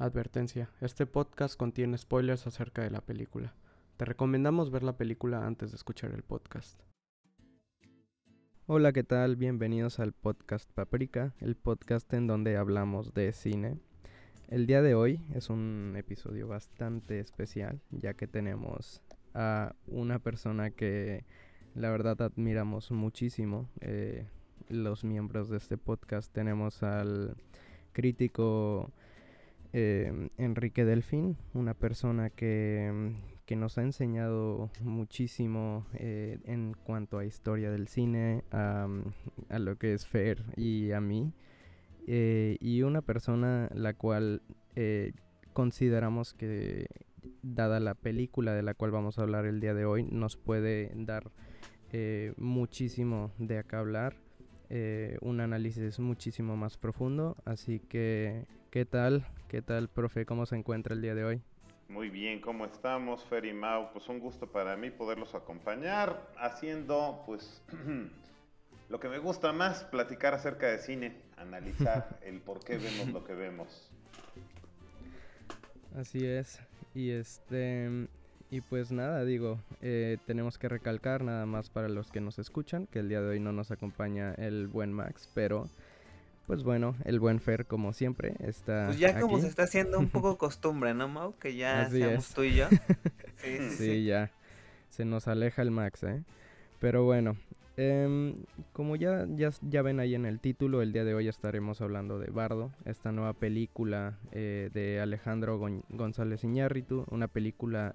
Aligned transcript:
Advertencia, 0.00 0.70
este 0.80 1.06
podcast 1.06 1.56
contiene 1.58 1.98
spoilers 1.98 2.46
acerca 2.46 2.82
de 2.82 2.90
la 2.92 3.00
película. 3.00 3.52
Te 3.96 4.04
recomendamos 4.04 4.70
ver 4.70 4.84
la 4.84 4.96
película 4.96 5.44
antes 5.44 5.72
de 5.72 5.76
escuchar 5.76 6.12
el 6.12 6.22
podcast. 6.22 6.80
Hola, 8.66 8.92
¿qué 8.92 9.02
tal? 9.02 9.34
Bienvenidos 9.34 9.98
al 9.98 10.12
podcast 10.12 10.70
Paprika, 10.70 11.34
el 11.40 11.56
podcast 11.56 12.12
en 12.14 12.28
donde 12.28 12.56
hablamos 12.56 13.12
de 13.12 13.32
cine. 13.32 13.80
El 14.46 14.68
día 14.68 14.82
de 14.82 14.94
hoy 14.94 15.20
es 15.34 15.50
un 15.50 15.94
episodio 15.96 16.46
bastante 16.46 17.18
especial, 17.18 17.80
ya 17.90 18.14
que 18.14 18.28
tenemos 18.28 19.02
a 19.34 19.74
una 19.88 20.20
persona 20.20 20.70
que 20.70 21.24
la 21.74 21.90
verdad 21.90 22.22
admiramos 22.22 22.92
muchísimo. 22.92 23.68
Eh, 23.80 24.28
los 24.68 25.02
miembros 25.02 25.48
de 25.48 25.56
este 25.56 25.76
podcast 25.76 26.32
tenemos 26.32 26.84
al 26.84 27.36
crítico 27.90 28.92
eh, 29.72 30.30
Enrique 30.38 30.84
Delfín, 30.84 31.36
una 31.52 31.74
persona 31.74 32.30
que, 32.30 33.12
nos 33.56 33.78
ha 33.78 33.82
enseñado 33.82 34.70
muchísimo 34.82 35.86
eh, 35.94 36.38
en 36.44 36.74
cuanto 36.84 37.18
a 37.18 37.24
historia 37.24 37.70
del 37.70 37.88
cine, 37.88 38.44
a, 38.50 38.88
lo 39.58 39.76
que 39.76 39.94
es 39.94 40.06
Fer 40.06 40.44
y 40.56 40.92
a 40.92 41.00
mí, 41.00 41.32
eh, 42.06 42.56
y 42.60 42.82
una 42.82 43.02
persona 43.02 43.68
la 43.74 43.94
cual 43.94 44.42
consideramos 45.52 46.34
que, 46.34 46.86
dada 47.42 47.80
la 47.80 47.94
película 47.94 48.54
de 48.54 48.62
la 48.62 48.74
cual 48.74 48.90
vamos 48.90 49.18
a 49.18 49.22
hablar 49.22 49.44
el 49.44 49.60
día 49.60 49.74
de 49.74 49.84
hoy, 49.84 50.04
nos 50.04 50.36
puede 50.36 50.92
dar 50.94 51.30
muchísimo 52.36 53.32
de 53.38 53.58
acá 53.58 53.80
hablar. 53.80 54.16
un 55.20 55.40
análisis 55.40 55.98
muchísimo 55.98 56.56
más 56.56 56.76
profundo. 56.76 57.36
Así 57.44 57.80
que, 57.80 58.46
¿qué 58.70 58.84
tal? 58.84 59.26
¿Qué 59.48 59.62
tal, 59.62 59.88
profe? 59.88 60.26
¿Cómo 60.26 60.44
se 60.44 60.56
encuentra 60.56 60.94
el 60.94 61.00
día 61.00 61.14
de 61.14 61.24
hoy? 61.24 61.40
Muy 61.88 62.10
bien, 62.10 62.38
¿cómo 62.42 62.66
estamos, 62.66 63.24
Fer 63.24 63.46
y 63.46 63.54
Mau? 63.54 63.90
Pues 63.94 64.06
un 64.10 64.20
gusto 64.20 64.46
para 64.46 64.76
mí 64.76 64.90
poderlos 64.90 65.34
acompañar 65.34 66.30
haciendo, 66.36 67.22
pues, 67.24 67.62
lo 68.90 69.00
que 69.00 69.08
me 69.08 69.16
gusta 69.16 69.54
más, 69.54 69.84
platicar 69.84 70.34
acerca 70.34 70.66
de 70.66 70.78
cine, 70.80 71.16
analizar 71.38 72.18
el 72.26 72.42
por 72.42 72.62
qué 72.62 72.76
vemos 72.76 73.08
lo 73.08 73.24
que 73.24 73.32
vemos. 73.32 73.90
Así 75.96 76.26
es. 76.26 76.60
Y 76.94 77.12
este, 77.12 78.06
y 78.50 78.60
pues 78.60 78.92
nada, 78.92 79.24
digo, 79.24 79.58
eh, 79.80 80.18
tenemos 80.26 80.58
que 80.58 80.68
recalcar 80.68 81.24
nada 81.24 81.46
más 81.46 81.70
para 81.70 81.88
los 81.88 82.10
que 82.10 82.20
nos 82.20 82.38
escuchan 82.38 82.86
que 82.86 82.98
el 82.98 83.08
día 83.08 83.22
de 83.22 83.28
hoy 83.28 83.40
no 83.40 83.52
nos 83.52 83.70
acompaña 83.70 84.34
el 84.34 84.66
buen 84.66 84.92
Max, 84.92 85.30
pero 85.34 85.70
pues 86.48 86.64
bueno, 86.64 86.96
el 87.04 87.20
buen 87.20 87.40
Fer, 87.40 87.66
como 87.66 87.92
siempre, 87.92 88.34
está. 88.40 88.86
Pues 88.86 88.98
ya 88.98 89.20
como 89.20 89.38
se 89.38 89.46
está 89.46 89.64
haciendo 89.64 89.98
un 89.98 90.08
poco 90.08 90.38
costumbre, 90.38 90.94
¿no, 90.94 91.06
Mau? 91.06 91.34
Que 91.38 91.54
ya 91.54 91.88
seamos 91.90 92.32
tú 92.34 92.42
y 92.42 92.54
yo. 92.54 92.66
Sí, 93.36 93.70
sí, 93.70 94.04
ya. 94.04 94.32
Se 94.90 95.04
nos 95.04 95.28
aleja 95.28 95.62
el 95.62 95.70
Max, 95.70 96.02
¿eh? 96.02 96.24
Pero 96.80 97.04
bueno, 97.04 97.36
em, 97.76 98.34
como 98.72 98.96
ya, 98.96 99.26
ya, 99.28 99.50
ya, 99.60 99.82
ven 99.82 100.00
ahí 100.00 100.16
en 100.16 100.26
el 100.26 100.40
título, 100.40 100.82
el 100.82 100.92
día 100.92 101.04
de 101.04 101.14
hoy 101.14 101.28
estaremos 101.28 101.80
hablando 101.80 102.18
de 102.18 102.32
Bardo, 102.32 102.72
esta 102.84 103.12
nueva 103.12 103.34
película 103.34 104.18
eh, 104.32 104.70
de 104.74 105.00
Alejandro 105.00 105.60
González 105.90 106.42
Iñárritu, 106.42 107.04
una 107.10 107.28
película 107.28 107.94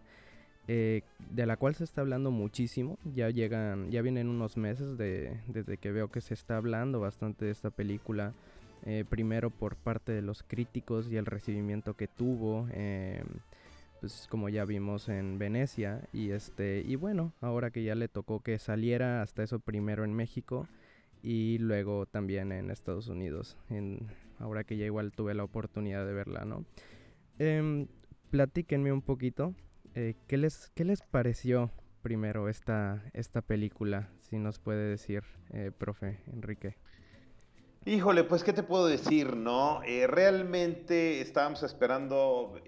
eh, 0.68 1.02
de 1.32 1.46
la 1.46 1.58
cual 1.58 1.76
se 1.76 1.84
está 1.84 2.02
hablando 2.02 2.32
muchísimo. 2.32 2.98
Ya 3.14 3.30
llegan, 3.30 3.92
ya 3.92 4.02
vienen 4.02 4.30
unos 4.30 4.58
meses 4.58 4.98
de, 4.98 5.40
desde 5.48 5.78
que 5.78 5.92
veo 5.92 6.10
que 6.10 6.22
se 6.22 6.34
está 6.34 6.58
hablando 6.58 7.00
bastante 7.00 7.46
de 7.46 7.52
esta 7.52 7.70
película. 7.70 8.34
Eh, 8.86 9.06
primero 9.08 9.50
por 9.50 9.78
parte 9.78 10.12
de 10.12 10.22
los 10.22 10.44
críticos 10.44 11.08
y 11.10 11.16
el 11.16 11.26
recibimiento 11.26 11.94
que 11.94 12.10
tuvo, 12.10 12.68
em, 12.74 13.26
pues 14.02 14.28
como 14.30 14.50
ya 14.50 14.66
vimos 14.66 15.08
en 15.08 15.40
Venecia 15.40 16.02
y 16.12 16.32
este 16.32 16.84
y 16.86 16.98
bueno, 16.98 17.32
ahora 17.40 17.72
que 17.72 17.82
ya 17.86 17.96
le 17.96 18.10
tocó 18.10 18.42
que 18.42 18.60
saliera 18.60 19.22
hasta 19.22 19.42
eso 19.42 19.60
primero 19.60 20.04
en 20.04 20.14
México 20.14 20.68
y 21.22 21.60
luego 21.60 22.06
también 22.08 22.52
en 22.52 22.72
Estados 22.72 23.08
Unidos, 23.08 23.56
en, 23.70 24.08
ahora 24.38 24.66
que 24.66 24.76
ya 24.76 24.86
igual 24.86 25.14
tuve 25.14 25.34
la 25.34 25.46
oportunidad 25.46 26.06
de 26.06 26.12
verla, 26.12 26.44
¿no? 26.44 26.66
Eh, 27.40 27.88
platíquenme 28.32 28.92
un 28.92 29.02
poquito 29.02 29.56
eh, 29.96 30.16
¿qué, 30.28 30.38
les, 30.38 30.70
¿qué 30.76 30.86
les 30.86 31.02
pareció 31.02 31.72
primero 32.02 32.50
esta, 32.50 33.04
esta 33.14 33.42
película? 33.42 34.10
Si 34.30 34.38
nos 34.38 34.60
puede 34.60 34.90
decir, 34.90 35.24
eh, 35.54 35.72
profe 35.78 36.20
Enrique. 36.32 36.78
Híjole, 37.86 38.24
pues 38.24 38.44
qué 38.44 38.54
te 38.54 38.64
puedo 38.64 38.88
decir, 38.88 39.36
¿no? 39.36 39.84
Eh, 39.84 40.08
realmente 40.08 41.22
estábamos 41.22 41.64
esperando 41.64 42.62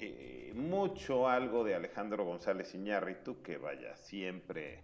mucho 0.54 1.28
algo 1.28 1.64
de 1.64 1.74
Alejandro 1.74 2.26
González 2.26 2.76
Iñárritu, 2.76 3.42
que 3.42 3.58
vaya, 3.58 3.96
siempre, 3.96 4.84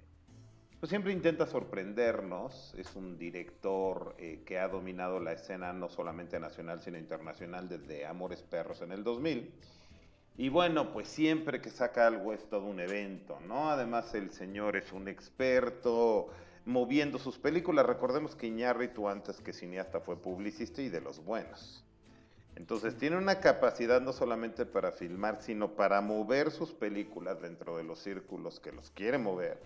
pues 0.80 0.90
siempre 0.90 1.12
intenta 1.12 1.46
sorprendernos. 1.46 2.74
Es 2.78 2.96
un 2.96 3.18
director 3.18 4.16
que 4.46 4.58
ha 4.58 4.70
dominado 4.70 5.20
la 5.20 5.34
escena 5.34 5.74
no 5.74 5.90
solamente 5.90 6.40
nacional, 6.40 6.82
sino 6.82 6.98
internacional 6.98 7.68
desde 7.68 8.06
Amores 8.06 8.42
Perros 8.42 8.82
en 8.82 8.94
el 8.94 9.04
2000. 9.04 9.54
Y 10.42 10.50
bueno, 10.50 10.92
pues 10.92 11.08
siempre 11.08 11.62
que 11.62 11.70
saca 11.70 12.08
algo 12.08 12.34
es 12.34 12.50
todo 12.50 12.66
un 12.66 12.80
evento, 12.80 13.40
¿no? 13.48 13.70
Además 13.70 14.16
el 14.16 14.32
señor 14.32 14.76
es 14.76 14.92
un 14.92 15.08
experto 15.08 16.30
moviendo 16.66 17.20
sus 17.20 17.38
películas. 17.38 17.86
Recordemos 17.86 18.36
que 18.36 18.48
Iñárritu 18.48 19.08
antes 19.08 19.40
que 19.40 19.54
cineasta 19.54 20.00
fue 20.00 20.20
publicista 20.20 20.82
y 20.82 20.90
de 20.90 21.00
los 21.00 21.24
buenos. 21.24 21.84
Entonces 22.56 22.98
tiene 22.98 23.18
una 23.18 23.40
capacidad 23.40 24.02
no 24.02 24.14
solamente 24.14 24.66
para 24.66 24.92
filmar, 24.92 25.44
sino 25.44 25.76
para 25.76 26.02
mover 26.02 26.50
sus 26.50 26.74
películas 26.74 27.40
dentro 27.40 27.78
de 27.78 27.84
los 27.84 28.00
círculos 28.00 28.60
que 28.60 28.72
los 28.72 28.90
quiere 28.90 29.20
mover. 29.20 29.60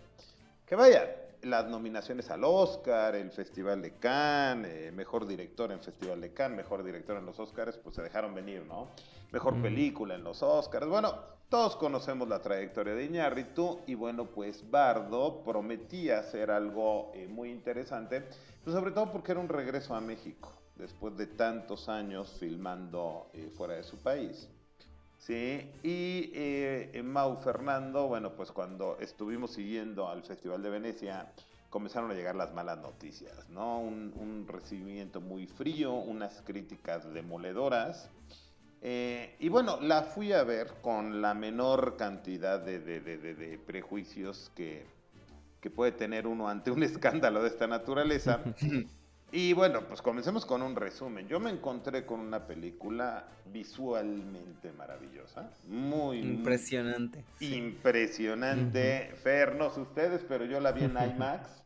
Que 0.66 0.76
vaya, 0.76 1.10
las 1.46 1.68
nominaciones 1.68 2.32
al 2.32 2.44
Oscar, 2.44 3.16
el 3.16 3.32
Festival 3.32 3.82
de 3.82 3.94
Cannes, 3.94 4.72
eh, 4.72 4.92
mejor 4.92 5.28
director 5.28 5.72
en 5.72 5.80
Festival 5.80 6.20
de 6.20 6.34
Cannes, 6.34 6.58
mejor 6.58 6.84
director 6.84 7.18
en 7.18 7.26
los 7.26 7.40
Oscars, 7.40 7.78
pues 7.78 7.96
se 7.96 8.02
dejaron 8.02 8.34
venir, 8.34 8.64
¿no? 8.66 8.88
Mejor 9.32 9.62
película 9.62 10.16
en 10.16 10.24
los 10.24 10.42
Oscars. 10.42 10.88
Bueno, 10.88 11.14
todos 11.50 11.76
conocemos 11.76 12.28
la 12.28 12.42
trayectoria 12.42 12.96
de 12.96 13.06
Iñárritu 13.06 13.82
y 13.86 13.94
bueno, 13.94 14.26
pues 14.26 14.70
Bardo 14.72 15.44
prometía 15.44 16.20
hacer 16.20 16.50
algo 16.50 17.12
eh, 17.14 17.28
muy 17.28 17.52
interesante, 17.52 18.24
pues 18.64 18.76
sobre 18.76 18.92
todo 18.92 19.12
porque 19.12 19.32
era 19.32 19.40
un 19.40 19.50
regreso 19.50 19.94
a 19.94 20.02
México, 20.02 20.52
después 20.76 21.16
de 21.16 21.28
tantos 21.28 21.88
años 21.90 22.36
filmando 22.40 23.30
eh, 23.34 23.52
fuera 23.56 23.76
de 23.76 23.84
su 23.84 23.98
país. 23.98 24.50
Sí, 25.26 25.72
y 25.82 26.30
eh, 26.36 27.02
Mau 27.04 27.38
Fernando, 27.38 28.08
bueno, 28.08 28.36
pues 28.36 28.52
cuando 28.52 29.00
estuvimos 29.00 29.54
siguiendo 29.54 30.08
al 30.08 30.22
Festival 30.22 30.62
de 30.62 30.70
Venecia, 30.70 31.34
comenzaron 31.72 32.12
a 32.12 32.14
llegar 32.14 32.36
las 32.36 32.54
malas 32.54 32.78
noticias, 32.78 33.50
¿no? 33.50 33.80
Un, 33.80 34.46
recibimiento 34.48 35.22
muy 35.22 35.48
frío, 35.48 35.94
unas 35.94 36.44
críticas 36.44 37.12
demoledoras. 37.12 38.12
Eh, 38.84 39.36
y 39.40 39.50
bueno, 39.50 39.82
la 39.82 40.04
fui 40.04 40.32
a 40.32 40.44
ver 40.44 40.76
con 40.84 41.24
la 41.24 41.34
menor 41.34 41.98
cantidad 41.98 42.60
de, 42.60 43.60
prejuicios 43.66 44.52
que, 44.54 44.86
que, 45.60 45.72
puede 45.72 45.94
tener 45.94 46.28
uno 46.28 46.48
ante 46.48 46.70
un 46.70 46.84
escándalo 46.84 47.42
de 47.42 47.48
esta 47.48 47.66
naturaleza. 47.66 48.42
Y 49.36 49.52
bueno, 49.52 49.82
pues 49.86 50.02
comencemos 50.02 50.46
con 50.46 50.62
un 50.62 50.78
resumen. 50.78 51.28
Yo 51.28 51.42
me 51.42 51.50
encontré 51.50 52.06
con 52.06 52.22
una 52.22 52.48
película 52.48 53.28
visualmente 53.52 54.72
maravillosa, 54.72 55.52
muy 55.68 56.20
impresionante. 56.20 57.26
Impresionante. 57.42 59.12
Fer, 59.22 59.56
no 59.56 59.70
sé 59.72 59.82
ustedes, 59.82 60.24
pero 60.26 60.46
yo 60.46 60.62
la 60.62 60.72
vi 60.72 60.86
en 60.86 60.92
IMAX. 61.16 61.65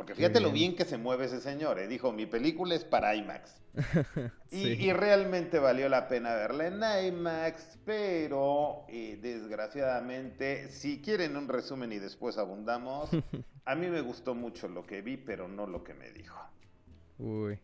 Porque 0.00 0.14
fíjate 0.14 0.40
lo 0.40 0.50
bien 0.50 0.76
que 0.76 0.86
se 0.86 0.96
mueve 0.96 1.26
ese 1.26 1.42
señor. 1.42 1.78
¿eh? 1.78 1.86
Dijo, 1.86 2.10
mi 2.10 2.24
película 2.24 2.74
es 2.74 2.86
para 2.86 3.14
IMAX. 3.14 3.60
y, 4.50 4.90
realmente 4.94 5.58
valió 5.58 5.90
la 5.90 6.08
pena 6.08 6.34
verla 6.36 6.68
en 7.02 7.12
IMAX, 7.12 7.78
pero 7.84 8.86
eh, 8.88 9.18
desgraciadamente, 9.20 10.70
si 10.70 11.02
quieren 11.02 11.36
un 11.36 11.48
resumen 11.48 11.92
y 11.92 11.98
después 11.98 12.38
abundamos, 12.38 13.10
a 13.66 13.74
mí 13.74 13.88
me 13.88 14.00
gustó 14.00 14.34
mucho 14.34 14.68
lo 14.68 14.86
que 14.86 15.02
vi, 15.02 15.18
pero 15.18 15.48
no 15.48 15.66
lo 15.66 15.84
que 15.84 15.92
me 15.92 16.10
dijo. 16.12 16.40
Uy, 17.18 17.58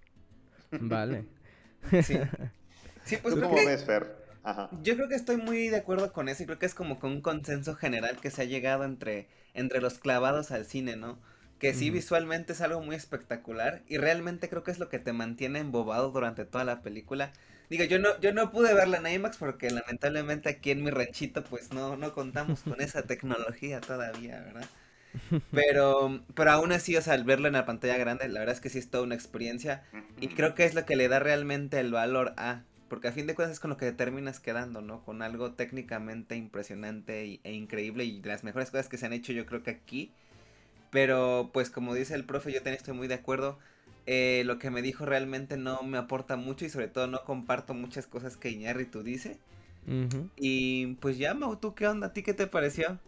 vale. 0.73 1.25
sí. 2.03 2.19
pues 3.23 3.35
¿Tú 3.35 3.41
cómo 3.41 3.55
ves, 3.55 3.83
Fer? 3.83 4.15
Yo 4.83 4.95
creo 4.97 5.09
que 5.09 5.15
estoy 5.15 5.39
muy 5.39 5.69
de 5.69 5.79
acuerdo 5.79 6.13
con 6.13 6.29
eso 6.29 6.43
y 6.43 6.47
creo 6.47 6.59
que 6.59 6.67
es 6.67 6.75
como 6.75 6.99
con 6.99 7.13
un 7.13 7.23
consenso 7.23 7.77
general 7.77 8.21
que 8.21 8.31
se 8.31 8.43
ha 8.43 8.45
llegado 8.45 8.85
entre, 8.85 9.27
entre 9.55 9.81
los 9.81 9.99
clavados 9.99 10.51
al 10.51 10.67
cine, 10.67 10.97
¿no? 10.97 11.19
Que 11.59 11.75
sí 11.75 11.91
visualmente 11.91 12.53
es 12.53 12.61
algo 12.61 12.81
muy 12.83 12.97
espectacular 12.97 13.83
y 13.89 13.97
realmente 13.99 14.49
creo 14.49 14.63
que 14.63 14.71
es 14.71 14.79
lo 14.79 14.89
que 14.89 14.99
te 14.99 15.13
mantiene 15.13 15.59
embobado 15.61 16.11
durante 16.11 16.45
toda 16.45 16.65
la 16.65 16.83
película. 16.83 17.33
Digo, 17.71 17.85
yo 17.85 17.99
no, 17.99 18.19
yo 18.21 18.33
no 18.33 18.51
pude 18.53 18.75
verla 18.75 18.99
en 18.99 19.07
IMAX 19.07 19.39
porque 19.39 19.71
lamentablemente 19.71 20.49
aquí 20.49 20.71
en 20.71 20.85
mi 20.85 20.91
ranchito 20.91 21.43
pues 21.45 21.73
no, 21.73 21.97
no 21.97 22.13
contamos 22.13 22.63
con 22.63 22.81
esa 22.81 23.03
tecnología 23.03 23.81
todavía, 23.81 24.41
¿verdad? 24.41 24.71
Pero, 25.53 26.23
pero 26.35 26.51
aún 26.51 26.73
así, 26.73 26.95
o 26.97 27.01
sea, 27.03 27.15
al 27.15 27.25
verlo 27.25 27.47
en 27.47 27.55
la 27.55 27.65
pantalla 27.65 27.97
grande, 27.97 28.29
la 28.29 28.41
verdad 28.41 28.55
es 28.55 28.61
que 28.61 28.69
sí 28.69 28.79
es 28.79 28.91
toda 28.91 29.05
una 29.05 29.15
experiencia 29.15 29.83
y 30.21 30.29
creo 30.29 30.55
que 30.55 30.65
es 30.65 30.75
lo 30.75 30.85
que 30.85 30.97
le 30.97 31.09
da 31.09 31.19
realmente 31.19 31.81
el 31.81 31.91
valor 31.93 32.35
a 32.37 32.65
porque 32.89 33.09
a 33.09 33.13
fin 33.13 33.27
de 33.27 33.35
cuentas 33.35 33.55
es 33.55 33.61
con 33.61 33.71
lo 33.71 33.77
que 33.79 33.91
terminas 33.93 34.39
quedando, 34.41 34.81
¿no? 34.83 35.03
Con 35.05 35.23
algo 35.23 35.55
técnicamente 35.55 36.37
impresionante 36.37 37.41
e 37.43 37.53
increíble 37.53 38.05
y 38.05 38.21
de 38.21 38.29
las 38.29 38.45
mejores 38.45 38.71
cosas 38.71 38.89
que 38.89 38.99
se 38.99 39.07
han 39.07 39.13
hecho 39.13 39.33
yo 39.33 39.47
creo 39.47 39.63
que 39.63 39.71
aquí. 39.71 40.13
Pero 40.97 41.51
pues 41.53 41.69
como 41.69 41.93
dice 41.93 42.15
el 42.15 42.25
profe, 42.25 42.51
yo 42.51 42.61
también 42.61 42.79
estoy 42.79 42.95
muy 42.95 43.07
de 43.07 43.13
acuerdo. 43.13 43.59
Eh, 44.07 44.45
lo 44.47 44.59
que 44.59 44.71
me 44.71 44.81
dijo 44.81 45.05
realmente 45.05 45.59
no 45.59 45.83
me 45.83 45.99
aporta 45.99 46.39
mucho 46.39 46.65
y 46.65 46.71
sobre 46.71 46.89
todo 46.89 47.07
no 47.07 47.23
comparto 47.23 47.75
muchas 47.75 48.07
cosas 48.07 48.39
que 48.39 48.49
Iñárritu 48.49 49.03
dice. 49.03 49.37
Y 50.37 50.95
pues 50.95 51.19
ya, 51.19 51.35
Mau, 51.35 51.57
¿tú 51.57 51.75
qué 51.75 51.87
onda? 51.87 52.07
¿A 52.07 52.13
ti 52.15 52.23
qué 52.23 52.33
te 52.33 52.47
pareció? 52.47 52.99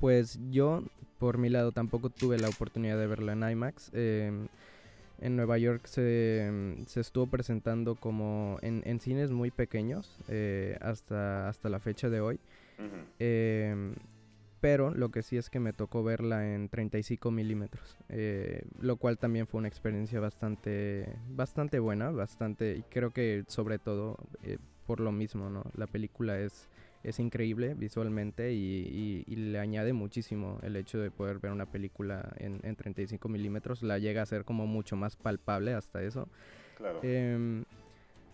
Pues 0.00 0.40
yo, 0.50 0.84
por 1.18 1.36
mi 1.36 1.50
lado, 1.50 1.70
tampoco 1.70 2.08
tuve 2.08 2.38
la 2.38 2.48
oportunidad 2.48 2.98
de 2.98 3.06
verla 3.06 3.34
en 3.34 3.42
IMAX. 3.46 3.90
Em, 3.92 4.48
en 5.20 5.36
Nueva 5.36 5.58
York 5.58 5.84
se, 5.84 6.50
se 6.86 7.00
estuvo 7.00 7.26
presentando 7.26 7.96
como 7.96 8.58
en, 8.62 8.80
en 8.86 9.00
cines 9.00 9.30
muy 9.32 9.50
pequeños 9.50 10.16
eh, 10.28 10.78
hasta, 10.80 11.50
hasta 11.50 11.68
la 11.68 11.78
fecha 11.78 12.08
de 12.08 12.22
hoy. 12.22 12.40
Em, 13.18 13.96
pero 14.60 14.90
lo 14.90 15.10
que 15.10 15.22
sí 15.22 15.36
es 15.36 15.50
que 15.50 15.60
me 15.60 15.72
tocó 15.72 16.02
verla 16.02 16.54
en 16.54 16.68
35 16.68 17.30
milímetros, 17.30 17.96
eh, 18.08 18.64
lo 18.80 18.96
cual 18.96 19.18
también 19.18 19.46
fue 19.46 19.58
una 19.58 19.68
experiencia 19.68 20.20
bastante, 20.20 21.14
bastante 21.28 21.78
buena, 21.78 22.10
bastante, 22.10 22.76
y 22.76 22.82
creo 22.82 23.10
que 23.10 23.44
sobre 23.48 23.78
todo 23.78 24.16
eh, 24.42 24.58
por 24.86 25.00
lo 25.00 25.12
mismo, 25.12 25.50
¿no? 25.50 25.64
La 25.74 25.86
película 25.86 26.38
es, 26.40 26.68
es 27.02 27.18
increíble 27.18 27.74
visualmente 27.74 28.52
y, 28.52 29.24
le 29.26 29.58
añade 29.58 29.92
muchísimo 29.92 30.58
el 30.62 30.76
hecho 30.76 30.98
de 30.98 31.10
poder 31.10 31.38
ver 31.38 31.52
una 31.52 31.66
película 31.66 32.32
en, 32.38 32.76
35 32.76 33.28
milímetros, 33.28 33.82
la 33.82 33.98
llega 33.98 34.22
a 34.22 34.26
ser 34.26 34.44
como 34.44 34.66
mucho 34.66 34.96
más 34.96 35.16
palpable 35.16 35.74
hasta 35.74 36.02
eso. 36.02 36.28
Claro. 36.76 37.00
Em, 37.02 37.64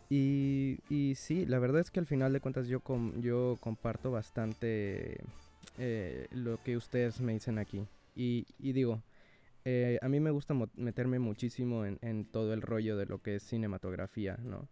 y, 0.08 0.78
y, 0.88 1.14
sí, 1.16 1.46
la 1.46 1.58
verdad 1.58 1.80
es 1.80 1.90
que 1.90 2.00
al 2.00 2.06
final 2.06 2.32
de 2.32 2.40
cuentas 2.40 2.68
yo, 2.68 2.82
yo 3.18 3.56
comparto 3.60 4.10
bastante 4.10 5.20
eh, 5.78 6.26
lo 6.30 6.62
que 6.62 6.76
ustedes 6.76 7.20
me 7.20 7.32
dicen 7.32 7.58
aquí. 7.58 7.86
Y, 8.14 8.44
digo, 8.58 9.02
eh, 9.64 9.98
a 10.02 10.08
mí 10.08 10.20
me 10.20 10.30
gusta 10.30 10.54
meterme 10.76 11.18
muchísimo 11.18 11.84
en, 11.86 11.98
en, 12.02 12.24
todo 12.24 12.52
el 12.52 12.62
rollo 12.62 12.96
de 12.96 13.06
lo 13.06 13.22
que 13.22 13.36
es 13.36 13.42
cinematografía, 13.42 14.36
¿no? 14.42 14.68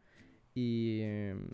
Y, 0.54 1.00
em, 1.02 1.46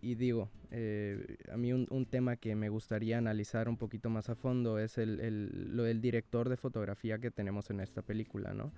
y 0.00 0.14
digo, 0.14 0.48
eh, 0.70 1.36
a 1.52 1.56
mí 1.56 1.72
un, 1.72 1.86
un, 1.90 2.06
tema 2.06 2.36
que 2.36 2.54
me 2.54 2.68
gustaría 2.68 3.18
analizar 3.18 3.68
un 3.68 3.76
poquito 3.76 4.08
más 4.08 4.30
a 4.30 4.34
fondo 4.34 4.78
es 4.78 4.96
el, 4.96 5.20
el, 5.20 5.76
lo 5.76 5.82
del 5.82 6.00
director 6.00 6.48
de 6.48 6.56
fotografía 6.56 7.18
que 7.18 7.30
tenemos 7.30 7.68
en 7.70 7.80
esta 7.80 8.00
película, 8.00 8.54
¿no? 8.54 8.72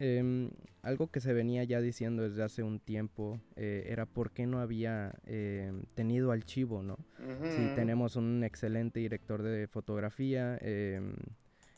Em, 0.00 0.50
algo 0.82 1.10
que 1.10 1.20
se 1.20 1.32
venía 1.32 1.64
ya 1.64 1.80
diciendo 1.80 2.24
desde 2.24 2.42
hace 2.42 2.62
un 2.62 2.80
tiempo 2.80 3.40
eh, 3.56 3.86
era 3.88 4.06
por 4.06 4.32
qué 4.32 4.46
no 4.46 4.60
había 4.60 5.14
em, 5.24 5.84
tenido 5.94 6.32
archivo, 6.32 6.82
¿no? 6.82 6.98
Si 7.42 7.74
tenemos 7.74 8.16
un 8.16 8.44
excelente 8.44 9.00
director 9.00 9.42
de 9.42 9.66
fotografía, 9.66 10.58
em, 10.60 11.14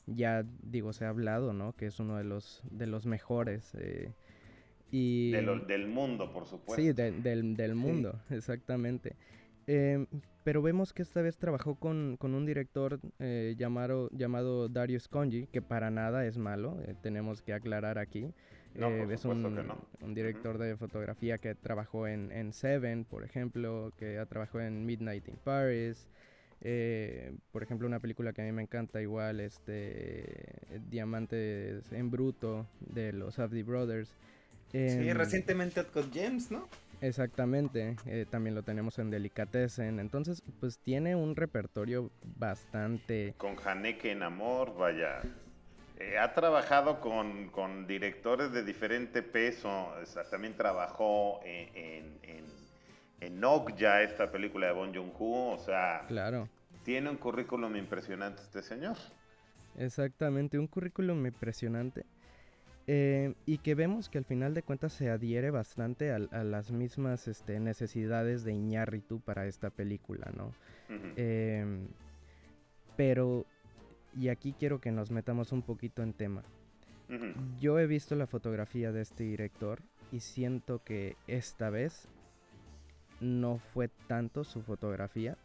ya 0.07 0.45
digo, 0.63 0.93
se 0.93 1.05
ha 1.05 1.11
hablado, 1.11 1.53
¿no? 1.53 1.75
Que 1.75 1.87
es 1.87 2.01
uno 2.01 2.17
de 2.17 2.25
los, 2.25 2.63
de 2.71 2.87
los 2.87 3.07
mejores. 3.07 3.75
Eh, 3.75 4.13
y, 4.91 5.33
del 5.33 5.89
mundo, 5.89 6.33
por 6.33 6.47
supuesto. 6.47 6.83
Sí, 6.83 6.93
del, 6.93 7.57
del, 7.57 7.75
mundo, 7.75 8.21
exactamente. 8.31 9.17
Pero 10.47 10.63
vemos 10.63 10.93
que 10.93 11.03
esta 11.03 11.23
vez 11.23 11.37
trabajó 11.39 11.75
con, 11.75 12.17
un 12.21 12.47
director 12.47 13.01
eh, 13.19 13.57
llamado, 13.59 14.09
llamado 14.13 14.69
Darius 14.69 15.09
Conji, 15.09 15.49
que 15.49 15.61
para 15.61 15.91
nada 15.91 16.25
es 16.25 16.39
malo, 16.39 16.79
eh, 16.87 16.95
tenemos 17.03 17.43
que 17.43 17.53
aclarar 17.53 17.99
aquí. 17.99 18.33
Eh, 18.77 19.07
es 19.11 19.25
un, 19.25 19.45
un 20.03 20.15
director 20.15 20.59
de 20.59 20.77
fotografía 20.77 21.39
que 21.39 21.57
trabajó 21.57 22.07
en, 22.07 22.53
Seven, 22.53 23.05
por 23.05 23.25
ejemplo, 23.25 23.93
que 23.97 24.21
ha 24.21 24.27
trabajado 24.27 24.61
en 24.61 24.87
Midnight 24.87 25.27
in 25.27 25.37
Paris. 25.43 26.07
por 27.51 27.65
ejemplo, 27.65 27.89
una 27.89 27.99
película 27.99 28.33
que 28.33 28.43
a 28.43 28.45
mí 28.45 28.53
me 28.53 28.63
encanta 28.63 29.03
igual, 29.03 29.41
este 29.41 30.61
Diamantes 30.89 31.91
en 31.91 32.09
Bruto, 32.09 32.69
de 32.79 33.13
los 33.13 33.41
Abdi 33.41 33.65
Brothers. 33.65 34.15
sí, 34.71 34.79
em, 34.79 35.17
recientemente 35.17 35.83
Got 35.93 36.15
James, 36.15 36.53
¿no? 36.53 36.69
Exactamente, 37.01 37.97
eh, 38.07 38.27
también 38.29 38.55
lo 38.55 38.63
tenemos 38.63 38.99
en 38.99 39.11
Delicatessen, 39.11 40.01
entonces 40.01 40.43
pues 40.61 40.79
tiene 40.79 41.15
un 41.15 41.37
repertorio 41.37 42.11
bastante... 42.23 43.35
Con 43.37 43.57
Haneke 43.65 44.13
en 44.13 44.23
Amor, 44.23 44.75
vaya, 44.77 45.21
eh, 45.99 46.19
ha 46.19 46.33
trabajado 46.33 47.01
con, 47.01 47.51
con, 47.51 47.87
directores 47.87 48.53
de 48.53 48.65
diferente 48.65 49.23
peso, 49.23 49.93
también 50.31 50.57
trabajó 50.57 51.41
en, 51.45 52.19
en, 52.23 52.45
en, 53.21 53.45
Okja, 53.45 54.03
esta 54.03 54.31
película 54.31 54.69
de 54.69 54.73
Bon 54.73 54.95
Joon-ho, 54.95 55.53
o 55.53 55.59
sea... 55.59 56.05
Claro. 56.09 56.49
Tiene 56.85 57.11
un 57.11 57.17
currículum 57.17 57.75
impresionante 57.77 58.43
este 58.43 58.63
señor. 58.63 58.97
Exactamente, 59.77 60.59
un 60.59 60.67
currículum 60.69 61.27
impresionante. 61.27 62.07
Eh, 62.89 63.35
y 63.47 63.59
que 63.59 63.75
vemos 63.75 64.09
que 64.09 64.19
al 64.19 64.25
final 64.25 64.55
de 64.55 64.63
cuentas 64.63 64.93
se 64.93 65.11
adhiere 65.11 65.51
bastante 65.51 66.13
a, 66.13 66.19
las 66.19 66.71
mismas 66.71 67.27
este, 67.27 67.59
necesidades 67.59 68.45
de 68.45 68.53
Iñárritu 68.53 69.21
para 69.21 69.47
esta 69.47 69.71
película, 69.71 70.31
¿no? 70.37 70.53
Em, 71.17 71.89
pero, 72.97 73.45
y 74.17 74.29
aquí 74.29 74.55
quiero 74.57 74.81
que 74.81 74.93
nos 74.93 75.11
metamos 75.11 75.51
un 75.51 75.63
poquito 75.63 76.03
en 76.03 76.13
tema. 76.13 76.45
Yo 77.61 77.79
he 77.79 77.87
visto 77.87 78.15
la 78.17 78.27
fotografía 78.27 78.91
de 78.93 79.03
este 79.03 79.25
director 79.25 79.81
y 80.13 80.21
siento 80.21 80.83
que 80.83 81.17
esta 81.27 81.71
vez 81.71 82.09
no 83.21 83.59
fue 83.59 83.89
tanto 84.07 84.45
su 84.45 84.63
fotografía, 84.63 85.37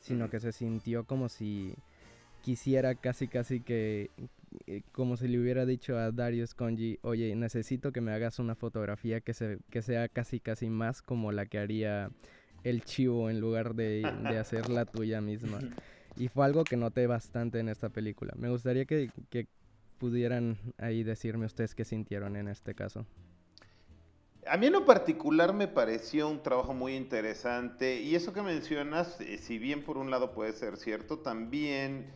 sino 0.00 0.30
que 0.30 0.40
se 0.40 0.52
sintió 0.52 1.04
como 1.04 1.28
si 1.28 1.74
quisiera 2.42 2.94
casi 2.94 3.28
casi 3.28 3.60
que, 3.60 4.10
como 4.92 5.16
si 5.16 5.28
le 5.28 5.38
hubiera 5.40 5.66
dicho 5.66 5.96
a 5.96 6.10
Darius 6.12 6.54
Conji, 6.54 6.98
oye, 7.02 7.34
necesito 7.36 7.92
que 7.92 8.00
me 8.00 8.12
hagas 8.12 8.38
una 8.38 8.54
fotografía 8.54 9.20
que, 9.20 9.34
se, 9.34 9.58
que 9.70 9.82
sea 9.82 10.08
casi 10.08 10.40
casi 10.40 10.70
más 10.70 11.02
como 11.02 11.32
la 11.32 11.46
que 11.46 11.58
haría 11.58 12.10
el 12.64 12.84
chivo 12.84 13.30
en 13.30 13.40
lugar 13.40 13.74
de, 13.74 14.02
de 14.22 14.38
hacer 14.38 14.68
la 14.68 14.84
tuya 14.84 15.20
misma. 15.20 15.58
Y 16.16 16.26
fue 16.26 16.44
algo 16.44 16.64
que 16.64 16.76
noté 16.76 17.06
bastante 17.06 17.60
en 17.60 17.68
esta 17.68 17.90
película. 17.90 18.32
Me 18.36 18.50
gustaría 18.50 18.86
que, 18.86 19.08
que 19.30 19.46
pudieran 19.98 20.58
ahí 20.78 21.04
decirme 21.04 21.46
ustedes 21.46 21.76
qué 21.76 21.84
sintieron 21.84 22.36
en 22.36 22.48
este 22.48 22.74
caso. 22.74 23.06
A 24.46 24.56
mí 24.56 24.66
en 24.66 24.72
lo 24.72 24.84
particular 24.84 25.52
me 25.52 25.68
pareció 25.68 26.28
un 26.28 26.42
trabajo 26.42 26.72
muy 26.72 26.94
interesante 26.96 28.00
y 28.00 28.14
eso 28.14 28.32
que 28.32 28.40
mencionas, 28.40 29.20
eh, 29.20 29.38
si 29.38 29.58
bien 29.58 29.82
por 29.84 29.98
un 29.98 30.10
lado 30.10 30.32
puede 30.32 30.52
ser 30.52 30.76
cierto, 30.76 31.18
también 31.18 32.06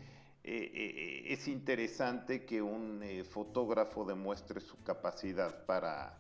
eh, 0.45 0.73
eh, 0.75 1.33
es 1.33 1.47
interesante 1.47 2.45
que 2.45 2.61
un 2.61 3.01
eh, 3.05 3.23
fotógrafo 3.23 4.05
demuestre 4.05 4.61
su 4.61 4.83
capacidad 4.83 5.65
para, 5.67 6.19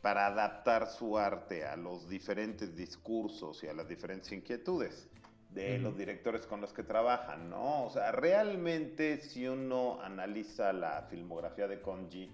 para 0.00 0.26
adaptar 0.26 0.86
su 0.88 1.18
arte 1.18 1.66
a 1.66 1.76
los 1.76 2.08
diferentes 2.08 2.74
discursos 2.74 3.62
y 3.62 3.66
a 3.66 3.74
las 3.74 3.86
diferentes 3.86 4.32
inquietudes 4.32 5.08
de 5.50 5.78
los 5.78 5.96
directores 5.96 6.46
con 6.46 6.60
los 6.60 6.72
que 6.72 6.82
trabajan, 6.82 7.48
¿no? 7.50 7.84
O 7.84 7.90
sea, 7.90 8.12
realmente 8.12 9.18
si 9.20 9.46
uno 9.48 10.00
analiza 10.02 10.72
la 10.72 11.06
filmografía 11.10 11.66
de 11.66 11.80
Konji, 11.80 12.30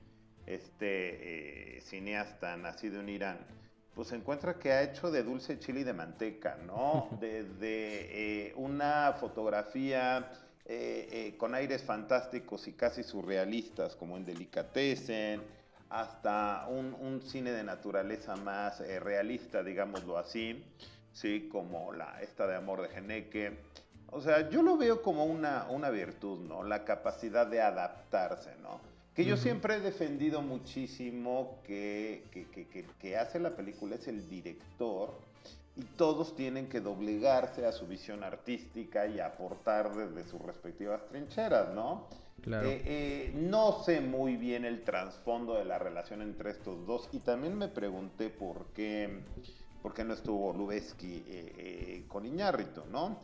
este 0.47 1.81
cineasta 1.85 2.57
nacido 2.57 3.01
en 3.01 3.09
Irán, 3.09 3.39
pues 3.95 4.11
encuentra 4.13 4.59
que 4.59 4.73
ha 4.73 4.83
hecho 4.83 5.11
de 5.13 5.23
dulce 5.23 5.59
chile 5.61 5.81
y 5.81 5.85
de 5.85 5.93
manteca, 5.93 6.59
¿no? 6.67 7.09
Desde 7.21 8.53
una 8.57 9.13
fotografía 9.13 10.29
eh, 10.67 11.09
eh, 11.11 11.37
con 11.37 11.55
aires 11.55 11.83
fantásticos 11.83 12.67
y 12.69 12.73
casi 12.73 13.03
surrealistas, 13.03 13.97
como 13.97 14.17
en 14.17 14.25
Delicatessen, 14.25 15.43
hasta 15.91 16.67
un, 16.69 17.21
cine 17.23 17.53
de 17.53 17.63
naturaleza 17.63 18.35
más 18.37 18.81
eh, 18.81 18.99
realista, 18.99 19.63
digámoslo 19.63 20.17
así, 20.17 20.65
¿sí? 21.13 21.49
como 21.53 21.93
la, 21.93 22.21
esta 22.23 22.47
de 22.47 22.57
Amor 22.57 22.81
de 22.83 22.89
Geneque. 22.89 23.59
O 24.11 24.21
sea, 24.21 24.49
yo 24.49 24.63
lo 24.63 24.77
veo 24.77 25.03
como 25.03 25.27
una, 25.27 25.67
una 25.69 25.91
virtud, 25.91 26.41
¿no? 26.41 26.63
La 26.63 26.85
capacidad 26.85 27.47
de 27.47 27.61
adaptarse, 27.61 28.51
¿no? 28.63 28.81
Que 29.15 29.25
yo 29.25 29.37
siempre 29.37 29.77
he 29.77 29.81
defendido 29.81 30.43
muchísimo 30.43 31.61
que, 31.65 32.25
que, 32.33 32.47
que, 32.49 32.87
que, 32.99 33.17
hace 33.17 33.39
la 33.39 33.55
película 33.55 33.95
es 33.95 34.09
el 34.09 34.29
director 34.29 35.15
y 35.77 35.83
todos 35.97 36.37
tienen 36.37 36.69
que 36.69 36.81
doblegarse 36.81 37.67
a 37.67 37.73
su 37.73 37.87
visión 37.87 38.23
artística 38.23 39.07
y 39.07 39.19
aportar 39.19 39.95
desde 39.95 40.29
sus 40.29 40.41
respectivas 40.41 41.05
trincheras, 41.07 41.75
¿no? 41.75 42.09
Claro. 42.43 42.69
Eh, 42.69 42.83
eh, 42.85 43.33
no 43.35 43.83
sé 43.85 44.01
muy 44.01 44.37
bien 44.37 44.65
el 44.65 44.85
trasfondo 44.85 45.55
de 45.55 45.65
la 45.65 45.79
relación 45.79 46.21
entre 46.21 46.51
estos 46.51 46.87
dos 46.87 47.09
y 47.13 47.21
también 47.21 47.57
me 47.57 47.69
pregunté 47.69 48.29
por 48.29 48.67
qué, 48.75 49.21
por 49.83 49.95
qué 49.95 50.05
no 50.05 50.13
estuvo 50.13 50.53
Lubeski 50.53 51.25
eh, 51.27 52.05
con 52.07 52.27
Iñárritu, 52.27 52.83
¿no? 52.91 53.19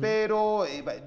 Pero 0.00 0.64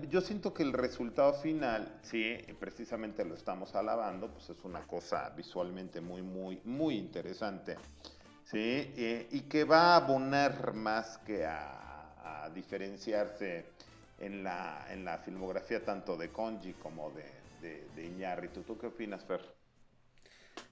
yo 0.09 0.19
siento 0.19 0.53
que 0.53 0.61
el 0.61 0.73
resultado 0.73 1.33
final, 1.35 1.99
sí, 2.01 2.35
precisamente 2.59 3.23
lo 3.23 3.35
estamos 3.35 3.73
alabando, 3.73 4.29
pues 4.29 4.49
es 4.49 4.65
una 4.65 4.85
cosa 4.85 5.29
visualmente 5.29 6.01
muy, 6.01 6.21
muy, 6.21 6.59
muy 6.65 6.97
interesante. 6.97 7.77
¿Sí? 8.45 8.93
Eh, 8.97 9.27
y 9.31 9.41
que 9.41 9.65
va 9.65 9.93
a 9.93 9.97
abonar 9.97 10.73
más 10.73 11.17
que 11.19 11.45
a, 11.45 12.45
a 12.45 12.49
diferenciarse 12.51 13.65
en 14.19 14.43
la, 14.43 14.87
en 14.91 15.05
la 15.05 15.17
filmografía 15.19 15.83
tanto 15.83 16.17
de 16.17 16.31
Conji 16.31 16.73
como 16.75 17.11
de, 17.11 17.25
de, 17.61 17.89
de 17.95 18.05
Iñárritu. 18.05 18.63
¿Tú 18.63 18.77
qué 18.77 18.87
opinas, 18.87 19.25
Fer? 19.25 19.41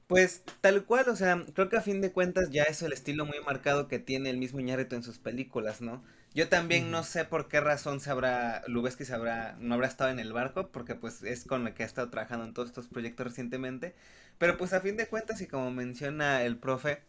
Pues 0.08 0.44
tal 0.62 0.86
cual, 0.86 1.10
o 1.10 1.16
sea, 1.16 1.44
creo 1.54 1.70
que 1.70 1.78
a 1.78 1.82
fin 1.82 2.02
de 2.02 2.12
cuentas 2.12 2.50
ya 2.52 2.64
es 2.64 2.82
el 2.82 2.94
estilo 2.94 3.26
muy 3.26 3.40
marcado 3.46 3.88
que 3.88 4.00
tiene 4.00 4.30
el 4.30 4.38
mismo 4.38 4.60
Iñárritu 4.60 4.96
en 4.96 5.04
sus 5.04 5.18
películas, 5.20 5.82
¿no? 5.82 6.04
Yo 6.34 6.50
también 6.50 6.92
no 6.92 7.04
sé 7.04 7.26
por 7.26 7.48
qué 7.48 7.62
razón 7.62 8.00
se 8.00 8.10
habrá, 8.12 8.64
Lubeski 8.68 9.06
se 9.06 9.14
habrá, 9.14 9.56
no 9.60 9.76
habrá 9.76 9.88
estado 9.88 10.12
en 10.12 10.20
el 10.20 10.34
barco, 10.34 10.70
porque 10.72 10.96
pues 10.96 11.24
es 11.24 11.46
con 11.46 11.68
el 11.68 11.74
que 11.74 11.84
ha 11.84 11.86
estado 11.86 12.10
trabajando 12.10 12.46
en 12.46 12.54
todos 12.54 12.70
estos 12.70 12.88
proyectos 12.88 13.28
recientemente, 13.28 13.96
pero 14.38 14.58
pues 14.58 14.74
a 14.74 14.82
fin 14.82 14.98
de 14.98 15.08
cuentas 15.08 15.42
y 15.42 15.48
como 15.48 15.72
menciona 15.72 16.44
el 16.44 16.58
profe, 16.58 17.02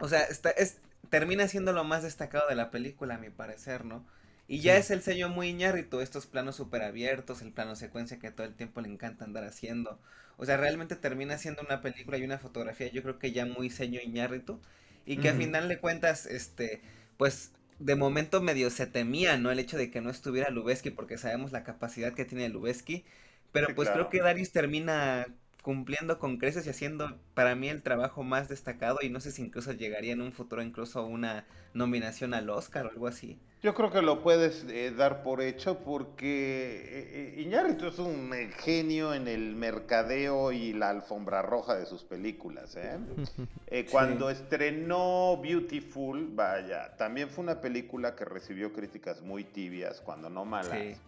o 0.00 0.08
sea, 0.08 0.22
está, 0.24 0.50
es, 0.50 0.78
termina 1.10 1.48
siendo 1.48 1.72
lo 1.72 1.84
más 1.84 2.02
destacado 2.02 2.48
de 2.48 2.54
la 2.54 2.70
película 2.70 3.16
a 3.16 3.18
mi 3.18 3.30
parecer, 3.30 3.84
¿no? 3.84 4.04
Y 4.48 4.60
ya 4.60 4.76
es 4.76 4.90
el 4.90 5.02
sello 5.02 5.28
muy 5.28 5.48
Iñárritu, 5.48 6.00
estos 6.00 6.26
planos 6.26 6.56
súper 6.56 6.82
abiertos, 6.82 7.40
el 7.40 7.52
plano 7.52 7.76
secuencia 7.76 8.18
que 8.18 8.32
todo 8.32 8.46
el 8.46 8.54
tiempo 8.54 8.80
le 8.80 8.88
encanta 8.88 9.24
andar 9.24 9.44
haciendo. 9.44 10.00
O 10.38 10.44
sea, 10.44 10.56
realmente 10.56 10.96
termina 10.96 11.38
siendo 11.38 11.62
una 11.62 11.80
película 11.82 12.18
y 12.18 12.24
una 12.24 12.38
fotografía, 12.38 12.90
yo 12.90 13.02
creo 13.02 13.18
que 13.18 13.30
ya 13.30 13.46
muy 13.46 13.70
sello 13.70 14.00
Iñárritu. 14.02 14.60
Y 15.06 15.18
que 15.18 15.28
a 15.28 15.34
final 15.34 15.68
de 15.68 15.78
cuentas, 15.78 16.26
este, 16.26 16.82
pues 17.16 17.52
de 17.78 17.94
momento 17.96 18.40
medio 18.40 18.70
se 18.70 18.86
temía, 18.86 19.36
¿no? 19.36 19.50
El 19.50 19.58
hecho 19.58 19.78
de 19.78 19.90
que 19.90 20.00
no 20.00 20.10
estuviera 20.10 20.50
Lubeski, 20.50 20.90
porque 20.90 21.18
sabemos 21.18 21.52
la 21.52 21.64
capacidad 21.64 22.12
que 22.12 22.24
tiene 22.24 22.48
Lubeski. 22.48 23.04
Pero 23.52 23.74
pues 23.74 23.88
creo 23.90 24.08
que 24.10 24.20
Darius 24.20 24.52
termina 24.52 25.26
cumpliendo 25.62 26.18
con 26.18 26.38
creces 26.38 26.66
y 26.66 26.70
haciendo 26.70 27.18
para 27.34 27.54
mí 27.54 27.68
el 27.68 27.82
trabajo 27.82 28.22
más 28.22 28.48
destacado 28.48 28.98
y 29.02 29.10
no 29.10 29.20
sé 29.20 29.30
si 29.30 29.42
incluso 29.42 29.72
llegaría 29.72 30.12
en 30.12 30.22
un 30.22 30.32
futuro 30.32 30.62
incluso 30.62 31.04
una 31.04 31.44
nominación 31.74 32.34
al 32.34 32.50
Oscar 32.50 32.86
o 32.86 32.90
algo 32.90 33.06
así. 33.06 33.38
Yo 33.62 33.74
creo 33.74 33.90
que 33.90 34.00
lo 34.00 34.22
puedes 34.22 34.64
eh, 34.70 34.90
dar 34.90 35.22
por 35.22 35.42
hecho 35.42 35.80
porque 35.80 36.76
eh, 36.78 37.34
eh, 37.36 37.42
Iñárritu 37.42 37.88
es 37.88 37.98
un 37.98 38.32
genio 38.56 39.12
en 39.12 39.28
el 39.28 39.54
mercadeo 39.54 40.50
y 40.50 40.72
la 40.72 40.88
alfombra 40.88 41.42
roja 41.42 41.76
de 41.76 41.84
sus 41.84 42.02
películas. 42.02 42.78
cuando 43.90 44.30
estrenó 44.30 45.38
Beautiful, 45.42 46.30
vaya, 46.32 46.96
también 46.96 47.28
fue 47.28 47.44
una 47.44 47.60
película 47.60 48.16
que 48.16 48.24
recibió 48.24 48.72
críticas 48.72 49.20
muy 49.20 49.44
tibias, 49.44 50.00
cuando 50.00 50.30
no 50.30 50.46
malas. 50.46 50.98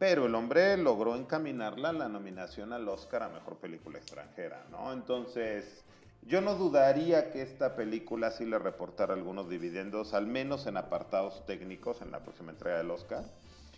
Pero 0.00 0.24
el 0.24 0.34
hombre 0.34 0.78
logró 0.78 1.14
encaminarla 1.14 1.90
a 1.90 1.92
la 1.92 2.08
nominación 2.08 2.72
al 2.72 2.88
Oscar 2.88 3.22
a 3.22 3.28
Mejor 3.28 3.58
Película 3.58 3.98
Extranjera, 3.98 4.64
¿no? 4.70 4.94
Entonces, 4.94 5.84
yo 6.22 6.40
no 6.40 6.54
dudaría 6.54 7.30
que 7.30 7.42
esta 7.42 7.76
película 7.76 8.30
sí 8.30 8.46
le 8.46 8.58
reportara 8.58 9.12
algunos 9.12 9.50
dividendos, 9.50 10.14
al 10.14 10.26
menos 10.26 10.66
en 10.66 10.78
apartados 10.78 11.44
técnicos 11.44 12.00
en 12.00 12.12
la 12.12 12.20
próxima 12.20 12.50
entrega 12.50 12.78
del 12.78 12.90
Oscar. 12.90 13.24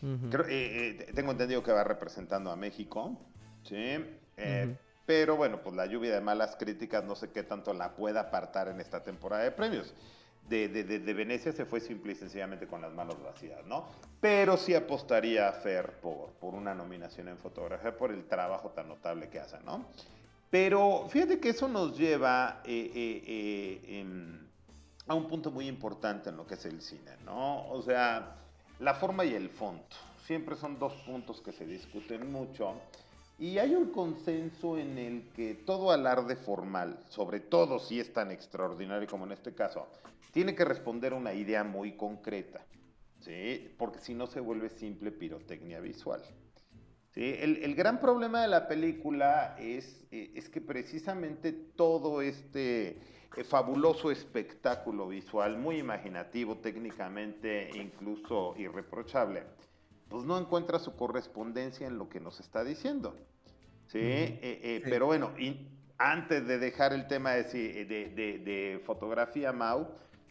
Eh, 0.00 0.46
eh, 0.48 1.12
tengo 1.12 1.32
entendido 1.32 1.60
que 1.64 1.72
va 1.72 1.82
representando 1.82 2.52
a 2.52 2.56
México, 2.56 3.18
¿sí? 3.64 3.74
Eh, 4.36 4.76
pero 5.04 5.36
bueno, 5.36 5.60
pues 5.60 5.74
la 5.74 5.86
lluvia 5.86 6.14
de 6.14 6.20
malas 6.20 6.54
críticas 6.54 7.02
no 7.02 7.16
sé 7.16 7.32
qué 7.32 7.42
tanto 7.42 7.74
la 7.74 7.96
pueda 7.96 8.20
apartar 8.20 8.68
en 8.68 8.80
esta 8.80 9.02
temporada 9.02 9.42
de 9.42 9.50
premios 9.50 9.92
de, 10.52 10.84
de, 10.84 11.14
Venecia 11.14 11.52
se 11.52 11.64
fue 11.64 11.80
simple 11.80 12.12
y 12.12 12.14
sencillamente 12.14 12.66
con 12.66 12.80
las 12.82 12.92
manos 12.92 13.22
vacías, 13.22 13.64
¿no? 13.66 13.86
Pero 14.20 14.56
sí 14.56 14.74
apostaría 14.74 15.48
a 15.48 15.52
Fer 15.52 15.98
por, 16.00 16.30
por 16.40 16.54
una 16.54 16.74
nominación 16.74 17.28
en 17.28 17.38
fotografía 17.38 17.96
por 17.96 18.12
el 18.12 18.24
trabajo 18.24 18.70
tan 18.70 18.88
notable 18.88 19.28
que 19.28 19.40
hace, 19.40 19.58
¿no? 19.64 19.86
Pero 20.52 21.06
fíjate 21.08 21.40
que 21.40 21.48
eso 21.48 21.66
nos 21.66 21.96
lleva 21.96 22.60
eh, 22.66 22.92
eh, 22.94 23.80
eh, 23.86 24.04
a 25.06 25.14
un 25.14 25.26
punto 25.26 25.50
muy 25.50 25.66
importante 25.66 26.28
en 26.28 26.36
lo 26.36 26.46
que 26.46 26.54
es 26.54 26.66
el 26.66 26.82
cine, 26.82 27.16
¿no? 27.24 27.66
O 27.70 27.80
sea, 27.80 28.36
la 28.78 28.92
forma 28.92 29.24
y 29.24 29.34
el 29.34 29.48
fondo. 29.48 29.82
Siempre 30.26 30.54
son 30.56 30.78
dos 30.78 30.92
puntos 31.06 31.40
que 31.40 31.52
se 31.52 31.64
discuten 31.64 32.30
mucho. 32.30 32.74
Y 33.42 33.58
hay 33.58 33.74
un 33.74 33.86
consenso 33.90 34.78
en 34.78 34.96
el 34.98 35.24
que 35.34 35.54
todo 35.54 35.90
alarde 35.90 36.36
formal, 36.36 37.00
sobre 37.08 37.40
todo 37.40 37.80
si 37.80 37.98
es 37.98 38.12
tan 38.12 38.30
extraordinario 38.30 39.08
como 39.08 39.24
en 39.24 39.32
este 39.32 39.52
caso, 39.52 39.88
tiene 40.30 40.54
que 40.54 40.64
responder 40.64 41.12
a 41.12 41.16
una 41.16 41.34
idea 41.34 41.64
muy 41.64 41.96
concreta, 41.96 42.64
¿sí? 43.18 43.74
porque 43.76 43.98
si 43.98 44.14
no 44.14 44.28
se 44.28 44.38
vuelve 44.38 44.70
simple 44.70 45.10
pirotecnia 45.10 45.80
visual. 45.80 46.22
¿sí? 47.10 47.34
El, 47.40 47.74
gran 47.74 47.98
problema 47.98 48.42
de 48.42 48.46
la 48.46 48.68
película 48.68 49.56
es, 49.58 50.06
eh, 50.12 50.30
es 50.36 50.48
que 50.48 50.60
precisamente 50.60 51.50
todo 51.50 52.22
este 52.22 52.90
eh, 53.36 53.42
fabuloso 53.42 54.12
espectáculo 54.12 55.08
visual, 55.08 55.58
muy 55.58 55.78
imaginativo, 55.78 56.58
técnicamente 56.58 57.70
incluso 57.74 58.54
irreprochable, 58.56 59.42
pues 60.08 60.22
no 60.22 60.38
encuentra 60.38 60.78
su 60.78 60.94
correspondencia 60.94 61.88
en 61.88 61.98
lo 61.98 62.08
que 62.08 62.20
nos 62.20 62.38
está 62.38 62.62
diciendo. 62.62 63.16
¿Sí? 63.92 63.98
Eh, 63.98 64.38
eh, 64.42 64.82
pero 64.84 65.06
bueno, 65.06 65.32
y 65.38 65.68
antes 65.98 66.46
de 66.46 66.58
dejar 66.58 66.92
el 66.92 67.06
tema 67.06 67.32
de, 67.32 67.44
de, 67.84 68.38
de, 68.38 68.80
fotografía, 68.84 69.52
Mau, 69.52 69.88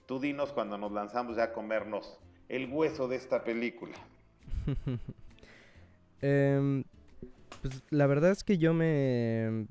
tú 0.08 0.20
dinos 0.20 0.52
cuando 0.52 0.78
nos 0.78 0.92
lanzamos 0.92 1.38
ya 1.38 1.44
a 1.46 1.54
comernos 1.54 2.20
el 2.50 2.68
hueso 2.72 3.08
de 3.08 3.16
esta 3.18 3.44
película. 3.44 3.96
Em, 6.24 6.84
pues 7.64 7.82
la 7.90 8.06
verdad 8.06 8.30
es 8.30 8.44
que 8.44 8.60
yo 8.60 8.76
me 8.76 9.66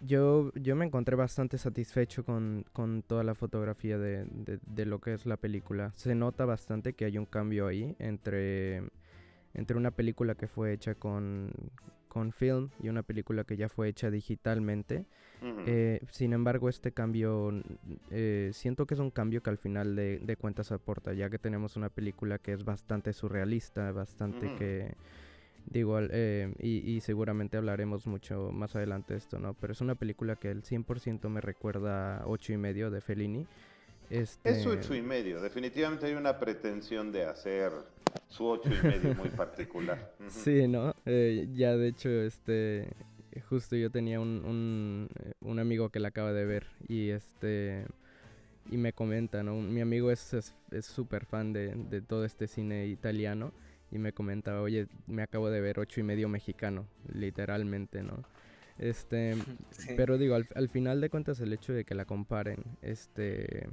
yo, 0.00 0.50
yo 0.54 0.76
me 0.76 0.86
encontré 0.86 1.14
bastante 1.14 1.58
satisfecho 1.58 2.24
con, 2.24 2.64
toda 3.06 3.22
la 3.22 3.34
fotografía 3.34 3.98
de, 3.98 4.26
lo 4.86 4.98
que 4.98 5.12
es 5.12 5.26
la 5.26 5.36
película. 5.36 5.92
Se 5.94 6.14
nota 6.14 6.46
bastante 6.46 6.94
que 6.94 7.04
hay 7.04 7.18
un 7.18 7.26
cambio 7.26 7.66
ahí 7.66 7.94
entre, 7.98 8.82
entre 9.52 9.76
una 9.76 9.90
película 9.90 10.34
que 10.36 10.48
fue 10.48 10.72
hecha 10.72 10.94
con, 10.94 11.50
con 12.16 12.32
film 12.32 12.70
y 12.82 12.88
una 12.88 13.02
película 13.02 13.44
que 13.44 13.58
ya 13.58 13.68
fue 13.68 13.90
hecha 13.90 14.10
digitalmente. 14.10 15.04
Eh, 15.66 16.00
sin 16.10 16.32
embargo, 16.32 16.70
este 16.70 16.90
cambio, 16.92 17.52
eh, 18.10 18.52
siento 18.54 18.86
que 18.86 18.94
es 18.94 19.00
un 19.00 19.10
cambio 19.10 19.42
que 19.42 19.50
al 19.50 19.58
final 19.58 19.94
de, 19.94 20.36
cuentas 20.40 20.72
aporta, 20.72 21.12
ya 21.12 21.28
que 21.28 21.38
tenemos 21.38 21.76
una 21.76 21.90
película 21.90 22.38
que 22.38 22.54
es 22.54 22.64
bastante 22.64 23.12
surrealista, 23.12 23.92
bastante 23.92 24.54
que 24.54 24.94
Digo, 25.66 25.98
eh, 26.00 26.54
y, 26.60 27.00
seguramente 27.00 27.56
hablaremos 27.56 28.06
mucho 28.06 28.50
más 28.52 28.76
adelante 28.76 29.14
de 29.14 29.18
esto, 29.18 29.40
¿no? 29.40 29.52
Pero 29.54 29.72
es 29.72 29.80
una 29.80 29.96
película 29.96 30.36
que 30.36 30.50
el 30.50 30.62
100% 30.62 31.28
me 31.28 31.40
recuerda 31.40 32.18
a 32.18 32.26
8 32.28 32.52
y 32.52 32.56
medio 32.56 32.90
de 32.90 33.00
Fellini. 33.00 33.46
Este... 34.10 34.50
Es 34.50 34.66
8 34.66 34.94
y 34.94 35.02
medio, 35.02 35.40
definitivamente 35.40 36.06
hay 36.06 36.14
una 36.14 36.38
pretensión 36.38 37.12
de 37.12 37.24
hacer 37.24 37.72
su 38.28 38.46
8 38.46 38.68
y 38.68 38.86
medio 38.86 39.14
muy 39.14 39.28
particular. 39.30 40.14
Sí, 40.28 40.66
¿no? 40.68 40.94
Eh, 41.04 41.48
ya 41.54 41.76
de 41.76 41.88
hecho, 41.88 42.08
este, 42.08 42.88
justo 43.48 43.76
yo 43.76 43.90
tenía 43.90 44.20
un, 44.20 45.08
un, 45.40 45.58
amigo 45.58 45.90
que 45.90 46.00
la 46.00 46.08
acaba 46.08 46.32
de 46.32 46.44
ver 46.44 46.66
y 46.88 47.10
este 47.10 47.86
y 48.70 48.76
me 48.76 48.92
comenta, 48.92 49.44
¿no? 49.44 49.54
Mi 49.54 49.80
amigo 49.80 50.10
es 50.10 50.36
súper 50.82 51.22
es, 51.22 51.28
fan 51.28 51.52
de, 51.52 51.74
de 51.74 52.02
todo 52.02 52.24
este 52.24 52.48
cine 52.48 52.86
italiano 52.86 53.52
y 53.92 53.98
me 53.98 54.12
comentaba, 54.12 54.60
oye, 54.60 54.88
me 55.06 55.22
acabo 55.22 55.50
de 55.50 55.60
ver 55.60 55.78
ocho 55.78 56.00
y 56.00 56.02
medio 56.02 56.28
mexicano, 56.28 56.86
literalmente, 57.12 58.02
¿no? 58.02 58.24
Este, 58.78 59.36
pero 59.96 60.18
digo, 60.18 60.34
al, 60.34 60.68
final 60.68 61.00
de 61.00 61.10
cuentas 61.10 61.40
el 61.40 61.52
hecho 61.52 61.72
de 61.72 61.84
que 61.84 61.94
la 61.94 62.04
comparen, 62.04 62.62
este, 62.82 63.68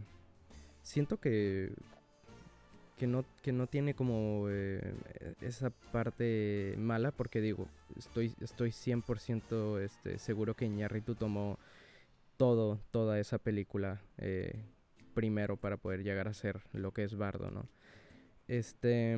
siento 0.84 1.18
que, 1.18 1.74
que 2.98 3.08
no, 3.08 3.25
que 3.42 3.52
no 3.52 3.68
tiene 3.68 3.96
como 3.96 4.48
eh, 4.50 4.94
esa 5.42 5.72
parte 5.92 6.75
mala, 6.78 7.12
porque 7.12 7.42
digo, 7.42 7.68
estoy, 7.98 8.36
estoy 8.40 8.70
100% 8.70 9.80
este, 9.80 10.20
seguro 10.20 10.56
que 10.56 10.66
Iñárritu 10.66 11.16
tomó 11.16 11.58
todo, 12.38 12.80
toda 12.92 13.20
esa 13.20 13.40
película 13.40 14.02
eh, 14.18 14.62
primero 15.16 15.58
para 15.58 15.78
poder 15.78 16.04
llegar 16.04 16.28
a 16.28 16.34
ser 16.34 16.62
lo 16.74 16.92
que 16.92 17.04
es 17.04 17.16
Bardo, 17.16 17.50
¿no? 17.50 17.68
Este, 18.48 19.18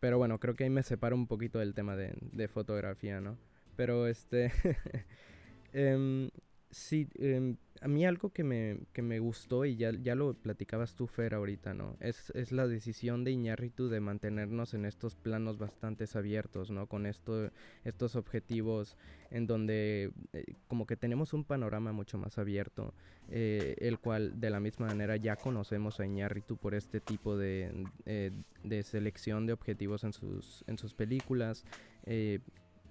pero 0.00 0.18
bueno, 0.18 0.38
creo 0.38 0.54
que 0.54 0.64
ahí 0.64 0.70
me 0.70 0.82
separo 0.82 1.14
un 1.14 1.26
poquito 1.26 1.60
del 1.60 1.74
tema 1.74 1.96
de, 1.96 2.14
de 2.20 2.48
fotografía, 2.48 3.20
¿no? 3.20 3.38
Pero 3.76 4.06
este... 4.06 4.52
eh, 5.72 6.30
sí, 6.70 7.08
em, 7.14 7.56
a 7.80 7.88
mí 7.88 8.06
algo 8.06 8.30
que 8.30 8.44
me, 8.44 8.78
que 8.92 9.02
me 9.02 9.18
gustó, 9.18 9.64
y 9.64 9.76
ya, 9.76 9.92
ya 9.92 10.14
lo 10.14 10.34
platicabas 10.34 10.94
tú, 10.94 11.06
Fer, 11.06 11.34
ahorita, 11.34 11.74
¿no? 11.74 11.96
Es, 12.00 12.30
es 12.30 12.52
la 12.52 12.66
decisión 12.66 13.24
de 13.24 13.32
Iñárritu 13.32 13.88
de 13.88 14.00
mantenernos 14.00 14.74
en 14.74 14.84
estos 14.84 15.14
planos 15.14 15.58
bastante 15.58 16.06
abiertos, 16.14 16.70
¿no? 16.70 16.86
Con 16.86 17.06
esto, 17.06 17.50
estos 17.84 18.16
objetivos 18.16 18.96
en 19.30 19.46
donde 19.46 20.12
eh, 20.32 20.44
como 20.68 20.86
que 20.86 20.96
tenemos 20.96 21.32
un 21.32 21.44
panorama 21.44 21.92
mucho 21.92 22.18
más 22.18 22.38
abierto, 22.38 22.94
eh, 23.28 23.74
el 23.78 23.98
cual 23.98 24.40
de 24.40 24.50
la 24.50 24.60
misma 24.60 24.86
manera 24.86 25.16
ya 25.16 25.36
conocemos 25.36 26.00
a 26.00 26.06
Iñárritu 26.06 26.56
por 26.56 26.74
este 26.74 27.00
tipo 27.00 27.36
de, 27.36 27.86
eh, 28.06 28.30
de 28.62 28.82
selección 28.82 29.46
de 29.46 29.52
objetivos 29.52 30.04
en 30.04 30.12
sus, 30.12 30.64
en 30.66 30.78
sus 30.78 30.94
películas, 30.94 31.64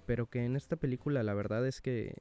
pero 0.06 0.30
que 0.30 0.44
en 0.44 0.56
esta 0.56 0.76
película 0.76 1.24
la 1.24 1.34
verdad 1.34 1.66
es 1.66 1.82
que 1.82 2.16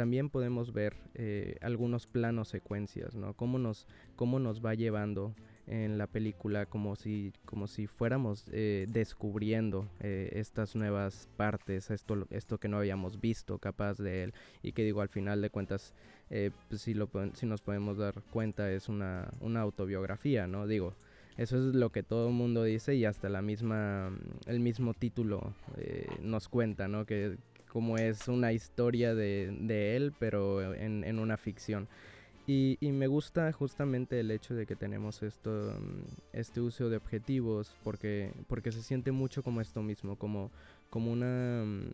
también 0.00 0.30
podemos 0.30 0.72
ver 0.72 0.96
eh, 1.12 1.56
algunos 1.60 2.06
planos 2.06 2.48
secuencias, 2.48 3.14
¿no? 3.14 3.34
Cómo 3.34 3.58
nos, 3.58 3.86
cómo 4.16 4.38
nos 4.38 4.64
va 4.64 4.72
llevando 4.72 5.34
en 5.66 5.98
la 5.98 6.06
película 6.06 6.64
como 6.64 6.96
si, 6.96 7.34
como 7.44 7.66
si 7.66 7.86
fuéramos 7.86 8.46
eh, 8.50 8.86
descubriendo 8.88 9.90
eh, 10.00 10.30
estas 10.32 10.74
nuevas 10.74 11.28
partes, 11.36 11.90
esto, 11.90 12.26
esto 12.30 12.56
que 12.56 12.68
no 12.68 12.78
habíamos 12.78 13.20
visto 13.20 13.58
capaz 13.58 13.98
de 13.98 14.22
él 14.22 14.34
y 14.62 14.72
que 14.72 14.84
digo 14.84 15.02
al 15.02 15.10
final 15.10 15.42
de 15.42 15.50
cuentas, 15.50 15.92
pues 16.30 16.80
si, 16.80 16.94
lo, 16.94 17.10
si 17.34 17.44
nos 17.44 17.60
podemos 17.60 17.98
dar 17.98 18.22
cuenta 18.30 18.72
es 18.72 18.88
una, 18.88 19.30
una 19.40 19.60
autobiografía, 19.60 20.46
¿no? 20.46 20.66
Digo, 20.66 20.94
eso 21.36 21.58
es 21.58 21.74
lo 21.74 21.92
que 21.92 22.02
todo 22.02 22.28
el 22.28 22.34
mundo 22.34 22.64
dice 22.64 22.94
y 22.94 23.04
hasta 23.04 23.28
la 23.28 23.42
misma, 23.42 24.16
el 24.46 24.60
mismo 24.60 24.94
título 24.94 25.52
nos 26.22 26.48
cuenta, 26.48 26.88
¿no? 26.88 27.04
Que, 27.04 27.36
como 27.70 27.96
es 27.96 28.28
una 28.28 28.52
historia 28.52 29.14
de, 29.14 29.96
él, 29.96 30.12
pero 30.18 30.74
en, 30.74 31.18
una 31.18 31.36
ficción. 31.36 31.88
Y, 32.46 32.78
me 32.80 33.06
gusta 33.06 33.52
justamente 33.52 34.18
el 34.18 34.30
hecho 34.32 34.54
de 34.54 34.66
que 34.66 34.74
tenemos 34.74 35.22
esto, 35.22 35.50
mm, 35.78 36.02
este 36.32 36.60
uso 36.60 36.88
de 36.88 36.96
objetivos, 36.96 37.76
porque, 37.84 38.32
porque 38.48 38.72
se 38.72 38.82
siente 38.82 39.12
mucho 39.12 39.42
como 39.42 39.60
esto 39.60 39.82
mismo, 39.82 40.16
como, 40.16 40.50
como 40.90 41.12
una... 41.12 41.64
Mm, 41.64 41.90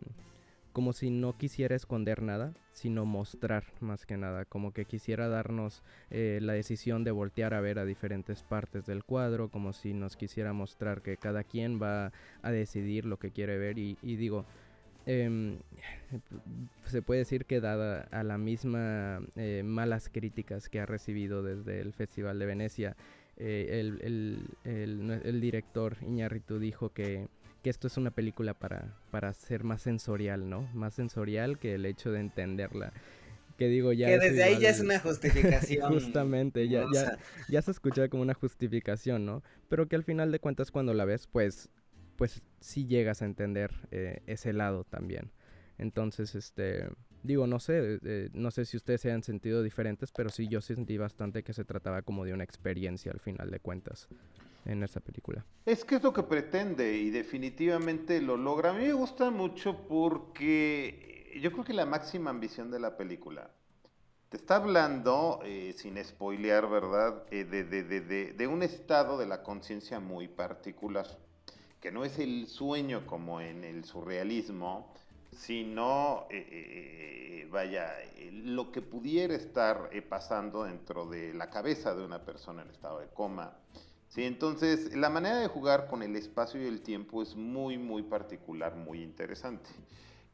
como 0.73 0.93
si 0.93 1.09
no 1.09 1.35
quisiera 1.35 1.75
esconder 1.75 2.21
nada, 2.21 2.53
sino 2.71 3.03
mostrar 3.03 3.63
más 3.79 4.05
que 4.05 4.15
nada, 4.15 4.45
como 4.45 4.73
que 4.73 4.85
quisiera 4.85 5.27
darnos 5.27 5.81
eh, 6.11 6.37
la 6.39 6.53
decisión 6.53 7.03
de 7.03 7.09
voltear 7.09 7.55
a 7.55 7.61
ver 7.61 7.79
a 7.79 7.85
diferentes 7.85 8.43
partes 8.43 8.85
del 8.85 9.03
cuadro, 9.03 9.49
como 9.49 9.73
si 9.73 9.95
nos 9.95 10.15
quisiera 10.15 10.53
mostrar 10.53 11.01
que 11.01 11.17
cada 11.17 11.43
quien 11.43 11.81
va 11.81 12.11
a 12.43 12.51
decidir 12.51 13.05
lo 13.05 13.17
que 13.17 13.31
quiere 13.31 13.57
ver 13.57 13.79
y 13.79 13.95
digo, 14.03 14.45
Em, 15.07 15.59
se 16.85 17.01
puede 17.01 17.19
decir 17.19 17.45
que 17.45 17.61
dada 17.61 18.09
a 18.11 18.23
la 18.23 18.37
misma 18.37 19.21
eh, 19.37 19.63
malas 19.63 20.09
críticas 20.09 20.67
que 20.67 20.81
ha 20.81 20.85
recibido 20.85 21.43
desde 21.43 21.79
el 21.79 21.93
Festival 21.93 22.37
de 22.39 22.45
Venecia, 22.45 22.97
eh, 23.37 23.79
el, 24.03 25.39
director 25.39 25.95
Iñárritu 26.01 26.59
dijo 26.59 26.89
que, 26.89 27.27
esto 27.63 27.87
es 27.87 27.97
una 27.97 28.11
película 28.11 28.53
para, 28.53 28.95
para 29.11 29.33
ser 29.33 29.65
más 29.65 29.81
sensorial, 29.81 30.49
¿no? 30.49 30.69
Más 30.73 30.93
sensorial 30.93 31.59
que 31.59 31.75
el 31.75 31.85
hecho 31.85 32.13
de 32.13 32.21
entenderla. 32.21 32.93
Que 33.57 33.67
digo 33.67 33.91
ya 33.91 34.07
que 34.07 34.19
desde 34.19 34.43
ahí 34.43 34.57
ya 34.57 34.69
es 34.69 34.79
una 34.79 34.99
justificación. 34.99 35.91
Justamente 35.93 36.69
ya, 36.69 36.85
ya, 36.93 37.17
ya 37.49 37.61
se 37.61 37.71
escucha 37.71 38.07
como 38.07 38.23
una 38.23 38.35
justificación 38.35 39.25
no 39.25 39.43
pero 39.67 39.87
que 39.87 39.95
al 39.95 40.03
final 40.03 40.31
de 40.31 40.39
cuentas 40.39 40.71
cuando 40.71 40.93
la 40.93 41.03
ves 41.03 41.27
pues 41.27 41.69
pues 42.17 42.41
sí 42.59 42.87
llegas 42.87 43.21
a 43.21 43.25
entender 43.25 43.71
eh, 43.91 44.21
ese 44.25 44.51
lado 44.51 44.83
también. 44.83 45.31
Entonces, 45.77 46.35
este, 46.35 46.89
digo, 47.23 47.45
no 47.47 47.59
sé, 47.59 47.99
eh, 48.03 48.29
no 48.33 48.51
sé 48.51 48.65
si 48.65 48.75
ustedes 48.75 49.01
se 49.01 49.11
han 49.11 49.23
sentido 49.23 49.61
diferentes, 49.61 50.11
pero 50.11 50.29
sí 50.29 50.47
yo 50.47 50.59
sentí 50.59 50.97
bastante 50.97 51.43
que 51.43 51.53
se 51.53 51.63
trataba 51.63 52.01
como 52.01 52.25
de 52.25 52.33
una 52.33 52.43
experiencia 52.43 53.11
al 53.11 53.19
final 53.19 53.51
de 53.51 53.59
cuentas 53.59 54.07
en 54.65 54.83
esa 54.83 54.99
película. 54.99 55.45
Es 55.65 55.85
que 55.85 55.95
es 55.95 56.03
lo 56.03 56.11
que 56.11 56.23
pretende 56.23 56.97
y 56.97 57.11
definitivamente 57.11 58.19
lo 58.21 58.35
logra. 58.35 58.71
A 58.71 58.73
mí 58.73 58.85
me 58.85 58.93
gusta 58.93 59.29
mucho 59.29 59.87
porque 59.87 61.39
yo 61.39 61.51
creo 61.51 61.63
que 61.63 61.73
la 61.73 61.85
máxima 61.85 62.31
ambición 62.31 62.71
de 62.71 62.79
la 62.79 62.97
película 62.97 63.51
te 64.29 64.37
está 64.37 64.57
hablando, 64.57 65.39
eh, 65.45 65.73
sin 65.77 66.03
spoilear, 66.03 66.67
¿verdad?, 66.67 67.29
de, 67.29 67.45
de, 67.63 68.33
de 68.33 68.47
un 68.47 68.61
estado 68.61 69.17
de 69.17 69.25
la 69.25 69.41
conciencia 69.41 70.01
muy 70.01 70.27
particular 70.27 71.07
que 71.81 71.91
no 71.91 72.03
es 72.03 72.19
el 72.19 72.47
sueño 72.47 73.05
como 73.05 73.41
en 73.41 73.63
el 73.63 73.85
surrealismo, 73.85 74.91
sino, 75.31 76.25
eh, 76.29 77.43
eh, 77.43 77.47
vaya, 77.51 77.93
lo 78.31 78.71
que 78.71 78.81
pudiera 78.81 79.35
estar 79.35 79.89
eh, 79.91 80.01
pasando 80.01 80.63
dentro 80.63 81.05
de 81.05 81.33
la 81.33 81.49
cabeza 81.49 81.93
de 81.93 82.03
una 82.03 82.23
persona 82.23 82.63
en 82.63 82.69
estado 82.69 82.99
de 82.99 83.07
coma. 83.07 83.53
¿sí? 84.07 84.23
Entonces, 84.23 84.95
la 84.95 85.09
manera 85.09 85.37
de 85.37 85.47
jugar 85.47 85.87
con 85.87 86.01
el 86.01 86.15
espacio 86.15 86.61
y 86.61 86.65
el 86.65 86.81
tiempo 86.81 87.21
es 87.21 87.35
muy, 87.35 87.77
muy 87.77 88.03
particular, 88.03 88.75
muy 88.75 89.03
interesante. 89.03 89.69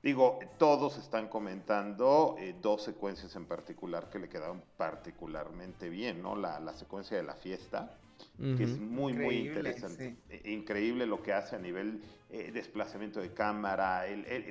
Digo, 0.02 0.40
todos 0.58 0.98
están 0.98 1.30
comentando 1.30 2.36
dos 2.62 2.84
secuencias 2.84 3.38
en 3.38 3.46
particular 3.46 4.10
que 4.10 4.20
le 4.20 4.28
quedaron 4.28 4.62
particularmente 4.76 5.88
bien, 5.88 6.22
¿no? 6.22 6.36
La, 6.36 6.60
la 6.60 6.74
secuencia 6.74 7.16
de 7.16 7.24
la 7.24 7.36
fiesta, 7.36 7.98
que 8.58 8.64
es 8.64 8.80
muy, 8.80 9.14
muy 9.14 9.48
interesante. 9.48 10.16
E, 10.30 10.52
increíble 10.52 11.06
lo 11.06 11.22
que 11.22 11.34
hace 11.34 11.56
a 11.56 11.60
nivel 11.60 12.02
eh, 12.36 12.52
desplazamiento 12.52 13.20
de 13.20 13.32
cámara. 13.32 14.06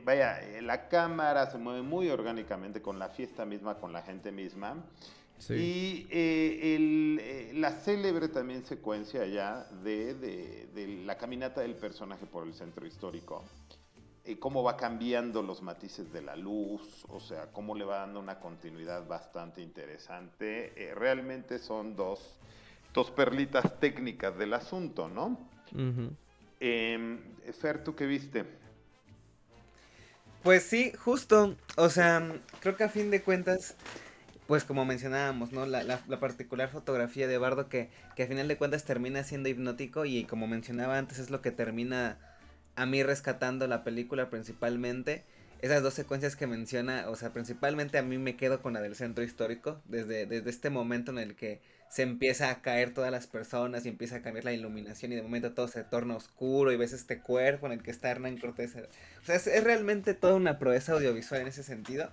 vaya, 0.05 0.41
eh, 0.41 0.63
la 0.63 0.89
cámara 0.89 1.51
se 1.51 1.59
mueve 1.59 1.83
muy 1.83 2.09
orgánicamente 2.11 2.81
con 2.81 3.01
la 3.01 3.09
fiesta 3.09 3.45
misma, 3.45 3.75
con 3.79 3.93
la 3.93 4.03
gente 4.03 4.31
misma. 4.31 4.77
Y 5.51 6.07
eh, 6.11 7.51
la 7.55 7.73
célebre 7.73 8.29
también 8.29 8.65
secuencia 8.65 9.27
ya 9.27 9.65
de, 9.83 10.15
de, 10.15 11.03
la 11.05 11.19
caminata 11.19 11.63
del 11.63 11.75
personaje 11.75 12.25
por 12.25 12.47
el 12.47 12.55
centro 12.55 12.87
histórico. 12.87 13.43
cómo 14.39 14.63
va 14.63 14.77
cambiando 14.77 15.43
los 15.43 15.61
matices 15.61 16.13
de 16.13 16.23
la 16.23 16.37
luz, 16.37 17.05
o 17.09 17.19
sea, 17.19 17.51
cómo 17.51 17.75
le 17.75 17.85
va 17.85 17.99
dando 17.99 18.21
una 18.21 18.39
continuidad 18.39 19.09
bastante 19.09 19.61
interesante. 19.61 20.95
realmente 20.95 21.59
son 21.59 21.97
dos 21.97 22.39
dos 22.93 23.11
perlitas 23.11 23.79
técnicas 23.81 24.37
del 24.39 24.55
asunto, 24.55 25.09
¿no? 25.09 25.49
Em, 26.61 27.19
Fer, 27.61 27.83
¿tú 27.83 27.95
qué 27.95 28.07
viste? 28.07 28.45
Pues 30.43 30.65
sí, 30.65 30.93
justo. 30.99 31.57
O 31.77 31.89
sea, 31.89 32.23
creo 32.61 32.77
que 32.77 32.85
a 32.85 32.89
fin 32.89 33.11
de 33.11 33.23
cuentas, 33.23 33.77
pues 34.47 34.65
como 34.65 34.85
mencionábamos, 34.85 35.53
¿no? 35.53 35.67
La, 35.67 35.99
particular 36.21 36.69
fotografía 36.69 37.29
de 37.29 37.39
Bardo 37.39 37.69
que, 37.69 37.91
que 38.17 38.25
a 38.25 38.27
final 38.27 38.49
de 38.49 38.57
cuentas 38.57 38.85
termina 38.85 39.25
siendo 39.25 39.49
hipnótico 39.49 40.05
y 40.05 40.25
como 40.25 40.47
mencionaba 40.47 40.99
antes 40.99 41.19
es 41.19 41.31
lo 41.31 41.41
que 41.41 41.53
termina 41.53 42.19
a 42.75 42.87
mí 42.87 43.03
rescatando 43.03 43.67
la 43.67 43.85
película 43.85 44.31
principalmente. 44.31 45.25
Esas 45.61 45.85
dos 45.85 45.95
secuencias 45.95 46.35
que 46.35 46.49
menciona, 46.49 47.09
o 47.09 47.15
sea, 47.15 47.33
principalmente 47.33 47.97
a 47.97 48.03
mí 48.03 48.19
me 48.19 48.35
quedo 48.35 48.61
con 48.61 48.73
la 48.73 48.81
del 48.81 48.97
centro 48.97 49.23
histórico, 49.23 49.81
desde, 49.85 50.27
desde 50.27 50.51
este 50.51 50.71
momento 50.71 51.13
en 51.13 51.19
el 51.19 51.37
que 51.37 51.61
se 51.93 52.01
empieza 52.01 52.49
a 52.49 52.63
caer 52.63 52.95
todas 52.95 53.11
las 53.11 53.27
personas 53.27 53.85
y 53.85 53.91
empieza 53.91 54.17
a 54.17 54.23
cambiar 54.23 54.47
la 54.47 54.55
iluminación 54.55 55.13
y 55.13 55.15
de 55.15 55.21
momento 55.21 55.53
todo 55.53 55.69
se 55.69 55.85
torna 55.85 56.17
oscuro 56.17 56.73
y 56.73 56.77
ves 56.77 56.95
este 56.95 57.19
cuerpo 57.19 57.67
en 57.67 57.73
el 57.73 57.83
que 57.83 57.91
está 57.91 58.11
Hernán 58.11 58.39
Cortés. 58.39 58.75
O 58.77 59.27
sea, 59.27 59.35
es, 59.35 59.63
realmente 59.63 60.15
toda 60.15 60.35
una 60.35 60.59
proeza 60.59 60.95
audiovisual 60.95 61.43
en 61.43 61.49
ese 61.49 61.63
sentido. 61.63 62.09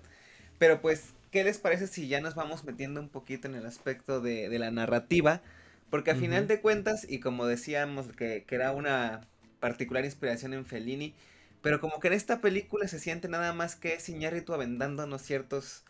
Pero 0.57 0.81
pues, 0.81 1.13
¿qué 1.31 1.45
les 1.45 1.59
parece 1.59 1.87
si 1.87 2.09
ya 2.09 2.19
nos 2.19 2.35
vamos 2.35 2.65
metiendo 2.65 2.99
un 2.99 3.07
poquito 3.07 3.47
en 3.47 3.55
el 3.55 3.65
aspecto 3.65 4.19
de, 4.19 4.49
la 4.59 4.69
narrativa? 4.69 5.41
Porque 5.89 6.11
a 6.11 6.15
final 6.15 6.45
de 6.49 6.59
cuentas, 6.59 7.05
y 7.09 7.21
como 7.21 7.45
decíamos 7.45 8.07
que, 8.17 8.43
que 8.45 8.55
era 8.55 8.73
una 8.73 9.21
particular 9.61 10.03
inspiración 10.03 10.53
en 10.53 10.65
Fellini, 10.65 11.15
pero 11.61 11.79
como 11.79 12.01
que 12.01 12.09
en 12.09 12.15
esta 12.15 12.41
película 12.41 12.85
se 12.89 12.99
siente 12.99 13.29
nada 13.29 13.53
más 13.53 13.77
que 13.77 13.93
es 13.93 14.09
Iñárritu 14.09 14.53
aventándonos 14.53 15.21
ciertos 15.21 15.85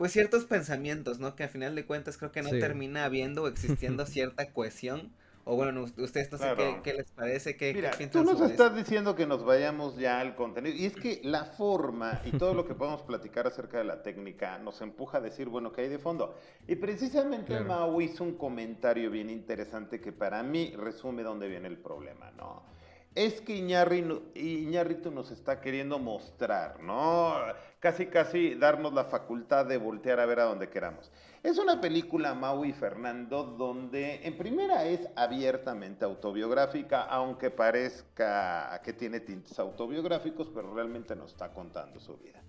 pues 0.00 0.12
ciertos 0.12 0.46
pensamientos, 0.46 1.18
¿no? 1.18 1.36
Que 1.36 1.42
al 1.42 1.50
final 1.50 1.74
de 1.74 1.84
cuentas 1.84 2.16
creo 2.16 2.32
que 2.32 2.40
no 2.40 2.48
termina 2.48 3.04
habiendo 3.04 3.42
o 3.42 3.48
existiendo 3.48 4.06
cierta 4.06 4.50
cohesión. 4.50 5.12
O 5.44 5.56
bueno, 5.56 5.82
ustedes 5.82 6.32
no 6.32 6.38
sé 6.38 6.46
qué, 6.82 6.94
les 6.94 7.10
parece, 7.10 7.58
qué, 7.58 7.74
Mira, 7.74 7.90
tú 8.10 8.24
nos 8.24 8.40
estás 8.40 8.74
diciendo 8.74 9.14
que 9.14 9.26
nos 9.26 9.44
vayamos 9.44 9.98
ya 9.98 10.18
al 10.20 10.36
contenido. 10.36 10.74
Y 10.74 10.86
es 10.86 10.96
que 10.96 11.20
la 11.22 11.44
forma 11.44 12.22
y 12.24 12.30
todo 12.30 12.54
lo 12.54 12.66
que 12.66 12.74
podemos 12.74 13.02
platicar 13.02 13.46
acerca 13.46 13.76
de 13.76 13.84
la 13.84 14.02
técnica 14.02 14.58
nos 14.58 14.80
empuja 14.80 15.18
a 15.18 15.20
decir, 15.20 15.50
bueno, 15.50 15.70
¿qué 15.70 15.82
hay 15.82 15.88
de 15.90 15.98
fondo? 15.98 16.34
Y 16.66 16.76
precisamente 16.76 17.60
Mao 17.60 18.00
hizo 18.00 18.24
un 18.24 18.38
comentario 18.38 19.10
bien 19.10 19.28
interesante 19.28 20.00
que 20.00 20.12
para 20.12 20.42
mí 20.42 20.72
resume 20.78 21.22
dónde 21.22 21.46
viene 21.46 21.68
el 21.68 21.76
problema, 21.76 22.30
¿no? 22.38 22.62
Es 23.14 23.40
que 23.40 23.56
Iñárritu 23.56 25.10
nos 25.10 25.30
está 25.32 25.60
queriendo 25.60 25.98
mostrar, 25.98 26.80
¿no? 26.80 27.34
Casi, 27.80 28.06
casi 28.06 28.54
darnos 28.54 28.92
la 28.92 29.04
facultad 29.04 29.66
de 29.66 29.78
voltear 29.78 30.20
a 30.20 30.26
ver 30.26 30.40
a 30.40 30.44
donde 30.44 30.68
queramos. 30.68 31.10
Es 31.42 31.58
una 31.58 31.80
película, 31.80 32.34
Mau 32.34 32.64
y 32.64 32.72
Fernando, 32.72 33.42
donde 33.42 34.20
en 34.26 34.36
primera 34.36 34.84
es 34.84 35.00
abiertamente 35.16 36.04
autobiográfica, 36.04 37.02
aunque 37.02 37.50
parezca 37.50 38.80
que 38.84 38.92
tiene 38.92 39.20
tintes 39.20 39.58
autobiográficos, 39.58 40.48
pero 40.54 40.72
realmente 40.72 41.16
nos 41.16 41.32
está 41.32 41.52
contando 41.52 41.98
su 41.98 42.16
vida. 42.18 42.40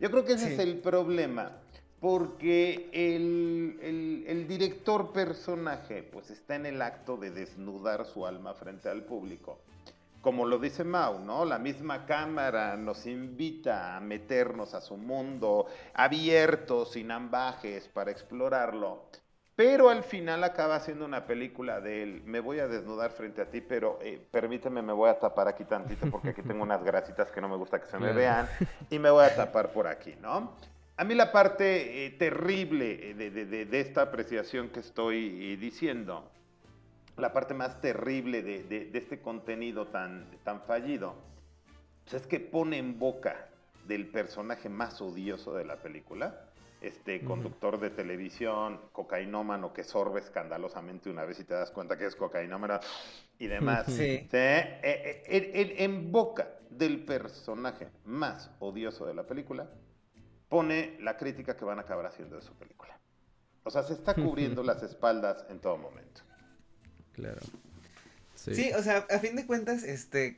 Yo 0.00 0.10
creo 0.10 0.24
que 0.24 0.32
ese 0.32 0.54
es 0.54 0.58
el 0.58 0.78
problema, 0.78 1.58
porque 2.00 2.88
el, 2.92 4.24
el 4.26 4.48
director 4.48 5.12
personaje 5.12 6.02
pues 6.02 6.30
está 6.30 6.56
en 6.56 6.66
el 6.66 6.80
acto 6.82 7.16
de 7.16 7.30
desnudar 7.30 8.04
su 8.06 8.26
alma 8.26 8.54
frente 8.54 8.88
al 8.88 9.04
público 9.04 9.60
como 10.28 10.44
lo 10.44 10.58
dice 10.58 10.84
Mau, 10.84 11.20
¿no? 11.20 11.46
La 11.46 11.58
misma 11.58 12.04
cámara 12.04 12.76
nos 12.76 13.06
invita 13.06 13.96
a 13.96 14.00
meternos 14.00 14.74
a 14.74 14.82
su 14.82 14.98
mundo 14.98 15.68
abierto, 15.94 16.84
sin 16.84 17.10
ambajes, 17.10 17.88
para 17.88 18.10
explorarlo. 18.10 19.06
Pero 19.56 19.88
al 19.88 20.02
final 20.02 20.44
acaba 20.44 20.80
siendo 20.80 21.06
una 21.06 21.24
película 21.24 21.80
de 21.80 22.02
él. 22.02 22.22
Me 22.26 22.40
voy 22.40 22.58
a 22.58 22.68
desnudar 22.68 23.12
frente 23.12 23.40
a 23.40 23.46
ti, 23.46 23.62
pero 23.62 24.00
eh, 24.02 24.22
permíteme, 24.30 24.82
me 24.82 24.92
voy 24.92 25.08
a 25.08 25.18
tapar 25.18 25.48
aquí 25.48 25.64
tantito 25.64 26.10
porque 26.10 26.28
aquí 26.28 26.42
tengo 26.42 26.62
unas 26.62 26.84
grasitas 26.84 27.30
que 27.30 27.40
no 27.40 27.48
me 27.48 27.56
gusta 27.56 27.80
que 27.80 27.86
se 27.86 27.98
me 27.98 28.12
vean. 28.12 28.46
Y 28.90 28.98
me 28.98 29.08
voy 29.08 29.24
a 29.24 29.34
tapar 29.34 29.72
por 29.72 29.86
aquí, 29.86 30.14
¿no? 30.20 30.52
A 30.98 31.04
mí 31.04 31.14
la 31.14 31.32
parte 31.32 32.04
eh, 32.04 32.10
terrible 32.10 33.14
de, 33.14 33.80
esta 33.80 34.02
apreciación 34.02 34.68
que 34.68 34.80
estoy 34.80 35.56
diciendo, 35.56 36.30
la 37.18 37.32
parte 37.32 37.54
más 37.54 37.80
terrible 37.80 38.42
de, 38.42 38.90
este 38.94 39.20
contenido 39.20 39.88
tan, 39.88 40.26
tan 40.44 40.62
fallido, 40.62 41.14
pues 42.04 42.22
es 42.22 42.26
que 42.26 42.40
pone 42.40 42.78
en 42.78 42.98
boca 42.98 43.48
del 43.86 44.06
personaje 44.06 44.68
más 44.68 45.00
odioso 45.00 45.54
de 45.54 45.64
la 45.64 45.76
película, 45.76 46.48
este 46.80 47.24
conductor 47.24 47.80
de 47.80 47.90
televisión, 47.90 48.80
cocainómano 48.92 49.72
que 49.72 49.82
sorbe 49.82 50.20
escandalosamente 50.20 51.10
una 51.10 51.24
vez 51.24 51.40
y 51.40 51.44
te 51.44 51.54
das 51.54 51.72
cuenta 51.72 51.98
que 51.98 52.06
es 52.06 52.14
cocainómano 52.14 52.78
y 53.38 53.46
demás. 53.46 53.86
Sí. 53.88 54.28
Eh, 54.32 55.24
eh, 55.26 55.74
en, 55.78 56.12
boca 56.12 56.48
del 56.70 57.04
personaje 57.04 57.88
más 58.04 58.50
odioso 58.60 59.06
de 59.06 59.14
la 59.14 59.24
película, 59.24 59.68
pone 60.48 60.96
la 61.00 61.16
crítica 61.16 61.56
que 61.56 61.64
van 61.64 61.78
a 61.78 61.82
acabar 61.82 62.06
haciendo 62.06 62.36
de 62.36 62.42
su 62.42 62.54
película. 62.54 62.98
O 63.64 63.70
sea, 63.70 63.82
se 63.82 63.94
está 63.94 64.14
cubriendo 64.14 64.62
las 64.62 64.82
espaldas 64.82 65.44
en 65.48 65.58
todo 65.58 65.76
momento. 65.76 66.22
Claro. 67.18 67.40
Sí. 68.36 68.70
o 68.76 68.82
sea, 68.82 69.06
a 69.10 69.18
fin 69.18 69.34
de 69.34 69.44
cuentas, 69.44 69.82
este, 69.82 70.36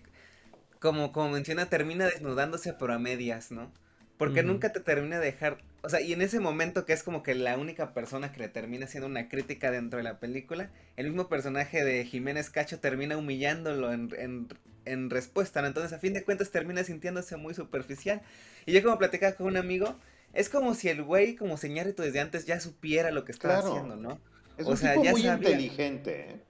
como, 0.78 1.12
como 1.12 1.28
menciona, 1.30 1.66
termina 1.66 2.06
desnudándose 2.06 2.72
pero 2.72 2.94
a 2.94 2.98
medias, 2.98 3.50
¿no? 3.50 3.70
Porque 4.16 4.42
nunca 4.42 4.72
te 4.72 4.80
termina 4.80 5.18
de 5.18 5.26
dejar, 5.26 5.58
o 5.82 5.88
sea, 5.88 6.02
y 6.02 6.12
en 6.12 6.20
ese 6.20 6.40
momento 6.40 6.84
que 6.84 6.92
es 6.92 7.02
como 7.02 7.22
que 7.22 7.34
la 7.34 7.56
única 7.56 7.94
persona 7.94 8.32
que 8.32 8.40
le 8.40 8.48
termina 8.48 8.84
haciendo 8.84 9.06
una 9.06 9.28
crítica 9.30 9.70
dentro 9.70 9.96
de 9.96 10.02
la 10.02 10.18
película, 10.18 10.70
el 10.96 11.06
mismo 11.06 11.28
personaje 11.28 11.84
de 11.84 12.04
Jiménez 12.04 12.50
Cacho 12.50 12.80
termina 12.80 13.16
humillándolo 13.16 13.92
en, 13.92 14.10
en, 14.18 14.48
en 14.84 15.08
respuesta, 15.08 15.62
¿no? 15.62 15.68
Entonces, 15.68 15.94
a 15.94 15.98
fin 15.98 16.12
de 16.12 16.22
cuentas, 16.22 16.50
termina 16.50 16.84
sintiéndose 16.84 17.36
muy 17.38 17.54
superficial. 17.54 18.20
Y 18.66 18.72
yo 18.72 18.82
como 18.82 18.98
platicaba 18.98 19.34
con 19.36 19.46
un 19.46 19.56
amigo, 19.56 19.98
es 20.34 20.50
como 20.50 20.74
si 20.74 20.88
el 20.90 21.02
güey, 21.02 21.34
como 21.34 21.56
señorito 21.56 22.02
desde 22.02 22.20
antes, 22.20 22.44
ya 22.44 22.60
supiera 22.60 23.10
lo 23.10 23.24
que 23.24 23.32
estaba 23.32 23.58
haciendo, 23.58 23.96
¿no? 23.96 24.18
Es 24.58 24.66
o 24.66 24.70
un 24.72 24.76
sea, 24.76 24.92
tipo 24.92 25.04
ya 25.04 25.12
muy 25.12 25.26
inteligente, 25.26 26.26
¿eh? 26.28 26.49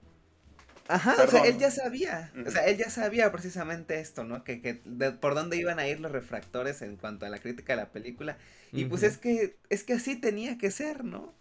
Ajá, 0.90 1.16
o 1.22 1.26
sea, 1.28 1.44
él 1.44 1.56
ya 1.58 1.70
sabía, 1.70 2.32
o 2.44 2.50
sea, 2.50 2.66
él 2.66 2.76
ya 2.76 2.90
sabía 2.90 3.30
precisamente 3.30 4.00
esto, 4.00 4.24
¿no? 4.24 4.42
Que, 4.42 4.60
que 4.60 4.74
por 5.20 5.36
dónde 5.36 5.56
iban 5.56 5.78
a 5.78 5.86
ir 5.86 6.00
los 6.00 6.10
refractores 6.10 6.82
en 6.82 6.96
cuanto 6.96 7.26
a 7.26 7.28
la 7.28 7.38
crítica 7.38 7.74
de 7.74 7.82
la 7.82 7.92
película. 7.92 8.36
Y 8.72 8.86
pues 8.86 9.04
es 9.04 9.16
que, 9.16 9.56
es 9.68 9.84
que 9.84 9.92
así 9.92 10.16
tenía 10.16 10.58
que 10.58 10.70
ser, 10.72 11.04
¿no? 11.04 11.32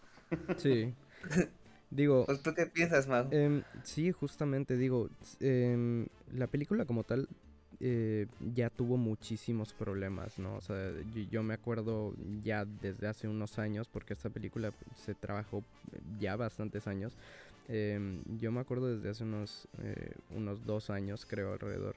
Sí. 0.57 0.93
Digo. 1.89 2.25
Pues, 2.27 2.43
¿Tú 2.43 2.53
qué 2.53 2.67
piensas, 2.67 3.07
Mau? 3.07 3.27
Em, 3.31 3.63
sí, 3.83 4.11
justamente, 4.11 4.77
digo, 4.77 5.09
em, 5.39 6.05
la 6.31 6.45
película 6.45 6.85
como 6.85 7.03
tal 7.03 7.27
eh, 7.81 8.27
ya 8.53 8.69
tuvo 8.69 8.97
muchísimos 8.97 9.73
problemas, 9.73 10.37
¿no? 10.37 10.55
O 10.55 10.61
sea, 10.61 10.91
yo, 11.31 11.43
me 11.43 11.53
acuerdo 11.53 12.13
ya 12.43 12.65
desde 12.65 13.07
hace 13.07 13.27
unos 13.27 13.57
años, 13.57 13.87
porque 13.87 14.13
esta 14.13 14.29
película 14.29 14.73
se 14.95 15.15
trabajó 15.15 15.63
ya 16.19 16.35
bastantes 16.35 16.87
años. 16.87 17.15
Em, 17.69 18.23
yo 18.39 18.51
me 18.51 18.59
acuerdo 18.59 18.95
desde 18.95 19.09
hace 19.09 19.23
unos, 19.23 19.67
eh, 19.83 20.13
unos 20.31 20.65
dos 20.65 20.89
años, 20.89 21.25
creo, 21.25 21.53
alrededor. 21.53 21.95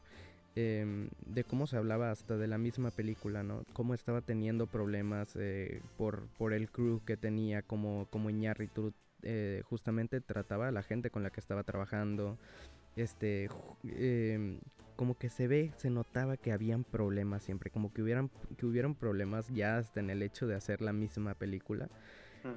de 0.54 1.44
cómo 1.48 1.66
se 1.66 1.78
hablaba 1.78 2.10
hasta 2.10 2.36
de 2.36 2.46
la 2.46 2.58
misma 2.58 2.90
película, 2.90 3.42
¿no? 3.42 3.64
Cómo 3.72 3.94
estaba 3.94 4.20
teniendo 4.20 4.66
problemas 4.66 5.34
eh, 5.36 5.80
por, 5.96 6.26
por 6.36 6.52
el 6.52 6.68
crew 6.70 7.00
que 7.06 7.16
tenía, 7.16 7.62
como, 7.62 8.06
como 8.10 8.28
Iñárritu 8.28 8.92
eh, 9.22 9.62
justamente 9.70 10.20
trataba 10.20 10.68
a 10.68 10.72
la 10.72 10.82
gente 10.82 11.10
con 11.10 11.22
la 11.22 11.30
que 11.30 11.40
estaba 11.40 11.62
trabajando. 11.62 12.38
Este, 12.96 13.48
em, 13.84 14.58
como 14.96 15.16
que 15.16 15.30
se 15.30 15.48
ve, 15.48 15.72
se 15.76 15.88
notaba 15.88 16.36
que 16.36 16.52
habían 16.52 16.84
problemas 16.84 17.42
siempre, 17.42 17.70
como 17.70 17.92
que 17.92 18.02
hubieran, 18.02 18.30
que 18.58 18.66
hubieron 18.66 18.94
problemas 18.94 19.48
ya 19.48 19.78
hasta 19.78 20.00
en 20.00 20.10
el 20.10 20.22
hecho 20.22 20.46
de 20.46 20.54
hacer 20.54 20.82
la 20.82 20.92
misma 20.92 21.34
película. 21.34 21.88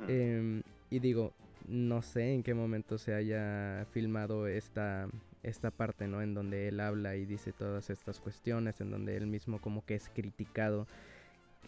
Em, 0.08 0.64
y 0.90 1.00
digo, 1.00 1.34
no 1.68 2.02
sé 2.02 2.34
en 2.34 2.44
qué 2.44 2.54
momento 2.54 2.98
se 2.98 3.14
haya 3.14 3.86
filmado 3.92 4.48
esta, 4.48 5.08
esta 5.44 5.72
parte, 5.72 6.08
¿no? 6.08 6.22
En 6.22 6.34
donde 6.34 6.68
él 6.68 6.80
habla 6.80 7.16
y 7.16 7.26
dice 7.26 7.52
todas 7.52 7.90
estas 7.90 8.20
cuestiones, 8.20 8.82
en 8.82 8.92
donde 8.92 9.16
él 9.16 9.28
mismo 9.28 9.60
como 9.60 9.86
que 9.86 9.96
es 9.96 10.10
criticado. 10.10 10.88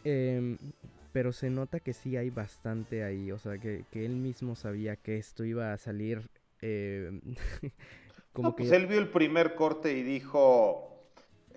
Eh, 0.03 0.57
pero 1.11 1.31
se 1.33 1.49
nota 1.49 1.79
que 1.79 1.93
sí 1.93 2.15
hay 2.15 2.29
bastante 2.29 3.03
ahí, 3.03 3.31
o 3.31 3.39
sea, 3.39 3.57
que, 3.57 3.85
él 3.93 4.15
mismo 4.15 4.55
sabía 4.55 4.95
que 4.95 5.17
esto 5.17 5.43
iba 5.43 5.73
a 5.73 5.77
salir 5.77 6.21
eh, 6.61 7.19
como 8.33 8.55
que... 8.55 8.63
Pues 8.63 8.71
él 8.73 8.85
vio 8.85 8.99
el 8.99 9.09
primer 9.09 9.55
corte 9.55 9.97
y 9.97 10.03
dijo, 10.03 10.96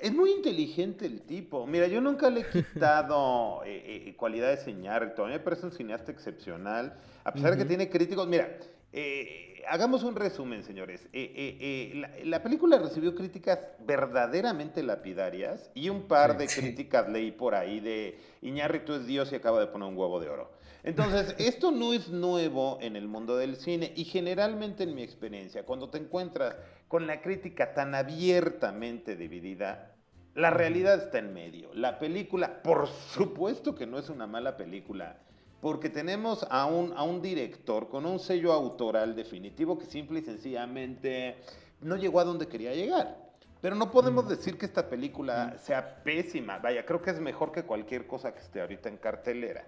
es 0.01 0.13
muy 0.13 0.31
inteligente 0.31 1.07
el 1.07 1.23
tipo, 1.23 1.67
mira, 1.67 1.87
yo 1.87 2.01
nunca 2.01 2.31
le 2.31 2.41
he 2.41 2.47
quitado 2.47 3.63
eh, 3.67 4.09
eh, 4.09 4.15
cualidades 4.17 4.61
de 4.61 4.73
señal, 4.73 5.15
todavía 5.15 5.39
me 5.39 5.45
parece 5.45 5.67
un 5.67 5.73
cineasta 5.73 6.13
excepcional, 6.13 6.97
a 7.25 7.33
pesar 7.33 7.53
de 7.53 7.59
que 7.59 7.65
tiene 7.65 7.89
críticos, 7.89 8.27
mira, 8.27 8.59
eh, 8.93 9.51
hagamos 9.69 10.03
un 10.03 10.17
resumen, 10.17 10.63
señores. 10.63 11.03
Eh, 11.13 11.33
eh, 11.35 12.03
eh, 12.13 12.25
la, 12.25 12.43
película 12.43 12.79
recibió 12.79 13.15
críticas 13.15 13.59
verdaderamente 13.87 14.83
lapidarias 14.83 15.71
y 15.75 15.89
un 15.89 16.03
par 16.03 16.37
de 16.37 16.47
críticas 16.47 17.09
leí 17.09 17.31
por 17.31 17.55
ahí 17.55 17.81
de 17.81 18.19
Iñárritu 18.43 18.95
es 18.95 19.07
Dios 19.07 19.33
y 19.33 19.37
acaba 19.37 19.61
de 19.61 19.67
poner 19.67 19.89
un 19.89 19.97
huevo 19.97 20.21
de 20.21 20.29
oro. 20.29 20.51
Entonces, 20.83 21.35
esto 21.39 21.71
no 21.71 21.93
es 21.93 22.09
nuevo 22.09 22.79
en 22.81 22.97
el 22.97 23.07
mundo 23.07 23.37
del 23.37 23.57
cine 23.57 23.93
y 23.95 24.05
generalmente 24.05 24.85
en 24.85 24.95
mi 24.95 25.03
experiencia, 25.03 25.65
cuando 25.65 25.89
te 25.89 25.99
encuentras 25.99 26.57
con 26.91 27.07
la 27.07 27.23
crítica 27.23 27.73
tan 27.73 27.95
abiertamente 27.95 29.15
dividida, 29.15 29.95
la 30.35 30.51
realidad 30.51 31.05
está 31.05 31.19
en 31.21 31.33
medio. 31.33 31.73
La 31.73 32.01
película, 32.01 32.65
por 32.65 32.89
supuesto 32.89 33.77
que 33.77 33.87
no 33.87 33.97
es 33.97 34.09
una 34.09 34.27
mala 34.27 34.57
película 34.57 35.17
porque 35.61 35.89
tenemos 35.89 36.45
a 36.51 36.67
un, 36.67 36.93
a 36.97 37.05
un 37.05 37.23
director 37.23 37.89
con 37.89 38.07
un 38.07 38.19
sello 38.19 38.53
autoral 38.53 39.15
definitivo 39.15 39.79
que 39.79 39.87
simple 39.87 40.19
y 40.19 40.23
sencillamente 40.25 41.37
no 41.81 41.95
llegó 41.95 42.19
a 42.19 42.25
donde 42.25 42.49
quería 42.49 42.75
llegar. 42.75 43.17
Pero 43.61 43.77
no 43.77 43.93
podemos 43.93 44.25
mm. 44.25 44.29
decir 44.29 44.59
que 44.59 44.67
esta 44.67 44.89
película 44.91 45.55
mm. 45.55 45.59
sea 45.61 46.03
pésima. 46.03 46.59
Vaya, 46.59 46.85
creo 46.85 47.01
que 47.01 47.11
es 47.11 47.21
mejor 47.21 47.53
que 47.53 47.63
cualquier 47.63 48.09
cosa 48.09 48.35
que 48.35 48.41
esté 48.41 48.63
ahorita 48.63 48.89
en 48.89 48.97
cartelera. 48.97 49.65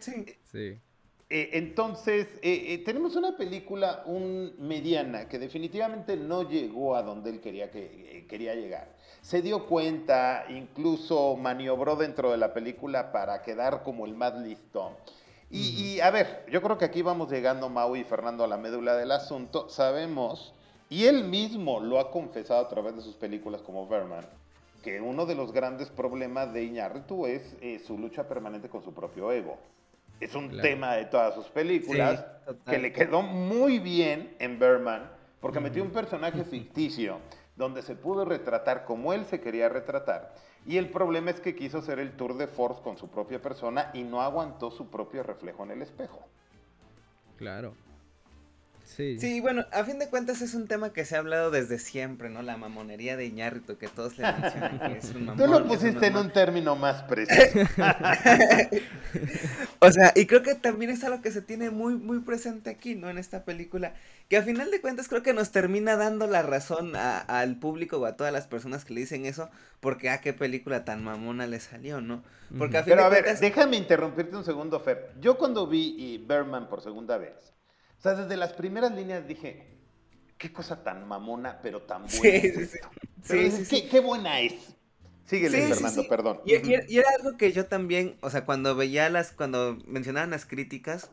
Sí. 0.00 0.26
sí. 0.42 0.80
Eh, 1.32 1.50
entonces, 1.52 2.26
eh, 2.42 2.74
eh, 2.74 2.78
tenemos 2.84 3.14
una 3.14 3.36
película 3.36 4.02
un 4.04 4.52
mediana 4.58 5.28
que 5.28 5.38
definitivamente 5.38 6.16
no 6.16 6.42
llegó 6.42 6.96
a 6.96 7.04
donde 7.04 7.30
él 7.30 7.40
quería, 7.40 7.70
que, 7.70 8.26
quería 8.28 8.56
llegar 8.56 8.98
se 9.22 9.40
dio 9.40 9.66
cuenta, 9.66 10.46
incluso 10.48 11.36
maniobró 11.36 11.94
dentro 11.94 12.32
de 12.32 12.38
la 12.38 12.52
película 12.52 13.12
para 13.12 13.42
quedar 13.42 13.84
como 13.84 14.06
el 14.06 14.14
más 14.14 14.34
listo. 14.34 14.96
Y, 15.50 16.00
a 16.00 16.10
ver, 16.10 16.46
yo 16.50 16.62
creo 16.62 16.78
que 16.78 16.86
aquí 16.86 17.02
vamos 17.02 17.30
llegando, 17.30 17.68
Mau 17.68 17.96
y 17.96 18.04
Fernando, 18.04 18.44
a 18.44 18.48
la 18.48 18.56
médula 18.56 18.96
del 18.96 19.10
asunto. 19.12 19.68
Sabemos, 19.68 20.54
y 20.88 21.04
él 21.04 21.24
mismo 21.24 21.80
lo 21.80 22.00
ha 22.00 22.10
confesado 22.10 22.64
a 22.64 22.68
través 22.68 22.96
de 22.96 23.02
sus 23.02 23.16
películas 23.16 23.60
como 23.60 23.86
Berman, 23.86 24.24
que 24.82 25.00
uno 25.00 25.26
de 25.26 25.34
los 25.34 25.52
grandes 25.52 25.90
problemas 25.90 26.52
de 26.54 26.64
Iñárritu 26.64 27.26
es 27.26 27.56
su 27.84 27.98
lucha 27.98 28.26
permanente 28.26 28.68
con 28.68 28.82
su 28.82 28.94
propio 28.94 29.30
ego. 29.32 29.58
Es 30.20 30.34
un 30.34 30.60
tema 30.60 30.94
de 30.94 31.06
todas 31.06 31.34
sus 31.34 31.46
películas 31.46 32.24
que 32.66 32.78
le 32.78 32.92
quedó 32.92 33.22
muy 33.22 33.78
bien 33.78 34.36
en 34.38 34.58
Berman, 34.58 35.10
porque 35.40 35.60
metió 35.60 35.82
un 35.82 35.90
personaje 35.90 36.44
ficticio 36.44 37.18
donde 37.56 37.82
se 37.82 37.94
pudo 37.94 38.24
retratar 38.24 38.84
como 38.84 39.12
él 39.12 39.24
se 39.24 39.40
quería 39.40 39.68
retratar. 39.68 40.34
Y 40.66 40.76
el 40.76 40.90
problema 40.90 41.30
es 41.30 41.40
que 41.40 41.54
quiso 41.54 41.78
hacer 41.78 41.98
el 41.98 42.12
tour 42.12 42.36
de 42.36 42.46
force 42.46 42.82
con 42.82 42.98
su 42.98 43.08
propia 43.08 43.40
persona 43.40 43.90
y 43.94 44.02
no 44.02 44.20
aguantó 44.20 44.70
su 44.70 44.90
propio 44.90 45.22
reflejo 45.22 45.64
en 45.64 45.70
el 45.70 45.82
espejo. 45.82 46.20
Claro. 47.36 47.74
Sí. 48.96 49.40
bueno, 49.40 49.64
a 49.70 49.84
fin 49.84 50.00
de 50.00 50.08
cuentas 50.08 50.42
es 50.42 50.54
un 50.54 50.66
tema 50.66 50.92
que 50.92 51.04
se 51.04 51.14
ha 51.14 51.20
hablado 51.20 51.52
desde 51.52 51.78
siempre, 51.78 52.28
¿no? 52.28 52.42
La 52.42 52.56
mamonería 52.56 53.16
de 53.16 53.24
Iñárritu, 53.24 53.78
que 53.78 53.86
todos 53.86 54.18
le 54.18 54.24
mencionan 54.24 54.80
que 54.80 54.98
es 54.98 55.14
un 55.14 55.26
mamón. 55.26 55.44
Tú 55.44 55.50
lo 55.50 55.64
pusiste 55.66 56.06
en 56.06 56.16
un 56.16 56.30
término 56.30 56.74
más 56.74 57.04
preciso. 57.04 57.40
o 59.78 59.92
sea, 59.92 60.12
y 60.16 60.26
creo 60.26 60.42
que 60.42 60.56
también 60.56 60.90
es 60.90 61.04
algo 61.04 61.22
que 61.22 61.30
se 61.30 61.40
tiene 61.40 61.70
muy, 61.70 61.94
muy 61.94 62.18
presente 62.20 62.68
aquí, 62.68 62.96
¿no? 62.96 63.08
En 63.08 63.18
esta 63.18 63.44
película, 63.44 63.94
que 64.28 64.36
a 64.36 64.42
final 64.42 64.72
de 64.72 64.80
cuentas 64.80 65.08
creo 65.08 65.22
que 65.22 65.34
nos 65.34 65.52
termina 65.52 65.96
dando 65.96 66.26
la 66.26 66.42
razón 66.42 66.96
al 66.96 67.60
público 67.60 67.98
o 67.98 68.06
a 68.06 68.16
todas 68.16 68.32
las 68.32 68.48
personas 68.48 68.84
que 68.84 68.94
le 68.94 69.02
dicen 69.02 69.24
eso, 69.24 69.50
porque 69.78 70.10
a 70.10 70.14
ah, 70.14 70.20
qué 70.20 70.32
película 70.32 70.84
tan 70.84 71.04
mamona 71.04 71.46
le 71.46 71.60
salió, 71.60 72.00
¿no? 72.00 72.24
Porque 72.58 72.78
a 72.78 72.82
fin 72.82 72.94
Pero 72.94 73.04
a 73.04 73.08
ver, 73.08 73.38
déjame 73.38 73.76
interrumpirte 73.76 74.36
un 74.36 74.44
segundo, 74.44 74.80
Fer. 74.80 75.12
Yo 75.20 75.38
cuando 75.38 75.68
vi 75.68 76.24
Berman 76.26 76.68
por 76.68 76.82
segunda 76.82 77.16
vez, 77.16 77.52
o 78.00 78.02
sea, 78.02 78.14
desde 78.14 78.38
las 78.38 78.54
primeras 78.54 78.92
líneas 78.92 79.28
dije, 79.28 79.76
qué 80.38 80.50
cosa 80.50 80.82
tan 80.82 81.06
mamona, 81.06 81.60
pero 81.60 81.82
tan 81.82 82.06
buena. 82.06 82.40
Sí, 83.22 83.50
sí, 83.50 83.64
sí. 83.66 83.88
qué, 83.90 84.00
buena 84.00 84.40
es. 84.40 84.54
Síguele, 85.26 85.66
Fernando, 85.66 86.08
perdón. 86.08 86.40
Y, 86.46 86.54
era 86.96 87.10
algo 87.18 87.36
que 87.36 87.52
yo 87.52 87.66
también, 87.66 88.16
o 88.22 88.30
sea, 88.30 88.46
cuando 88.46 88.74
veía 88.74 89.10
las, 89.10 89.32
cuando 89.32 89.76
mencionaban 89.84 90.30
las 90.30 90.46
críticas, 90.46 91.10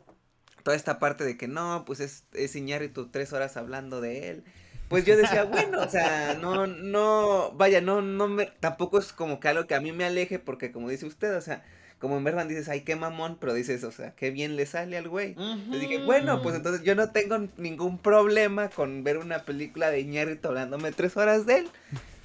toda 0.64 0.78
esta 0.78 0.98
parte 0.98 1.26
de 1.26 1.36
que 1.36 1.50
no, 1.50 1.84
pues 1.86 2.00
es, 2.00 2.24
es 2.32 2.56
tú 2.94 3.10
tres 3.10 3.34
horas 3.34 3.58
hablando 3.58 4.00
de 4.00 4.30
él. 4.30 4.46
Pues 4.88 5.04
yo 5.04 5.18
decía, 5.18 5.44
bueno, 5.44 5.82
o 5.82 5.90
sea, 5.90 6.36
no, 6.36 6.68
no, 6.68 7.52
vaya, 7.52 7.82
no, 7.82 8.02
no 8.02 8.30
me, 8.30 8.46
tampoco 8.46 8.98
es 8.98 9.12
como 9.12 9.42
que 9.42 9.50
algo 9.50 9.68
que 9.68 9.76
a 9.76 9.82
mí 9.82 9.92
me 9.92 10.06
aleje, 10.06 10.40
porque 10.40 10.72
como 10.72 10.88
dice 10.88 11.06
usted, 11.06 11.36
o 11.36 11.42
sea, 11.42 11.66
como 12.00 12.18
en 12.18 12.24
Berman 12.24 12.48
dices, 12.48 12.70
ay, 12.70 12.82
qué 12.82 12.96
mamón, 12.96 13.38
pero 13.40 13.54
dices, 13.54 13.84
o 13.84 13.92
sea, 13.92 14.12
qué 14.12 14.30
bien 14.32 14.56
le 14.56 14.66
sale 14.66 14.98
al 14.98 15.10
güey. 15.10 15.36
Entonces 15.38 15.82
dije, 15.82 16.04
bueno, 16.06 16.42
pues 16.42 16.56
entonces 16.56 16.84
yo 16.84 16.96
no 16.96 17.12
tengo 17.12 17.38
ningún 17.58 17.98
problema 17.98 18.70
con 18.70 19.04
ver 19.04 19.18
una 19.18 19.40
película 19.40 19.90
de 19.90 20.02
Iñárritu 20.02 20.50
hablándome 20.50 20.92
tres 20.92 21.18
horas 21.18 21.46
de 21.46 21.60
él. 21.60 21.68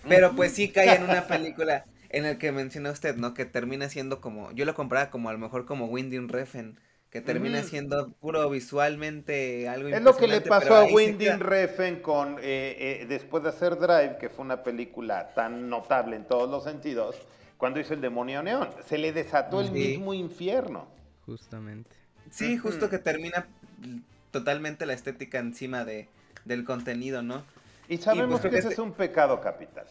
Pero 0.08 0.32
pues 0.34 0.52
sí 0.52 0.68
cae 0.68 0.96
en 0.96 1.04
una 1.04 1.26
película 1.26 1.84
en 2.10 2.26
el 2.26 2.38
que 2.38 2.52
menciona 2.52 2.90
usted, 2.90 3.16
¿no? 3.16 3.34
Que 3.34 3.44
termina 3.44 3.88
siendo 3.88 4.20
como, 4.20 4.52
yo 4.52 4.64
lo 4.64 4.74
compraba 4.74 5.10
como 5.10 5.30
a 5.30 5.32
lo 5.32 5.38
mejor 5.38 5.64
como 5.64 5.86
Winding 5.86 6.28
Refn, 6.28 6.78
que 7.10 7.20
termina 7.20 7.62
siendo 7.62 8.10
puro 8.20 8.48
visualmente 8.48 9.68
algo 9.68 9.88
Es 9.88 10.02
lo 10.02 10.16
que 10.16 10.28
le 10.28 10.40
pasó 10.40 10.74
a 10.74 10.84
Winding 10.84 11.40
Refn 11.40 11.96
con, 11.96 12.38
eh, 12.38 13.00
eh, 13.02 13.06
después 13.08 13.42
de 13.42 13.50
hacer 13.50 13.78
Drive, 13.78 14.16
que 14.18 14.28
fue 14.28 14.44
una 14.44 14.62
película 14.62 15.32
tan 15.34 15.68
notable 15.68 16.16
en 16.16 16.24
todos 16.24 16.50
los 16.50 16.64
sentidos, 16.64 17.16
cuando 17.62 17.78
hizo 17.78 17.94
El 17.94 18.00
Demonio 18.00 18.42
Neón. 18.42 18.70
Se 18.88 18.98
le 18.98 19.12
desató 19.12 19.60
el 19.60 19.70
mismo 19.70 20.14
infierno. 20.14 20.88
Justamente. 21.26 21.92
Sí, 22.28 22.58
justo 22.58 22.90
que 22.90 22.98
termina 22.98 23.46
totalmente 24.32 24.84
la 24.84 24.94
estética 24.94 25.38
encima 25.38 25.84
de, 25.84 26.08
del 26.44 26.64
contenido, 26.64 27.22
¿no? 27.22 27.44
Y 27.88 27.98
sabemos 27.98 28.40
pues 28.40 28.50
que 28.50 28.58
ese 28.58 28.70
es 28.70 28.80
un 28.80 28.90
pecado 28.94 29.40
capital. 29.40 29.86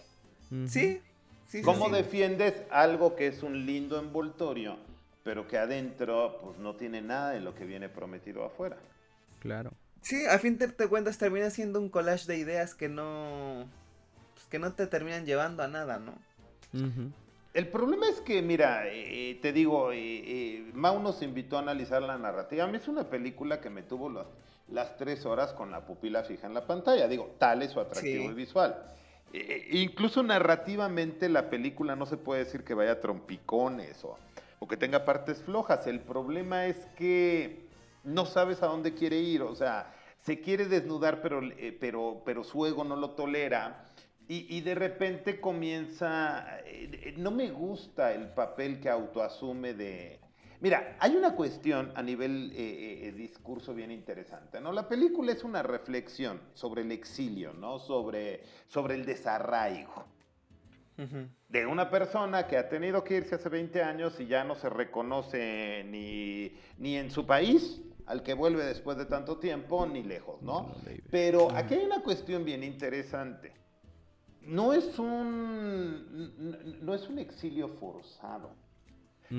Sí, 0.68 1.02
sí. 1.48 1.62
¿Cómo 1.62 1.88
defiendes 1.88 2.56
algo 2.72 3.16
que 3.16 3.28
es 3.28 3.42
un 3.42 3.66
lindo 3.66 3.98
envoltorio, 3.98 4.76
pero 5.24 5.48
que 5.48 5.58
adentro 5.58 6.42
pues 6.44 6.58
no 6.58 6.76
tiene 6.76 7.02
nada 7.02 7.30
de 7.30 7.40
lo 7.40 7.56
que 7.56 7.64
viene 7.64 7.88
prometido 7.88 8.44
afuera? 8.44 8.76
Claro. 9.40 9.72
Sí, 10.02 10.26
a 10.26 10.38
fin 10.40 10.58
de 10.58 10.68
cuentas 10.90 11.18
termina 11.18 11.50
siendo 11.50 11.80
un 11.80 11.88
collage 11.88 12.28
de 12.28 12.36
ideas 12.36 12.76
que 12.76 12.90
no 12.90 13.66
pues, 14.34 14.46
que 14.48 14.60
no 14.60 14.74
te 14.74 14.88
terminan 14.88 15.26
llevando 15.26 15.64
a 15.64 15.70
nada, 15.70 16.00
¿no? 16.00 16.16
El 17.54 17.68
problema 17.68 18.08
es 18.08 18.22
que, 18.22 18.42
mira, 18.42 18.84
eh, 18.88 19.38
te 19.42 19.52
digo, 19.52 19.92
eh, 19.92 19.98
eh, 20.00 20.72
Mau 20.74 21.02
nos 21.02 21.22
invitó 21.22 21.58
a 21.58 21.60
analizar 21.60 22.02
la 22.02 22.18
narrativa. 22.18 22.64
A 22.64 22.68
mí 22.68 22.78
es 22.78 22.88
una 22.88 23.04
película 23.04 23.60
que 23.60 23.70
me 23.70 23.84
tuvo 23.84 24.10
las, 24.10 24.26
las 24.70 24.98
tres 24.98 25.26
horas 25.26 25.52
con 25.52 25.70
la 25.70 25.86
pupila 25.86 26.24
fija 26.24 26.48
en 26.48 26.54
la 26.54 26.66
pantalla. 26.66 27.10
Digo, 27.10 27.36
tal 27.38 27.62
es 27.62 27.72
su 27.72 27.80
atractivo 27.82 28.34
visual. 28.34 28.82
incluso 29.72 30.24
narrativamente 30.24 31.28
la 31.28 31.50
película 31.50 31.96
no 31.96 32.06
se 32.06 32.16
puede 32.16 32.46
decir 32.46 32.64
que 32.64 32.74
vaya 32.74 32.94
a 32.94 33.02
trompicones 33.02 34.04
o, 34.06 34.18
o 34.60 34.68
que 34.68 34.78
tenga 34.78 35.04
partes 35.04 35.42
flojas. 35.42 35.88
El 35.88 36.00
problema 36.00 36.68
es 36.68 36.78
que 36.98 37.66
no 38.06 38.26
sabes 38.26 38.64
a 38.64 38.68
dónde 38.68 38.94
quiere 38.94 39.18
ir. 39.18 39.42
O 39.42 39.56
sea, 39.56 39.94
se 40.22 40.40
quiere 40.40 40.68
desnudar, 40.68 41.22
pero, 41.22 41.42
pero, 41.82 42.22
pero 42.24 42.46
su 42.46 42.66
ego 42.66 42.86
no 42.86 42.96
lo 42.96 43.10
tolera 43.10 43.84
y, 44.28 44.62
de 44.62 44.76
repente 44.76 45.42
comienza, 45.42 46.60
eh, 46.66 46.90
eh, 46.94 47.14
no 47.18 47.32
me 47.32 47.52
gusta 47.52 48.14
el 48.14 48.30
papel 48.30 48.80
que 48.80 48.90
autoasume 48.90 49.74
de... 49.74 50.22
Mira, 50.62 50.96
hay 51.00 51.16
una 51.18 51.36
cuestión 51.36 51.92
a 51.96 52.02
nivel 52.02 52.54
eh, 52.56 53.14
discurso 53.18 53.74
bien 53.74 53.92
interesante, 53.92 54.62
¿no? 54.62 54.72
La 54.72 54.88
película 54.88 55.34
es 55.34 55.44
una 55.44 55.64
reflexión 55.64 56.40
sobre 56.54 56.84
el 56.84 56.92
exilio, 56.92 57.52
¿no? 57.54 57.80
Sobre, 57.80 58.44
sobre 58.68 58.96
el 58.96 59.06
desarraigo. 59.06 60.06
De 61.50 61.66
una 61.66 61.90
persona 61.90 62.46
que 62.46 62.58
ha 62.58 62.70
tenido 62.70 63.04
que 63.04 63.18
irse 63.18 63.34
hace 63.34 63.50
20 63.50 63.82
años 63.82 64.20
y 64.20 64.28
ya 64.28 64.44
no 64.44 64.54
se 64.54 64.70
reconoce 64.70 65.84
ni, 65.90 66.54
ni 66.78 66.96
en 66.96 67.10
su 67.10 67.26
país, 67.26 67.82
al 68.06 68.22
que 68.22 68.36
vuelve 68.36 68.64
después 68.64 68.98
de 68.98 69.06
tanto 69.06 69.40
tiempo, 69.40 69.88
ni 69.88 70.04
lejos, 70.04 70.44
¿no? 70.44 70.76
Pero 71.10 71.50
aquí 71.52 71.74
hay 71.74 71.86
una 71.86 72.04
cuestión 72.04 72.46
bien 72.46 72.64
interesante 72.64 73.52
no 74.46 74.74
es 74.74 74.98
un, 75.00 76.80
no 76.82 76.94
es 76.94 77.08
un 77.08 77.20
exilio 77.20 77.70
forzado. 77.70 78.56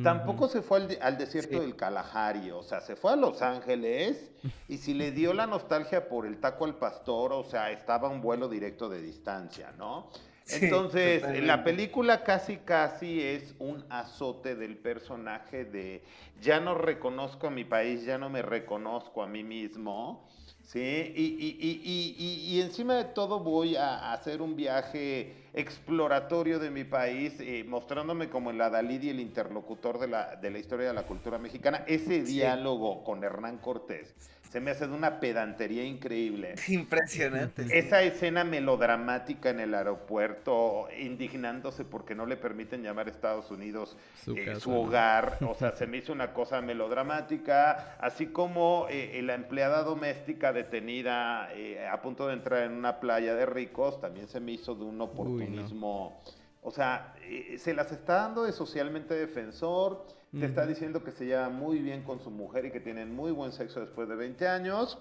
Tampoco 0.03 0.49
se 0.49 0.62
fue 0.62 0.99
al, 1.03 1.19
desierto 1.19 1.61
del 1.61 1.77
Kalahari, 1.77 2.51
o 2.51 2.62
sea, 2.62 2.81
se 2.81 2.97
fue 2.97 3.12
a 3.12 3.17
Los 3.17 3.43
Ángeles 3.43 4.33
y 4.67 4.79
si 4.79 4.95
le 4.95 5.12
dio 5.12 5.35
la 5.35 5.47
nostalgia 5.47 6.09
por 6.09 6.25
el 6.25 6.41
taco 6.41 6.65
al 6.65 6.77
pastor, 6.77 7.35
o 7.35 7.45
sea, 7.45 7.71
estaba 7.71 8.09
un 8.09 8.23
vuelo 8.23 8.49
directo 8.49 8.88
de 8.88 9.03
distancia, 9.03 9.75
¿no? 9.77 10.09
Entonces, 10.49 11.23
la 11.45 11.62
película 11.62 12.25
casi 12.25 12.57
casi 12.57 13.21
es 13.23 13.55
un 13.59 13.85
azote 13.91 14.57
del 14.57 14.79
personaje 14.79 15.67
de 15.67 16.03
ya 16.41 16.59
no 16.59 16.75
reconozco 16.75 17.49
a 17.49 17.51
mi 17.51 17.65
país, 17.65 18.05
ya 18.05 18.17
no 18.17 18.31
me 18.31 18.41
reconozco 18.41 19.23
a 19.23 19.27
mí 19.27 19.45
mismo. 19.45 20.27
Sí, 20.73 21.13
y, 21.15 22.61
encima 22.63 22.95
de 22.95 23.05
todo 23.05 23.41
voy 23.41 23.77
a, 23.77 24.15
hacer 24.15 24.41
un 24.41 24.57
viaje 24.57 25.35
exploratorio 25.53 26.59
de 26.59 26.71
mi 26.71 26.85
país, 26.85 27.35
eh, 27.41 27.63
mostrándome 27.63 28.31
como 28.31 28.53
el 28.53 28.61
adalid 28.63 29.03
y 29.03 29.11
el 29.11 29.21
interlocutor 29.21 29.99
de 29.99 30.09
la, 30.09 30.37
de 30.37 30.51
la 30.51 30.59
historia 30.59 30.87
de 30.87 30.95
la 30.95 31.03
cultura 31.03 31.37
mexicana. 31.37 31.85
Ese 31.87 32.23
diálogo 32.23 33.05
con 33.05 33.23
Hernán 33.23 33.59
Cortés 33.59 34.15
se 34.53 34.61
me 34.61 34.71
hace 34.71 34.87
de 34.87 34.93
una 34.93 35.19
pedantería 35.19 35.83
increíble. 35.83 36.57
Impresionante. 36.69 37.65
Esa 37.71 38.03
escena 38.03 38.45
melodramática 38.45 39.49
en 39.49 39.61
el 39.61 39.75
aeropuerto, 39.75 40.88
indignándose 41.01 41.87
porque 41.87 42.15
no 42.15 42.27
le 42.27 42.37
permiten 42.37 42.83
llamar 42.83 43.07
a 43.07 43.11
Estados 43.11 43.51
Unidos 43.51 43.97
su, 44.23 44.37
eh, 44.37 44.55
hogar, 44.67 45.38
o 45.49 45.55
sea, 45.55 45.73
se 45.73 45.87
me 45.87 45.97
hizo 45.97 46.12
una 46.12 46.35
cosa 46.35 46.61
melodramática, 46.61 47.97
así 47.99 48.27
como 48.27 48.88
eh, 48.91 49.23
la 49.23 49.35
empleada 49.35 49.85
doméstica 49.85 50.53
detenida 50.53 51.49
eh, 51.55 51.88
a 51.88 52.03
punto 52.03 52.27
de 52.27 52.35
entrar 52.35 52.65
en 52.65 52.73
una 52.73 53.01
playa 53.01 53.35
de 53.35 53.47
ricos, 53.47 54.03
también 54.03 54.29
se 54.29 54.38
me 54.38 54.53
hizo 54.53 54.75
de 54.75 54.85
un 54.85 55.01
oportunismo. 55.01 56.21
O 56.62 56.70
sea, 56.70 57.14
se 57.59 57.75
las 57.75 57.92
está 57.92 58.14
dando 58.14 58.44
de 58.44 58.53
socialmente 58.53 59.14
defensor 59.14 60.07
te 60.38 60.46
está 60.46 60.66
diciendo 60.66 61.05
que 61.05 61.12
se 61.12 61.27
lleva 61.27 61.51
muy 61.51 61.79
bien 61.81 62.05
con 62.05 62.18
su 62.20 62.31
mujer 62.31 62.64
y 62.64 62.70
que 62.70 62.81
tienen 62.81 63.14
muy 63.14 63.33
buen 63.33 63.53
sexo 63.53 63.81
después 63.81 64.09
de 64.09 64.16
20 64.16 64.48
años. 64.48 64.98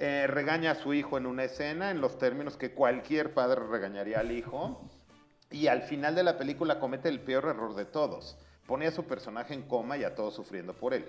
Eh, 0.00 0.26
regaña 0.26 0.72
a 0.72 0.74
su 0.74 0.92
hijo 0.92 1.18
en 1.18 1.26
una 1.26 1.44
escena 1.44 1.92
en 1.92 2.00
los 2.00 2.18
términos 2.18 2.56
que 2.56 2.72
cualquier 2.72 3.32
padre 3.32 3.62
regañaría 3.64 4.18
al 4.18 4.32
hijo. 4.32 4.82
Y 5.52 5.68
al 5.68 5.82
final 5.82 6.16
de 6.16 6.24
la 6.24 6.36
película 6.36 6.80
comete 6.80 7.08
el 7.08 7.20
peor 7.20 7.44
error 7.44 7.76
de 7.76 7.84
todos. 7.84 8.36
Pone 8.66 8.88
a 8.88 8.90
su 8.90 9.04
personaje 9.04 9.54
en 9.54 9.62
coma 9.62 9.96
y 9.96 10.02
a 10.02 10.16
todos 10.16 10.34
sufriendo 10.34 10.74
por 10.74 10.94
él. 10.94 11.06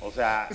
O 0.00 0.10
sea, 0.10 0.48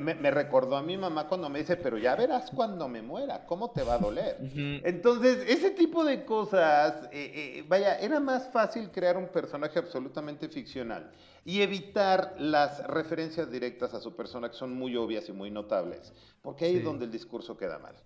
me, 0.00 0.30
recordó 0.30 0.76
a 0.76 0.82
mi 0.82 0.96
mamá 0.96 1.26
cuando 1.28 1.48
me 1.48 1.58
dice, 1.58 1.76
pero 1.76 1.98
ya 1.98 2.14
verás 2.14 2.50
cuando 2.50 2.88
me 2.88 3.02
muera, 3.02 3.44
¿cómo 3.46 3.72
te 3.72 3.82
va 3.82 3.94
a 3.94 3.98
doler? 3.98 4.38
Entonces, 4.84 5.44
ese 5.48 5.72
tipo 5.72 6.04
de 6.04 6.24
cosas, 6.24 7.08
eh, 7.12 7.58
eh, 7.58 7.64
vaya, 7.68 7.98
era 7.98 8.20
más 8.20 8.48
fácil 8.50 8.90
crear 8.90 9.16
un 9.16 9.28
personaje 9.28 9.78
absolutamente 9.78 10.48
ficcional 10.48 11.10
y 11.44 11.62
evitar 11.62 12.36
las 12.38 12.86
referencias 12.86 13.50
directas 13.50 13.92
a 13.94 14.00
su 14.00 14.14
persona 14.14 14.50
que 14.50 14.56
son 14.56 14.74
muy 14.74 14.96
obvias 14.96 15.28
y 15.28 15.32
muy 15.32 15.50
notables, 15.50 16.12
porque 16.40 16.66
ahí 16.66 16.76
es 16.76 16.84
donde 16.84 17.06
el 17.06 17.10
discurso 17.10 17.56
queda 17.56 17.78
mal. 17.78 17.96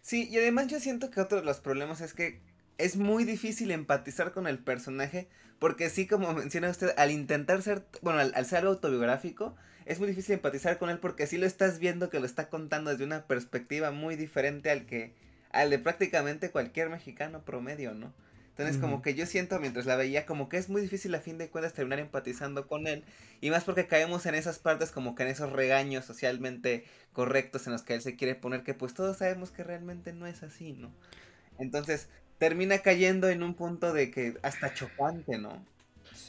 Sí, 0.00 0.28
y 0.30 0.38
además 0.38 0.68
yo 0.68 0.80
siento 0.80 1.10
que 1.10 1.20
otro 1.20 1.38
de 1.38 1.44
los 1.44 1.60
problemas 1.60 2.00
es 2.00 2.14
que 2.14 2.40
es 2.78 2.96
muy 2.96 3.24
difícil 3.24 3.70
empatizar 3.70 4.32
con 4.32 4.46
el 4.46 4.58
personaje, 4.58 5.28
porque 5.58 5.90
sí, 5.90 6.06
como 6.06 6.32
menciona 6.32 6.70
usted, 6.70 6.92
al 6.96 7.10
intentar 7.10 7.62
ser, 7.62 7.84
bueno, 8.02 8.20
al, 8.20 8.46
ser 8.46 8.64
autobiográfico, 8.64 9.56
es 9.84 9.98
muy 9.98 10.08
difícil 10.08 10.34
empatizar 10.34 10.78
con 10.78 10.90
él 10.90 10.98
porque 10.98 11.26
sí 11.26 11.38
lo 11.38 11.46
estás 11.46 11.78
viendo 11.78 12.10
que 12.10 12.20
lo 12.20 12.26
está 12.26 12.48
contando 12.48 12.90
desde 12.90 13.04
una 13.04 13.26
perspectiva 13.26 13.90
muy 13.90 14.16
diferente 14.16 14.70
al 14.70 14.86
que, 14.86 15.14
al 15.50 15.70
de 15.70 15.78
prácticamente 15.78 16.50
cualquier 16.50 16.90
mexicano 16.90 17.42
promedio, 17.42 17.94
¿no? 17.94 18.12
Entonces, 18.58 18.80
como 18.80 19.02
que 19.02 19.14
yo 19.14 19.26
siento 19.26 19.60
mientras 19.60 19.84
la 19.84 19.96
veía, 19.96 20.24
como 20.24 20.48
que 20.48 20.56
es 20.56 20.70
muy 20.70 20.80
difícil 20.80 21.14
a 21.14 21.20
fin 21.20 21.36
de 21.36 21.50
cuentas 21.50 21.74
terminar 21.74 21.98
empatizando 21.98 22.66
con 22.66 22.86
él. 22.86 23.04
Y 23.42 23.50
más 23.50 23.64
porque 23.64 23.86
caemos 23.86 24.24
en 24.24 24.34
esas 24.34 24.58
partes, 24.58 24.92
como 24.92 25.14
que 25.14 25.24
en 25.24 25.28
esos 25.28 25.52
regaños 25.52 26.06
socialmente 26.06 26.86
correctos 27.12 27.66
en 27.66 27.74
los 27.74 27.82
que 27.82 27.94
él 27.94 28.00
se 28.00 28.16
quiere 28.16 28.34
poner, 28.34 28.62
que 28.62 28.72
pues 28.72 28.94
todos 28.94 29.18
sabemos 29.18 29.50
que 29.50 29.62
realmente 29.62 30.14
no 30.14 30.26
es 30.26 30.42
así, 30.42 30.72
¿no? 30.72 30.90
Entonces, 31.58 32.08
termina 32.38 32.78
cayendo 32.78 33.28
en 33.28 33.42
un 33.42 33.54
punto 33.54 33.92
de 33.92 34.10
que 34.10 34.34
hasta 34.42 34.74
chocante, 34.74 35.38
¿no? 35.38 35.64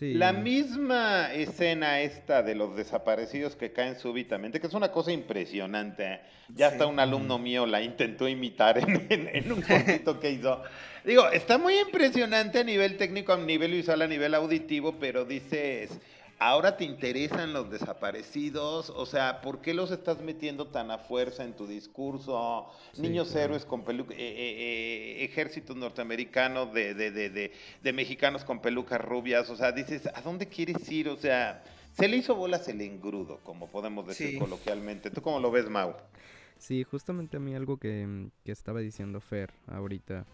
La 0.01 0.33
misma 0.33 1.33
escena 1.33 2.01
esta 2.01 2.43
de 2.43 2.55
los 2.55 2.75
desaparecidos 2.75 3.55
que 3.55 3.71
caen 3.71 3.97
súbitamente, 3.97 4.59
que 4.59 4.67
es 4.67 4.73
una 4.73 4.91
cosa 4.91 5.11
impresionante. 5.11 6.05
¿eh? 6.05 6.19
Ya 6.55 6.67
hasta 6.67 6.85
un 6.85 6.99
alumno 6.99 7.39
mío 7.39 7.65
la 7.65 7.81
intentó 7.81 8.27
imitar 8.27 8.77
en, 8.77 9.51
un 9.51 9.61
cortito 9.67 10.19
que 10.19 10.31
hizo. 10.31 10.61
Digo, 11.03 11.29
está 11.31 11.57
muy 11.57 11.79
impresionante 11.79 12.59
a 12.59 12.63
nivel 12.63 12.97
técnico, 12.97 13.33
a 13.33 13.37
nivel 13.37 13.71
visual, 13.71 14.01
a 14.01 14.07
nivel 14.07 14.35
auditivo, 14.35 14.99
pero 14.99 15.25
dices, 15.25 15.89
ahora 16.39 16.77
te 16.77 16.85
interesan 16.85 17.53
los 17.53 17.69
desaparecidos, 17.69 18.89
o 18.89 19.05
sea, 19.05 19.41
¿por 19.41 19.59
qué 19.61 19.73
los 19.73 19.91
estás 19.91 20.21
metiendo 20.21 20.67
tan 20.67 20.91
a 20.91 20.97
fuerza 20.97 21.43
en 21.43 21.55
tu 21.55 21.67
discurso? 21.67 22.67
Niños 22.97 23.35
héroes 23.35 23.65
con 23.65 23.83
peluca, 23.83 24.13
eh, 24.13 24.17
eh, 24.19 24.55
eh, 25.19 25.25
ejércitos 25.25 25.75
norteamericanos 25.75 26.73
de, 26.73 26.93
de, 26.93 27.11
de, 27.11 27.51
de, 27.81 27.93
mexicanos 27.93 28.43
con 28.43 28.61
pelucas 28.61 29.01
rubias, 29.01 29.49
o 29.49 29.55
sea, 29.55 29.71
dices, 29.71 30.07
¿a 30.13 30.21
dónde 30.21 30.47
quieres 30.47 30.89
ir? 30.91 31.09
O 31.09 31.17
sea, 31.17 31.63
se 31.93 32.07
le 32.07 32.17
hizo 32.17 32.35
bolas 32.35 32.67
el 32.67 32.81
engrudo, 32.81 33.39
como 33.43 33.67
podemos 33.67 34.07
decir 34.07 34.37
coloquialmente. 34.37 35.09
¿Tú 35.09 35.21
cómo 35.21 35.39
lo 35.39 35.49
ves, 35.49 35.69
Mau? 35.69 35.95
Sí, 36.59 36.83
justamente 36.83 37.37
a 37.37 37.39
mí 37.39 37.55
algo 37.55 37.77
que, 37.77 38.29
que 38.43 38.51
estaba 38.51 38.79
diciendo 38.79 39.19
Fer 39.19 39.51
ahorita 39.67 40.25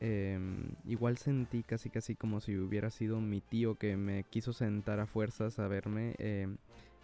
em, 0.00 0.70
igual 0.86 1.18
sentí 1.18 1.62
casi 1.62 1.90
casi 1.90 2.14
como 2.14 2.40
si 2.40 2.56
hubiera 2.56 2.90
sido 2.90 3.20
mi 3.20 3.40
tío 3.40 3.76
que 3.76 3.96
me 3.96 4.24
quiso 4.24 4.52
sentar 4.52 5.00
a 5.00 5.06
fuerzas 5.06 5.58
a 5.58 5.68
verme 5.68 6.14
em, 6.18 6.56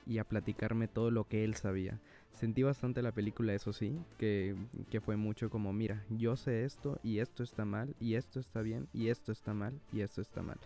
y 0.06 0.18
a 0.18 0.24
platicarme 0.24 0.88
todo 0.88 1.10
lo 1.10 1.24
que 1.24 1.44
él 1.44 1.54
sabía. 1.54 1.98
Sentí 2.34 2.62
bastante 2.62 3.02
la 3.02 3.12
película, 3.12 3.54
eso 3.54 3.72
sí, 3.72 3.98
que, 4.18 4.56
que, 4.90 5.00
fue 5.00 5.16
mucho 5.16 5.50
como, 5.50 5.72
mira, 5.72 6.04
yo 6.08 6.36
sé 6.36 6.64
esto 6.64 6.98
y 7.02 7.18
esto 7.18 7.42
está 7.42 7.64
mal 7.64 7.94
y 8.00 8.14
esto 8.14 8.40
está 8.40 8.62
bien 8.62 8.88
y 8.92 9.08
esto 9.08 9.32
está 9.32 9.54
mal 9.54 9.78
y 9.92 10.00
esto 10.00 10.22
está 10.22 10.42
mal. 10.42 10.58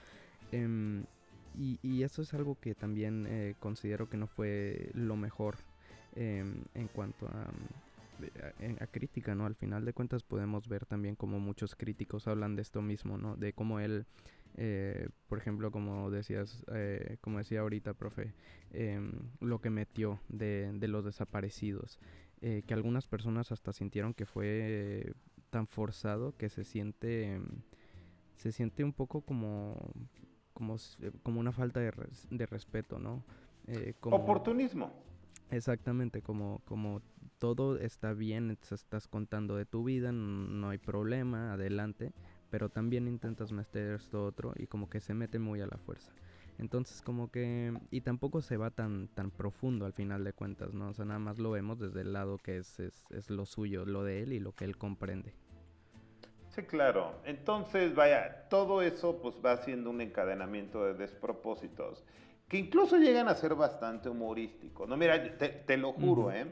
Em, 0.53 1.05
y, 1.59 1.79
y, 1.83 2.03
eso 2.03 2.23
es 2.23 2.35
algo 2.35 2.57
que 2.61 2.75
también 2.75 3.27
eh, 3.29 3.55
considero 3.59 4.09
que 4.09 4.17
no 4.17 4.27
fue 4.27 4.91
lo 4.95 5.17
mejor 5.17 5.57
en 6.15 6.89
cuanto 6.95 7.27
a, 7.27 7.51
a, 8.81 8.87
crítica, 8.87 9.35
¿no? 9.35 9.46
Al 9.46 9.55
final 9.55 9.85
de 9.85 9.92
cuentas 9.92 10.22
podemos 10.22 10.68
ver 10.68 10.87
también 10.87 11.16
como 11.16 11.40
muchos 11.40 11.74
críticos 11.74 12.29
hablan 12.29 12.57
de 12.57 12.62
esto 12.62 12.83
mismo, 12.83 13.18
¿no? 13.18 13.37
De 13.37 13.52
cómo 13.52 13.81
él 13.81 14.07
eh, 14.59 15.09
por 15.29 15.38
ejemplo, 15.38 15.70
como 15.70 16.11
decías, 16.11 16.64
eh, 16.72 17.18
como 17.20 17.38
decía 17.38 17.61
ahorita, 17.61 17.92
profe, 17.94 18.33
em, 18.70 19.12
lo 19.40 19.61
que 19.61 19.68
metió 19.68 20.18
de, 20.29 20.72
de 20.72 20.88
los 20.88 21.05
desaparecidos, 21.05 22.00
eh, 22.40 22.62
que 22.66 22.72
algunas 22.72 23.07
personas 23.07 23.52
hasta 23.52 23.72
sintieron 23.72 24.14
que 24.14 24.24
fue 24.24 25.12
tan 25.50 25.66
forzado 25.66 26.37
que 26.37 26.48
se 26.48 26.64
siente, 26.64 27.40
se 28.37 28.50
siente 28.50 28.83
un 28.83 28.94
poco 28.94 29.20
como, 29.20 29.92
como, 30.55 30.76
como 31.22 31.40
una 31.40 31.52
falta 31.52 31.81
de, 31.81 31.92
de 32.31 32.46
respeto, 32.46 32.98
¿no? 32.98 33.24
Como, 34.00 34.16
Oportunismo. 34.16 34.92
Exactamente, 35.50 36.22
como, 36.22 36.62
como 36.64 37.02
todo 37.38 37.79
está 37.79 38.12
bien, 38.12 38.51
estás 38.51 39.09
contando 39.09 39.57
de 39.57 39.66
tu 39.66 39.85
vida, 39.85 40.12
no 40.12 40.68
hay 40.68 40.79
problema, 40.79 41.53
adelante, 41.53 42.12
pero 42.51 42.68
también 42.68 43.09
intentas 43.09 43.53
meter 43.53 43.94
esto 43.94 44.25
otro 44.25 44.53
y 44.57 44.66
como 44.66 44.88
que 44.88 45.01
se 45.01 45.14
mete 45.14 45.38
muy 45.38 45.61
a 45.61 45.66
la 45.66 45.79
fuerza. 45.79 46.12
Entonces 46.59 47.03
como 47.03 47.31
que... 47.31 47.79
Y 47.90 48.01
tampoco 48.01 48.40
se 48.40 48.57
va 48.57 48.70
tan, 48.70 49.09
tan 49.09 49.31
profundo 49.31 49.85
al 49.85 49.92
final 49.92 50.25
de 50.25 50.33
cuentas, 50.33 50.72
¿no? 50.72 50.88
O 50.88 50.94
sea, 50.94 51.05
nada 51.05 51.18
más 51.18 51.38
lo 51.38 51.51
vemos 51.51 51.79
desde 51.79 52.01
el 52.01 52.12
lado 52.12 52.38
que 52.38 52.59
es, 52.59 52.81
es, 52.81 53.05
es 53.11 53.29
lo 53.29 53.44
suyo, 53.44 53.85
lo 53.85 54.05
de 54.05 54.22
él 54.22 54.33
y 54.33 54.40
lo 54.40 54.53
que 54.53 54.64
él 54.64 54.79
comprende. 54.79 55.35
Sí, 56.49 56.62
claro. 56.62 57.20
Entonces, 57.25 57.94
vaya, 57.94 58.49
todo 58.49 58.81
eso 58.81 59.20
pues 59.20 59.35
va 59.44 59.59
siendo 59.59 59.90
un 59.90 60.01
encadenamiento 60.01 60.85
de 60.85 60.94
despropósitos 60.94 62.03
que 62.49 62.57
incluso 62.59 62.96
llegan 62.96 63.29
a 63.29 63.35
ser 63.35 63.55
bastante 63.55 64.09
humorísticos. 64.09 64.88
No, 64.88 64.96
mira, 64.96 65.37
te, 65.37 65.49
te 65.49 65.77
lo 65.77 65.92
juro, 65.92 66.31
¿eh? 66.31 66.46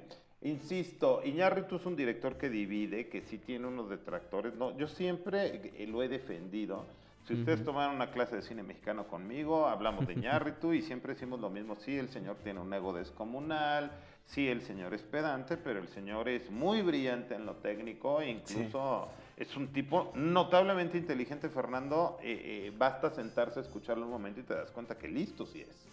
Insisto, 0.45 1.23
Iñárritu 1.25 1.77
es 1.77 1.87
un 1.87 1.97
director 1.97 2.37
que 2.37 2.51
divide, 2.51 3.09
que 3.09 3.23
sí 3.23 3.39
tiene 3.39 3.67
unos 3.67 3.89
detractores. 3.89 4.55
No, 4.55 4.77
yo 4.77 4.87
siempre 4.89 5.73
eh, 5.75 5.87
lo 5.87 6.03
he 6.03 6.09
defendido. 6.09 6.85
Si 7.27 7.33
ustedes 7.33 7.65
tomaron 7.65 7.97
una 7.97 8.11
clase 8.11 8.37
de 8.37 8.43
cine 8.43 8.63
mexicano 8.63 9.09
conmigo, 9.09 9.67
hablamos 9.67 10.07
de 10.07 10.13
Iñárritu 10.19 10.75
y 10.75 10.83
siempre 10.83 11.15
decimos 11.15 11.41
lo 11.41 11.49
mismo. 11.49 11.77
Sí, 11.77 11.97
el 11.97 12.11
señor 12.11 12.37
tiene 12.45 12.61
un 12.61 12.71
ego 12.75 12.93
descomunal, 12.93 13.93
sí, 14.27 14.47
el 14.47 14.61
señor 14.61 14.93
es 14.93 15.01
pedante, 15.01 15.57
pero 15.57 15.81
el 15.81 15.89
señor 15.89 16.29
es 16.29 16.51
muy 16.51 16.83
brillante 16.83 17.35
en 17.35 17.47
lo 17.47 17.55
técnico 17.55 18.21
e 18.21 18.29
incluso 18.29 19.09
es 19.39 19.57
un 19.57 19.69
tipo 19.69 20.13
notablemente 20.15 20.99
inteligente, 20.99 21.49
Fernando. 21.49 22.19
Eh, 22.23 22.67
eh, 22.67 22.73
basta 22.77 23.09
sentarse 23.09 23.61
a 23.61 23.63
escucharlo 23.63 24.05
un 24.05 24.11
momento 24.11 24.41
y 24.41 24.43
te 24.43 24.53
das 24.53 24.71
cuenta 24.71 24.99
que 24.99 25.09
listo 25.09 25.47
sí 25.47 25.63
es. 25.63 25.87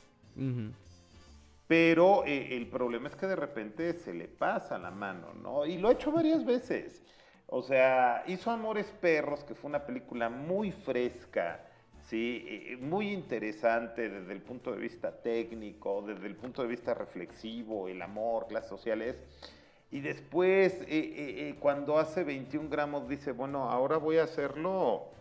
Pero 1.71 2.25
eh, 2.25 2.57
el 2.57 2.67
problema 2.67 3.07
es 3.07 3.15
que 3.15 3.27
de 3.27 3.35
repente 3.37 3.93
se 3.93 4.13
le 4.13 4.27
pasa 4.27 4.77
la 4.77 4.91
mano, 4.91 5.33
¿no? 5.41 5.65
Y 5.65 5.77
lo 5.77 5.87
ha 5.87 5.93
hecho 5.93 6.11
varias 6.11 6.43
veces. 6.43 7.01
O 7.47 7.61
sea, 7.61 8.25
hizo 8.27 8.51
Amores 8.51 8.87
Perros, 8.99 9.45
que 9.45 9.55
fue 9.55 9.69
una 9.69 9.85
película 9.85 10.27
muy 10.27 10.73
fresca, 10.73 11.63
¿sí? 12.09 12.45
Eh, 12.45 12.77
muy 12.81 13.13
interesante 13.13 14.09
desde 14.09 14.33
el 14.33 14.41
punto 14.41 14.73
de 14.73 14.79
vista 14.79 15.21
técnico, 15.21 16.03
desde 16.05 16.27
el 16.27 16.35
punto 16.35 16.61
de 16.61 16.67
vista 16.67 16.93
reflexivo, 16.93 17.87
el 17.87 18.01
amor, 18.01 18.47
clases 18.47 18.69
sociales. 18.69 19.23
Y 19.91 20.01
después, 20.01 20.77
eh, 20.89 21.55
cuando 21.61 21.99
hace 21.99 22.25
21 22.25 22.67
gramos, 22.69 23.07
dice, 23.07 23.31
bueno, 23.31 23.69
ahora 23.69 23.95
voy 23.95 24.17
a 24.17 24.25
hacerlo 24.25 25.05
eh, 25.05 25.13
eh, 25.13 25.20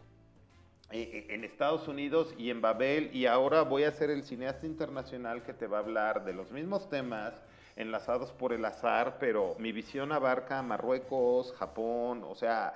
en 0.92 1.44
Estados 1.44 1.86
Unidos 1.88 2.34
y 2.36 2.50
en 2.50 2.60
Babel 2.60 3.10
y 3.14 3.26
ahora 3.26 3.62
voy 3.62 3.84
a 3.84 3.92
ser 3.92 4.10
el 4.10 4.24
cineasta 4.24 4.66
internacional 4.66 5.42
que 5.42 5.52
te 5.52 5.66
va 5.66 5.78
a 5.78 5.80
hablar 5.80 6.24
de 6.24 6.32
los 6.32 6.50
mismos 6.50 6.88
temas 6.88 7.32
enlazados 7.76 8.32
por 8.32 8.52
el 8.52 8.64
azar, 8.64 9.16
pero 9.18 9.54
mi 9.58 9.72
visión 9.72 10.12
abarca 10.12 10.60
Marruecos, 10.62 11.52
Japón, 11.52 12.24
o 12.28 12.34
sea, 12.34 12.74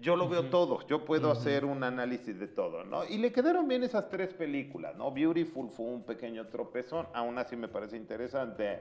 yo 0.00 0.16
lo 0.16 0.28
veo 0.28 0.44
todo, 0.44 0.86
yo 0.86 1.04
puedo 1.04 1.30
hacer 1.30 1.64
un 1.64 1.82
análisis 1.82 2.38
de 2.38 2.46
todo, 2.46 2.84
¿no? 2.84 3.04
Y 3.04 3.18
le 3.18 3.32
quedaron 3.32 3.66
bien 3.66 3.82
esas 3.82 4.08
tres 4.08 4.32
películas, 4.32 4.94
¿no? 4.96 5.10
Beautiful 5.10 5.68
fue 5.70 5.86
un 5.86 6.04
pequeño 6.04 6.46
tropezón, 6.46 7.08
aún 7.12 7.36
así 7.38 7.56
me 7.56 7.68
parece 7.68 7.96
interesante. 7.96 8.78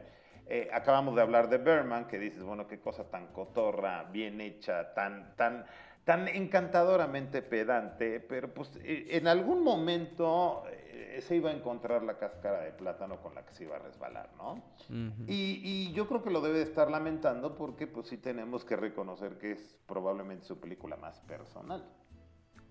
Eh, 0.52 0.70
acabamos 0.74 1.16
de 1.16 1.22
hablar 1.22 1.50
de 1.50 1.58
Berman, 1.58 2.08
que 2.08 2.18
dices, 2.18 2.42
bueno, 2.42 2.68
qué 2.68 2.80
cosa 2.80 3.04
tan 3.10 3.28
cotorra, 3.28 4.04
bien 4.12 4.40
hecha, 4.42 4.94
tan, 4.94 5.36
tan, 5.36 5.66
tan 6.10 6.28
encantadoramente 6.28 7.44
pedante, 7.44 8.20
pero 8.20 8.52
pues 8.52 8.72
eh, 8.84 9.10
en 9.12 9.28
algún 9.28 9.64
momento 9.64 10.64
eh, 10.68 11.20
se 11.22 11.36
iba 11.36 11.52
a 11.52 11.54
encontrar 11.54 12.02
la 12.02 12.18
cáscara 12.18 12.62
de 12.62 12.72
plátano 12.72 13.22
con 13.22 13.36
la 13.36 13.46
que 13.46 13.54
se 13.54 13.66
iba 13.66 13.76
a 13.76 13.80
resbalar, 13.80 14.32
¿no? 14.36 14.60
y, 15.28 15.94
yo 15.94 16.08
creo 16.08 16.24
que 16.24 16.32
lo 16.32 16.42
debe 16.42 16.58
de 16.58 16.64
estar 16.64 16.90
lamentando 16.90 17.54
porque 17.56 17.86
pues 17.86 18.08
sí 18.08 18.18
tenemos 18.18 18.66
que 18.66 18.76
reconocer 18.76 19.38
que 19.38 19.52
es 19.52 19.78
probablemente 19.86 20.46
su 20.48 20.60
película 20.60 20.98
más 20.98 21.20
personal. 21.28 21.88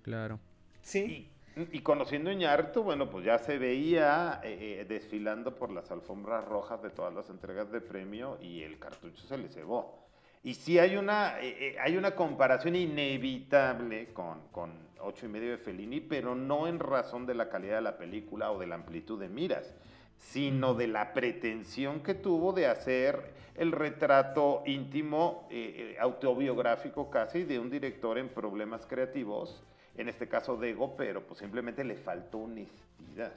Claro. 0.03 0.41
Sí. 0.81 1.31
Y, 1.71 1.79
conociendo 1.83 2.33
Iñárritu, 2.33 2.83
bueno, 2.83 3.09
pues 3.09 3.25
ya 3.25 3.39
se 3.39 3.57
veía 3.57 4.41
eh, 4.43 4.85
desfilando 4.89 5.55
por 5.55 5.71
las 5.71 5.93
alfombras 5.93 6.45
rojas 6.45 6.83
de 6.83 6.91
todas 6.91 7.15
las 7.15 7.31
entregas 7.31 7.71
de 7.71 7.81
premio 7.81 8.37
y 8.41 8.63
el 8.63 8.81
cartucho 8.81 9.25
se 9.29 9.39
le 9.39 9.49
cebó. 9.49 10.08
Y 10.43 10.55
sí 10.55 10.79
hay 10.79 10.97
una, 10.97 11.41
eh, 11.41 11.57
eh, 11.59 11.77
hay 11.81 11.97
una 11.97 12.15
comparación 12.15 12.77
inevitable 12.77 14.13
con, 14.13 14.49
con 14.53 14.73
ocho 15.01 15.27
y 15.27 15.29
medio 15.29 15.51
de 15.51 15.59
Fellini, 15.59 16.01
pero 16.01 16.35
no 16.35 16.67
en 16.69 16.79
razón 16.79 17.27
de 17.27 17.35
la 17.35 17.49
calidad 17.49 17.77
de 17.77 17.83
la 17.83 17.99
película 17.99 18.51
o 18.51 18.59
de 18.59 18.67
la 18.67 18.77
amplitud 18.77 19.19
de 19.19 19.29
miras, 19.29 19.75
sino 20.19 20.75
de 20.75 20.87
la 20.87 21.13
pretensión 21.13 22.03
que 22.03 22.15
tuvo 22.15 22.53
de 22.53 22.67
hacer 22.67 23.33
el 23.57 23.73
retrato 23.73 24.63
íntimo, 24.67 25.49
eh, 25.51 25.97
autobiográfico 26.01 27.11
casi, 27.11 27.43
de 27.43 27.59
un 27.59 27.71
director 27.71 28.19
en 28.19 28.29
problemas 28.29 28.87
creativos, 28.87 29.63
en 29.97 30.09
este 30.09 30.29
caso 30.29 30.57
de 30.57 30.71
ego, 30.71 30.97
pero 30.97 31.27
pues 31.27 31.41
simplemente 31.41 31.83
le 31.83 31.97
faltó 31.97 32.39
honestidad. 32.39 33.35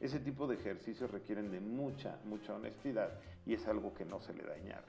Ese 0.00 0.18
tipo 0.18 0.48
de 0.48 0.56
ejercicios 0.56 1.12
requieren 1.12 1.52
de 1.52 1.60
mucha, 1.60 2.18
mucha 2.24 2.54
honestidad 2.54 3.10
y 3.46 3.54
es 3.54 3.68
algo 3.68 3.94
que 3.94 4.04
no 4.04 4.20
se 4.20 4.34
le 4.34 4.42
da 4.42 4.54
a 4.54 4.82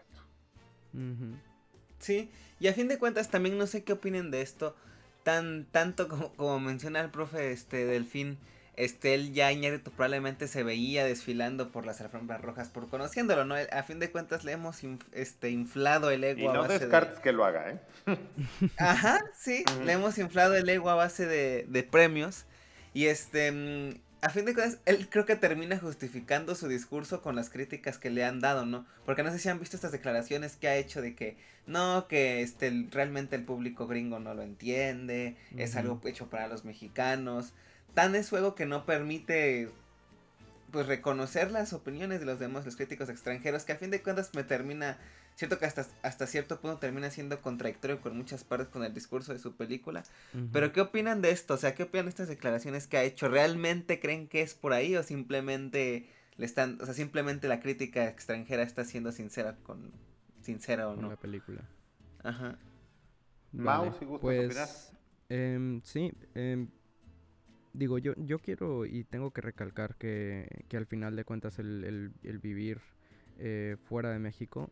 Sí, 1.99 2.29
y 2.59 2.67
a 2.67 2.73
fin 2.73 2.87
de 2.87 2.97
cuentas 2.97 3.29
también 3.29 3.57
no 3.57 3.67
sé 3.67 3.83
qué 3.83 3.93
opinen 3.93 4.31
de 4.31 4.41
esto, 4.41 4.75
tan 5.23 5.65
tanto 5.65 6.07
como, 6.07 6.33
como 6.33 6.59
menciona 6.59 6.99
el 6.99 7.09
profe 7.09 7.51
este 7.51 7.85
Delfín, 7.85 8.37
este 8.75 9.13
él 9.13 9.33
ya 9.33 9.51
Iñárritu 9.51 9.91
probablemente 9.91 10.47
se 10.47 10.63
veía 10.63 11.05
desfilando 11.05 11.71
por 11.71 11.85
las 11.85 12.01
alfombras 12.01 12.41
rojas 12.41 12.69
por 12.69 12.89
conociéndolo, 12.89 13.45
¿no? 13.45 13.55
A 13.55 13.83
fin 13.83 13.99
de 13.99 14.11
cuentas 14.11 14.43
le 14.43 14.53
hemos 14.53 14.81
este 15.11 15.51
inflado 15.51 16.09
el 16.09 16.23
ego 16.23 16.41
y 16.41 16.47
no 16.47 16.63
descartes 16.63 17.19
que 17.19 17.31
lo 17.31 17.45
haga, 17.45 17.71
¿eh? 17.71 17.79
Ajá, 18.77 19.19
sí, 19.37 19.63
le 19.85 19.93
hemos 19.93 20.17
inflado 20.17 20.55
el 20.55 20.67
ego 20.67 20.89
a 20.89 20.95
base 20.95 21.25
de, 21.25 21.65
de 21.69 21.83
premios 21.83 22.45
y 22.93 23.05
este 23.05 23.51
mm, 23.51 23.99
a 24.23 24.29
fin 24.29 24.45
de 24.45 24.53
cuentas, 24.53 24.79
él 24.85 25.09
creo 25.09 25.25
que 25.25 25.35
termina 25.35 25.77
justificando 25.77 26.55
su 26.55 26.69
discurso 26.69 27.21
con 27.21 27.35
las 27.35 27.49
críticas 27.49 27.97
que 27.97 28.09
le 28.09 28.23
han 28.23 28.39
dado, 28.39 28.65
¿no? 28.65 28.85
Porque 29.05 29.21
no 29.21 29.29
sé 29.31 29.37
si 29.37 29.49
han 29.49 29.59
visto 29.59 29.75
estas 29.75 29.91
declaraciones 29.91 30.55
que 30.55 30.69
ha 30.69 30.77
hecho 30.77 31.01
de 31.01 31.13
que 31.13 31.35
no, 31.67 32.07
que 32.07 32.41
este 32.41 32.87
realmente 32.89 33.35
el 33.35 33.43
público 33.43 33.85
gringo 33.85 34.19
no 34.19 34.33
lo 34.33 34.41
entiende, 34.41 35.35
es 35.57 35.75
algo 35.75 35.99
hecho 36.05 36.29
para 36.29 36.47
los 36.47 36.63
mexicanos. 36.63 37.51
Tan 37.95 38.15
es 38.15 38.29
juego 38.29 38.55
que 38.55 38.65
no 38.65 38.85
permite 38.85 39.69
pues 40.71 40.87
reconocer 40.87 41.51
las 41.51 41.73
opiniones 41.73 42.21
de 42.21 42.25
los 42.25 42.39
demás, 42.39 42.63
los 42.63 42.77
críticos 42.77 43.09
extranjeros, 43.09 43.65
que 43.65 43.73
a 43.73 43.77
fin 43.77 43.91
de 43.91 44.01
cuentas 44.01 44.31
me 44.33 44.45
termina 44.45 44.97
Cierto 45.35 45.57
que 45.57 45.65
hasta, 45.65 45.85
hasta 46.03 46.27
cierto 46.27 46.59
punto 46.61 46.77
termina 46.77 47.09
siendo 47.09 47.41
contradictorio 47.41 48.01
con 48.01 48.15
muchas 48.15 48.43
partes 48.43 48.67
con 48.67 48.83
el 48.83 48.93
discurso 48.93 49.33
de 49.33 49.39
su 49.39 49.55
película. 49.55 50.03
Pero 50.51 50.71
¿qué 50.71 50.81
opinan 50.81 51.21
de 51.21 51.31
esto? 51.31 51.55
O 51.55 51.57
sea, 51.57 51.73
¿qué 51.73 51.83
opinan 51.83 52.05
de 52.05 52.09
estas 52.11 52.27
declaraciones 52.27 52.87
que 52.87 52.97
ha 52.97 53.03
hecho? 53.03 53.29
¿Realmente 53.29 53.99
creen 53.99 54.27
que 54.27 54.41
es 54.41 54.53
por 54.53 54.73
ahí 54.73 54.95
o 54.95 55.03
simplemente 55.03 56.07
le 56.37 56.45
están, 56.45 56.79
o 56.81 56.85
sea, 56.85 56.93
simplemente 56.93 57.47
la 57.47 57.59
crítica 57.59 58.07
extranjera 58.07 58.63
está 58.63 58.85
siendo 58.85 59.11
sincera 59.11 59.55
con 59.63 59.91
sincera 60.41 60.89
o 60.89 60.95
no? 60.95 61.09
la 61.09 61.15
película. 61.15 61.61
Ajá. 62.23 62.57
Vale, 63.51 63.91
pues, 64.19 64.93
eh, 65.29 65.79
sí, 65.83 66.11
eh, 66.33 66.67
digo, 67.73 67.97
yo, 67.97 68.13
yo 68.17 68.39
quiero 68.39 68.85
y 68.85 69.03
tengo 69.03 69.31
que 69.31 69.41
recalcar 69.41 69.95
que, 69.95 70.47
que 70.67 70.77
al 70.77 70.85
final 70.85 71.15
de 71.15 71.23
cuentas 71.23 71.59
el, 71.59 71.83
el, 71.83 72.13
el 72.23 72.39
vivir 72.39 72.81
eh, 73.37 73.77
fuera 73.85 74.11
de 74.11 74.19
México 74.19 74.71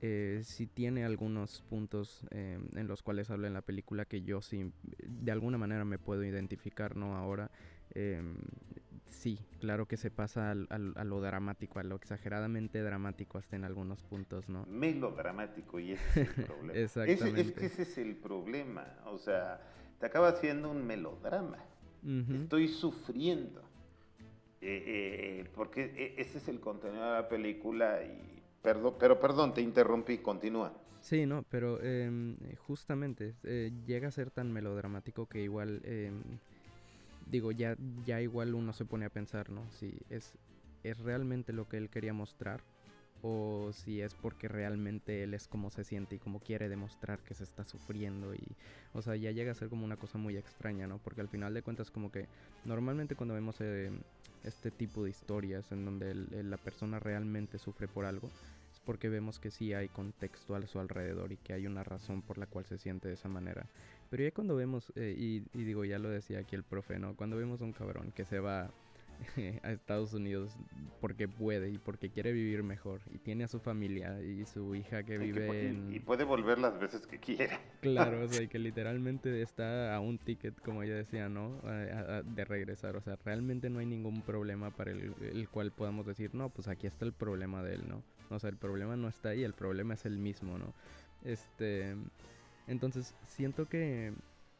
eh, 0.00 0.40
sí 0.44 0.66
tiene 0.66 1.04
algunos 1.04 1.62
puntos 1.62 2.26
eh, 2.30 2.58
en 2.74 2.86
los 2.88 3.02
cuales 3.02 3.30
habla 3.30 3.46
en 3.46 3.54
la 3.54 3.62
película 3.62 4.04
que 4.04 4.22
yo 4.22 4.42
sí, 4.42 4.72
de 5.02 5.32
alguna 5.32 5.58
manera 5.58 5.84
me 5.84 5.98
puedo 5.98 6.24
identificar, 6.24 6.96
¿no? 6.96 7.16
Ahora, 7.16 7.50
em, 7.94 8.36
sí, 9.06 9.38
claro 9.60 9.86
que 9.86 9.96
se 9.96 10.10
pasa 10.10 10.50
al, 10.50 10.68
a 10.70 11.04
lo 11.04 11.20
dramático, 11.20 11.78
a 11.78 11.84
lo 11.84 11.96
exageradamente 11.96 12.82
dramático 12.82 13.38
hasta 13.38 13.56
en 13.56 13.64
algunos 13.64 14.02
puntos, 14.02 14.48
¿no? 14.48 14.66
Melodramático, 14.66 15.80
y 15.80 15.92
ese 15.92 16.22
es 16.22 16.38
el 16.38 16.44
problema. 16.44 16.72
Exactamente. 16.74 17.40
es 17.40 17.52
que 17.52 17.66
ese 17.66 17.82
es 17.82 17.98
el 17.98 18.16
problema, 18.16 18.86
o 19.06 19.18
sea, 19.18 19.60
te 19.98 20.06
acaba 20.06 20.32
siendo 20.32 20.70
un 20.70 20.86
melodrama. 20.86 21.58
Estoy 22.04 22.68
sufriendo. 22.68 23.62
Eh, 24.60 24.82
eh, 24.86 25.50
porque 25.54 25.84
e, 25.94 26.20
ese 26.22 26.38
es 26.38 26.48
el 26.48 26.58
contenido 26.58 27.04
de 27.04 27.12
la 27.12 27.28
película 27.28 28.02
y 28.02 28.33
perdón, 28.64 28.94
pero 28.98 29.20
perdón, 29.20 29.52
te 29.52 29.60
interrumpí, 29.60 30.18
continúa. 30.18 30.72
Sí, 31.02 31.26
no, 31.26 31.44
pero 31.50 31.82
em, 31.82 32.34
justamente 32.66 33.34
eh, 33.44 33.70
llega 33.86 34.08
a 34.08 34.10
ser 34.10 34.30
tan 34.30 34.50
melodramático 34.50 35.26
que 35.26 35.42
igual, 35.42 35.82
em, 35.84 36.22
digo, 37.30 37.52
ya, 37.52 37.76
ya 38.06 38.22
igual 38.22 38.54
uno 38.54 38.72
se 38.72 38.86
pone 38.86 39.04
a 39.04 39.10
pensar, 39.10 39.50
¿no? 39.50 39.70
Si 39.70 39.92
es, 40.08 40.32
es 40.82 40.98
realmente 40.98 41.52
lo 41.52 41.68
que 41.68 41.76
él 41.76 41.90
quería 41.90 42.14
mostrar 42.14 42.62
o 43.26 43.72
si 43.72 44.02
es 44.02 44.14
porque 44.14 44.48
realmente 44.48 45.22
él 45.22 45.32
es 45.32 45.48
como 45.48 45.70
se 45.70 45.82
siente 45.82 46.16
y 46.16 46.18
como 46.18 46.40
quiere 46.40 46.68
demostrar 46.68 47.20
que 47.20 47.32
se 47.32 47.44
está 47.44 47.64
sufriendo 47.64 48.34
y 48.34 48.46
o 48.92 49.00
sea 49.00 49.16
ya 49.16 49.30
llega 49.30 49.50
a 49.50 49.54
ser 49.54 49.70
como 49.70 49.86
una 49.86 49.96
cosa 49.96 50.18
muy 50.18 50.36
extraña 50.36 50.86
no 50.86 50.98
porque 50.98 51.22
al 51.22 51.28
final 51.28 51.54
de 51.54 51.62
cuentas 51.62 51.90
como 51.90 52.12
que 52.12 52.26
normalmente 52.66 53.14
cuando 53.16 53.32
vemos 53.32 53.56
eh, 53.60 53.90
este 54.44 54.70
tipo 54.70 55.04
de 55.04 55.10
historias 55.10 55.72
en 55.72 55.86
donde 55.86 56.14
la 56.42 56.58
persona 56.58 56.98
realmente 56.98 57.58
sufre 57.58 57.88
por 57.88 58.04
algo 58.04 58.28
es 58.70 58.80
porque 58.84 59.08
vemos 59.08 59.38
que 59.38 59.50
sí 59.50 59.72
hay 59.72 59.88
contexto 59.88 60.54
a 60.54 60.66
su 60.66 60.78
alrededor 60.78 61.32
y 61.32 61.38
que 61.38 61.54
hay 61.54 61.66
una 61.66 61.82
razón 61.82 62.20
por 62.20 62.36
la 62.36 62.46
cual 62.46 62.66
se 62.66 62.76
siente 62.76 63.08
de 63.08 63.14
esa 63.14 63.28
manera. 63.28 63.66
Pero 64.10 64.22
ya 64.22 64.32
cuando 64.32 64.54
vemos 64.54 64.92
eh, 64.96 65.14
y, 65.16 65.44
y 65.58 65.64
digo 65.64 65.86
ya 65.86 65.98
lo 65.98 66.10
decía 66.10 66.40
aquí 66.40 66.56
el 66.56 66.62
profe 66.62 66.98
no 66.98 67.16
cuando 67.16 67.38
vemos 67.38 67.62
a 67.62 67.64
un 67.64 67.72
cabrón 67.72 68.12
que 68.12 68.26
se 68.26 68.38
va 68.38 68.70
a 69.62 69.72
Estados 69.72 70.12
Unidos 70.12 70.56
porque 71.00 71.28
puede 71.28 71.70
y 71.70 71.78
porque 71.78 72.10
quiere 72.10 72.32
vivir 72.32 72.62
mejor 72.62 73.00
y 73.12 73.18
tiene 73.18 73.44
a 73.44 73.48
su 73.48 73.60
familia 73.60 74.20
y 74.22 74.44
su 74.46 74.74
hija 74.74 75.02
que 75.02 75.18
vive 75.18 75.68
en... 75.68 75.94
Y 75.94 76.00
puede 76.00 76.24
volver 76.24 76.58
las 76.58 76.78
veces 76.78 77.06
que 77.06 77.18
quiera. 77.18 77.60
Claro, 77.80 78.24
o 78.24 78.28
sea, 78.28 78.42
y 78.42 78.48
que 78.48 78.58
literalmente 78.58 79.42
está 79.42 79.94
a 79.94 80.00
un 80.00 80.18
ticket, 80.18 80.60
como 80.60 80.82
ella 80.82 80.94
decía, 80.94 81.28
¿no? 81.28 81.60
de 82.24 82.44
regresar, 82.44 82.96
o 82.96 83.00
sea, 83.00 83.16
realmente 83.24 83.70
no 83.70 83.78
hay 83.80 83.86
ningún 83.86 84.22
problema 84.22 84.70
para 84.70 84.92
el, 84.92 85.14
el, 85.20 85.48
cual 85.48 85.72
podamos 85.72 86.06
decir, 86.06 86.34
no, 86.34 86.48
pues 86.48 86.68
aquí 86.68 86.86
está 86.86 87.04
el 87.04 87.12
problema 87.12 87.62
de 87.62 87.74
él, 87.74 87.88
¿no? 87.88 88.02
O 88.30 88.38
sea, 88.38 88.50
el 88.50 88.56
problema 88.56 88.96
no 88.96 89.08
está 89.08 89.30
ahí, 89.30 89.44
el 89.44 89.54
problema 89.54 89.94
es 89.94 90.06
el 90.06 90.18
mismo, 90.18 90.58
¿no? 90.58 90.72
Este... 91.24 91.96
Entonces, 92.66 93.14
siento 93.26 93.66
que... 93.66 94.12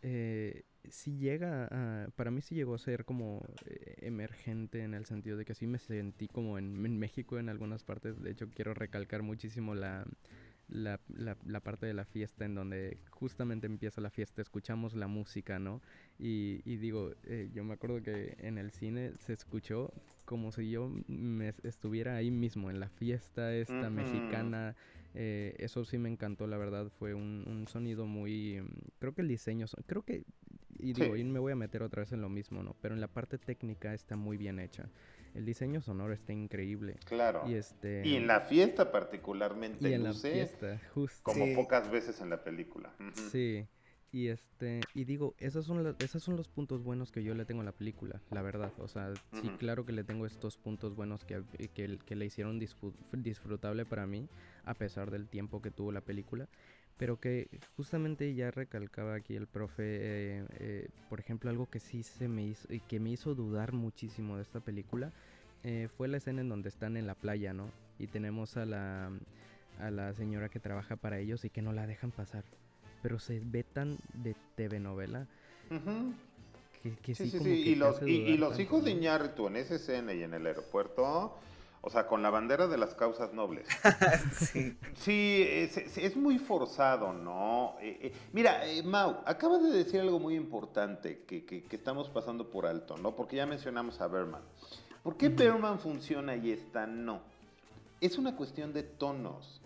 Eh, 0.03 0.63
si 0.91 1.17
llega 1.19 1.69
a, 1.71 2.09
para 2.11 2.31
mí 2.31 2.41
sí 2.41 2.55
llegó 2.55 2.75
a 2.75 2.79
ser 2.79 3.05
como 3.05 3.43
eh, 3.67 3.97
emergente 4.03 4.83
en 4.83 4.95
el 4.95 5.07
sentido 5.07 5.37
de 5.37 5.45
que 5.45 5.55
sí 5.55 5.67
me 5.67 5.79
sentí 5.79 6.29
como 6.29 6.59
en, 6.59 6.85
en, 6.85 6.99
México 6.99 7.39
en 7.39 7.49
algunas 7.49 7.85
partes. 7.85 8.23
De 8.23 8.31
hecho, 8.31 8.49
quiero 8.51 8.75
recalcar 8.75 9.23
muchísimo 9.23 9.75
la, 9.75 10.07
la, 10.69 11.01
la, 11.09 11.61
parte 11.61 11.87
de 11.87 11.95
la 11.95 12.05
fiesta 12.05 12.45
en 12.45 12.55
donde 12.55 12.99
justamente 13.11 13.67
empieza 13.67 14.01
la 14.01 14.11
fiesta, 14.11 14.43
escuchamos 14.43 14.95
la 14.95 15.07
música, 15.07 15.59
¿no? 15.59 15.81
Y, 16.19 16.61
y 16.65 16.77
digo, 16.77 17.13
eh, 17.25 17.51
yo 17.53 17.65
me 17.65 17.75
acuerdo 17.75 18.03
que 18.03 18.37
en 18.39 18.59
el 18.59 18.71
cine 18.71 19.13
se 19.19 19.33
escuchó 19.33 19.93
como 20.25 20.53
si 20.53 20.71
yo 20.71 20.91
me 21.07 21.55
estuviera 21.63 22.17
ahí 22.17 22.31
mismo, 22.31 22.71
en 22.71 22.81
la 22.81 22.89
fiesta 22.89 23.55
esta 23.55 23.91
mexicana. 23.91 24.75
Eh, 25.15 25.55
eso 25.59 25.85
sí 25.85 25.99
me 25.99 26.09
encantó, 26.09 26.47
la 26.47 26.57
verdad, 26.57 26.91
fue 26.99 27.15
un, 27.15 27.45
un 27.47 27.69
sonido 27.69 28.07
muy... 28.07 28.63
Creo 28.99 29.15
que 29.15 29.23
el 29.23 29.29
diseño, 29.29 29.67
creo 29.87 30.03
que 30.03 30.25
y 30.85 30.93
digo, 30.93 31.17
y 31.17 31.25
me 31.25 31.39
voy 31.39 31.53
a 31.53 31.57
meter 31.57 31.83
otra 31.83 32.01
vez 32.03 32.13
en 32.13 32.21
lo 32.21 32.29
mismo, 32.29 32.63
¿no? 32.63 32.77
Pero 32.83 32.95
en 32.95 33.01
la 33.01 33.09
parte 33.09 33.39
técnica 33.39 33.95
está 33.95 34.17
muy 34.17 34.37
bien 34.37 34.59
hecha. 34.59 34.91
El 35.35 35.47
diseño 35.47 35.81
sonoro 35.81 36.13
está 36.13 36.35
increíble. 36.35 36.97
Claro. 37.07 37.43
Y 37.49 37.55
este 37.55 38.07
y 38.07 38.17
en 38.17 38.27
la 38.27 38.43
fiesta 38.43 38.93
particularmente 38.93 39.89
y 39.89 39.95
en 39.95 40.05
la 40.05 40.13
fiesta, 40.13 40.79
justo. 40.93 41.23
Como 41.23 41.55
pocas 41.55 41.91
veces 41.91 42.21
en 42.21 42.29
la 42.29 42.45
película. 42.45 42.95
Sí. 43.31 43.67
Y 44.13 44.29
este, 44.29 44.81
y 44.95 45.07
digo, 45.07 45.35
esos 45.39 45.67
son, 45.67 45.97
esos 45.99 46.23
son 46.23 46.37
los 46.37 46.49
puntos 46.49 46.85
buenos 46.85 47.11
que 47.11 47.25
yo 47.25 47.35
le 47.35 47.45
tengo 47.45 47.63
a 47.63 47.65
la 47.65 47.73
película, 47.73 48.21
la 48.31 48.43
verdad. 48.43 48.73
O 48.79 48.87
sea, 48.87 49.13
sí, 49.33 49.49
claro 49.59 49.85
que 49.85 49.93
le 49.93 50.05
tengo 50.05 50.25
estos 50.25 50.57
puntos 50.57 50.95
buenos 50.95 51.25
que, 51.25 51.43
que, 51.75 51.99
que 51.99 52.15
le 52.15 52.25
hicieron 52.25 52.61
disfrutable 52.61 53.85
para 53.85 54.07
mí, 54.07 54.29
a 54.65 54.75
pesar 54.75 55.11
del 55.11 55.27
tiempo 55.27 55.61
que 55.61 55.73
tuvo 55.73 55.91
la 55.91 56.01
película 56.01 56.49
pero 56.97 57.19
que 57.19 57.49
justamente 57.77 58.35
ya 58.35 58.51
recalcaba 58.51 59.15
aquí 59.15 59.35
el 59.35 59.47
profe, 59.47 59.83
eh, 59.83 60.45
eh, 60.59 60.89
por 61.09 61.21
ejemplo, 61.21 61.51
algo 61.51 61.69
que 61.69 61.81
sí 61.81 62.03
se 62.03 62.29
me 62.29 62.45
hizo 62.45 62.73
y 62.73 62.81
que 62.81 63.01
me 63.01 63.11
hizo 63.11 63.35
dudar 63.35 63.73
muchísimo 63.73 64.37
de 64.37 64.43
esta 64.43 64.61
película 64.61 65.13
eh, 65.65 65.89
fue 65.97 66.09
la 66.09 66.19
escena 66.19 66.43
en 66.43 66.49
donde 66.49 66.69
están 66.69 66.97
en 66.97 67.07
la 67.07 67.15
playa, 67.15 67.53
¿no? 67.53 67.71
Y 67.99 68.07
tenemos 68.07 68.57
a 68.57 68.65
la, 68.65 69.11
a 69.81 69.91
la 69.91 70.15
señora 70.15 70.49
que 70.49 70.61
trabaja 70.61 70.97
para 70.97 71.19
ellos 71.19 71.45
y 71.45 71.51
que 71.51 71.63
no 71.63 71.73
la 71.73 71.87
dejan 71.87 72.13
pasar, 72.13 72.45
pero 73.03 73.19
se 73.19 73.41
ve 73.41 73.65
tan 73.65 73.99
de 74.13 74.37
TV 74.57 74.79
novela. 74.79 75.27
que, 77.03 77.15
sí, 77.15 77.31
sí, 77.31 77.39
sí, 77.39 77.51
Y, 77.51 77.75
los, 77.77 78.03
y, 78.03 78.37
los 78.37 78.59
hijos 78.61 78.85
de 78.85 78.91
Iñárritu 78.93 79.47
en 79.49 79.57
esa 79.57 79.77
escena 79.77 80.13
y 80.13 80.23
en 80.23 80.35
el 80.35 80.47
aeropuerto 80.47 81.35
o 81.87 81.91
sea, 81.91 82.07
con 82.07 82.23
la 82.23 82.31
bandera 82.31 82.67
de 82.67 82.79
las 82.79 82.95
causas 82.95 83.35
nobles. 83.35 83.69
sí. 84.41 84.75
Sí, 84.95 85.45
es, 85.47 86.17
muy 86.17 86.39
forzado, 86.39 87.13
¿no? 87.13 87.77
Eh, 87.79 87.99
eh, 88.01 88.13
mira, 88.33 88.67
eh, 88.67 88.83
Mau, 88.83 89.19
acabas 89.27 89.63
de 89.63 89.71
decir 89.71 90.01
algo 90.01 90.19
muy 90.19 90.35
importante 90.35 91.25
que, 91.27 91.45
que, 91.45 91.65
estamos 91.71 92.09
pasando 92.09 92.49
por 92.49 92.65
alto, 92.65 92.97
¿no? 92.97 93.15
Porque 93.15 93.37
ya 93.37 93.45
mencionamos 93.45 94.01
a 94.01 94.07
Berman. 94.07 94.41
¿Por 95.03 95.19
qué 95.19 95.29
Berman 95.29 95.79
funciona 95.79 96.35
y 96.37 96.53
esta 96.53 96.87
no? 96.87 97.21
Es 98.01 98.17
una 98.17 98.35
cuestión 98.35 98.73
de 98.73 98.83
tonos. 98.83 99.61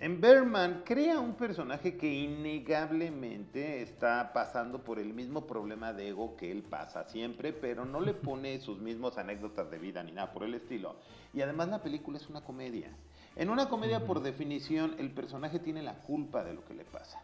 En 0.00 0.20
Berman 0.20 0.82
crea 0.84 1.20
un 1.20 1.34
personaje 1.34 1.96
que 1.96 2.12
innegablemente 2.12 3.80
está 3.80 4.32
pasando 4.32 4.82
por 4.82 4.98
el 4.98 5.14
mismo 5.14 5.46
problema 5.46 5.92
de 5.92 6.08
ego 6.08 6.36
que 6.36 6.50
él 6.50 6.64
pasa 6.64 7.08
siempre, 7.08 7.52
pero 7.52 7.84
no 7.84 8.00
le 8.00 8.12
pone 8.12 8.58
sus 8.60 8.78
mismos 8.80 9.18
anécdotas 9.18 9.70
de 9.70 9.78
vida 9.78 10.02
ni 10.02 10.10
nada 10.10 10.32
por 10.32 10.42
el 10.42 10.54
estilo. 10.54 10.96
Y 11.32 11.42
además 11.42 11.68
la 11.68 11.80
película 11.80 12.18
es 12.18 12.28
una 12.28 12.42
comedia. 12.42 12.90
En 13.36 13.50
una 13.50 13.68
comedia, 13.68 14.04
por 14.04 14.20
definición, 14.20 14.96
el 14.98 15.12
personaje 15.12 15.60
tiene 15.60 15.82
la 15.82 15.94
culpa 15.94 16.42
de 16.42 16.54
lo 16.54 16.64
que 16.64 16.74
le 16.74 16.84
pasa. 16.84 17.22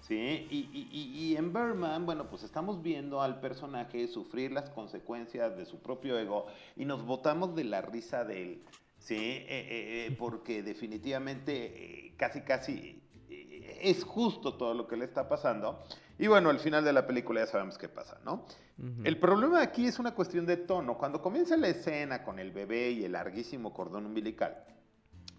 ¿Sí? 0.00 0.46
Y, 0.50 0.88
y, 0.92 1.36
en 1.36 1.52
Berman, 1.52 2.06
bueno, 2.06 2.28
pues 2.30 2.44
estamos 2.44 2.80
viendo 2.80 3.20
al 3.20 3.40
personaje 3.40 4.06
sufrir 4.06 4.52
las 4.52 4.70
consecuencias 4.70 5.56
de 5.56 5.66
su 5.66 5.80
propio 5.80 6.16
ego 6.16 6.46
y 6.76 6.84
nos 6.84 7.04
botamos 7.04 7.56
de 7.56 7.64
la 7.64 7.82
risa 7.82 8.24
de 8.24 8.42
él. 8.42 8.62
¿Sí? 9.06 9.14
Eh, 9.14 9.46
eh, 9.48 10.06
eh, 10.08 10.16
porque 10.18 10.64
definitivamente 10.64 12.12
casi, 12.16 12.40
casi 12.40 13.00
es 13.80 14.02
justo 14.02 14.54
todo 14.54 14.74
lo 14.74 14.88
que 14.88 14.96
le 14.96 15.04
está 15.04 15.28
pasando. 15.28 15.84
Y 16.18 16.26
bueno, 16.26 16.50
al 16.50 16.58
final 16.58 16.84
de 16.84 16.92
la 16.92 17.06
película 17.06 17.40
ya 17.40 17.46
sabemos 17.46 17.78
qué 17.78 17.88
pasa, 17.88 18.18
¿no? 18.24 18.44
El 19.04 19.18
problema 19.18 19.62
aquí 19.62 19.86
es 19.86 19.98
una 19.98 20.12
cuestión 20.12 20.44
de 20.44 20.56
tono. 20.56 20.98
Cuando 20.98 21.22
comienza 21.22 21.56
la 21.56 21.68
escena 21.68 22.24
con 22.24 22.38
el 22.38 22.50
bebé 22.50 22.90
y 22.90 23.04
el 23.04 23.12
larguísimo 23.12 23.72
cordón 23.72 24.06
umbilical, 24.06 24.64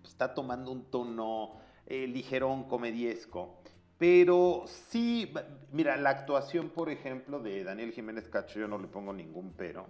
está 0.04 0.34
tomando 0.34 0.72
un 0.72 0.86
tono 0.90 1.58
ligerón, 1.88 2.70
comediesco. 2.70 3.57
Pero 3.98 4.66
sí, 4.68 5.34
mira, 5.72 5.98
la 5.98 6.12
actuación, 6.12 6.70
por 6.70 6.90
ejemplo, 6.90 7.40
de 7.40 7.64
Daniel 7.64 7.92
Jiménez 7.92 8.28
Cacho, 8.30 8.60
yo 8.60 8.68
no 8.68 8.78
le 8.78 8.88
pongo 8.88 9.14
ningún 9.14 9.54
pero. 9.54 9.88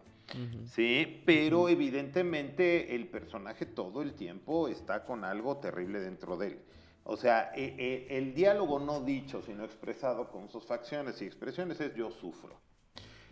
Sí, 0.66 1.24
pero 1.26 1.70
evidentemente 1.70 2.96
el 2.96 3.08
personaje 3.08 3.66
todo 3.66 4.02
el 4.02 4.14
tiempo 4.14 4.68
está 4.68 5.06
con 5.06 5.24
algo 5.24 5.58
terrible 5.58 6.00
dentro 6.00 6.36
de 6.38 6.48
él. 6.48 6.60
O 7.06 7.16
sea, 7.16 7.52
e, 7.56 7.64
e, 7.78 8.18
el 8.18 8.34
diálogo 8.34 8.80
no 8.80 9.00
dicho, 9.02 9.42
sino 9.42 9.64
expresado 9.64 10.30
con 10.30 10.50
sus 10.50 10.66
facciones 10.66 11.22
y 11.22 11.26
expresiones 11.26 11.80
es 11.80 11.96
yo 11.96 12.12
sufro. 12.12 12.60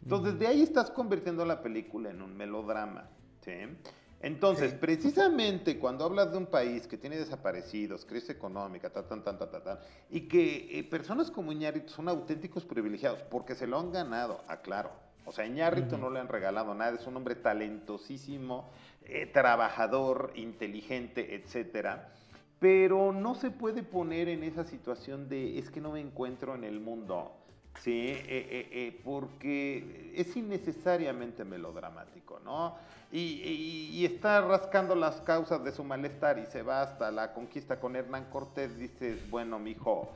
Entonces, 0.01 0.39
de 0.39 0.47
ahí 0.47 0.61
estás 0.61 0.89
convirtiendo 0.91 1.45
la 1.45 1.61
película 1.61 2.11
en 2.11 2.21
un 2.21 2.37
melodrama. 2.37 3.09
¿sí? 3.43 3.51
Entonces, 4.25 4.73
precisamente 4.73 5.77
cuando 5.77 6.03
hablas 6.03 6.31
de 6.31 6.39
un 6.39 6.47
país 6.47 6.87
que 6.87 6.97
tiene 6.97 7.15
desaparecidos, 7.15 8.05
crisis 8.05 8.31
económica, 8.31 8.89
ta, 8.89 9.07
ta, 9.07 9.23
ta, 9.23 9.37
ta, 9.37 9.61
ta, 9.61 9.81
y 10.09 10.21
que 10.21 10.79
eh, 10.79 10.83
personas 10.83 11.29
como 11.29 11.51
Iñárritu 11.51 11.89
son 11.89 12.09
auténticos 12.09 12.65
privilegiados 12.65 13.21
porque 13.29 13.53
se 13.53 13.67
lo 13.67 13.77
han 13.79 13.91
ganado, 13.91 14.43
aclaro. 14.47 14.89
O 15.25 15.31
sea, 15.31 15.45
Iñárritu 15.45 15.99
no 15.99 16.09
le 16.09 16.19
han 16.19 16.27
regalado 16.27 16.73
nada, 16.73 16.95
es 16.95 17.05
un 17.05 17.17
hombre 17.17 17.35
talentosísimo, 17.35 18.71
eh, 19.03 19.27
trabajador, 19.27 20.31
inteligente, 20.33 21.35
etcétera. 21.35 22.09
Pero 22.57 23.11
no 23.11 23.35
se 23.35 23.51
puede 23.51 23.83
poner 23.83 24.27
en 24.27 24.43
esa 24.43 24.63
situación 24.63 25.29
de 25.29 25.59
es 25.59 25.69
que 25.69 25.81
no 25.81 25.91
me 25.91 25.99
encuentro 25.99 26.55
en 26.55 26.63
el 26.63 26.79
mundo. 26.79 27.44
¿Sí? 27.81 28.09
Eh, 28.09 28.25
eh, 28.27 28.69
eh, 28.71 29.01
porque 29.03 30.13
es 30.15 30.35
innecesariamente 30.35 31.43
melodramático, 31.43 32.39
¿no? 32.43 32.77
Y, 33.11 34.05
está 34.05 34.41
rascando 34.41 34.93
las 34.93 35.15
causas 35.21 35.63
de 35.63 35.71
su 35.71 35.83
malestar 35.83 36.37
y 36.37 36.45
se 36.45 36.61
va 36.61 36.81
hasta 36.81 37.11
la 37.11 37.33
conquista 37.33 37.79
con 37.79 37.95
Hernán 37.95 38.25
Cortés, 38.25 38.77
dices, 38.77 39.29
bueno, 39.29 39.57
mijo, 39.57 40.11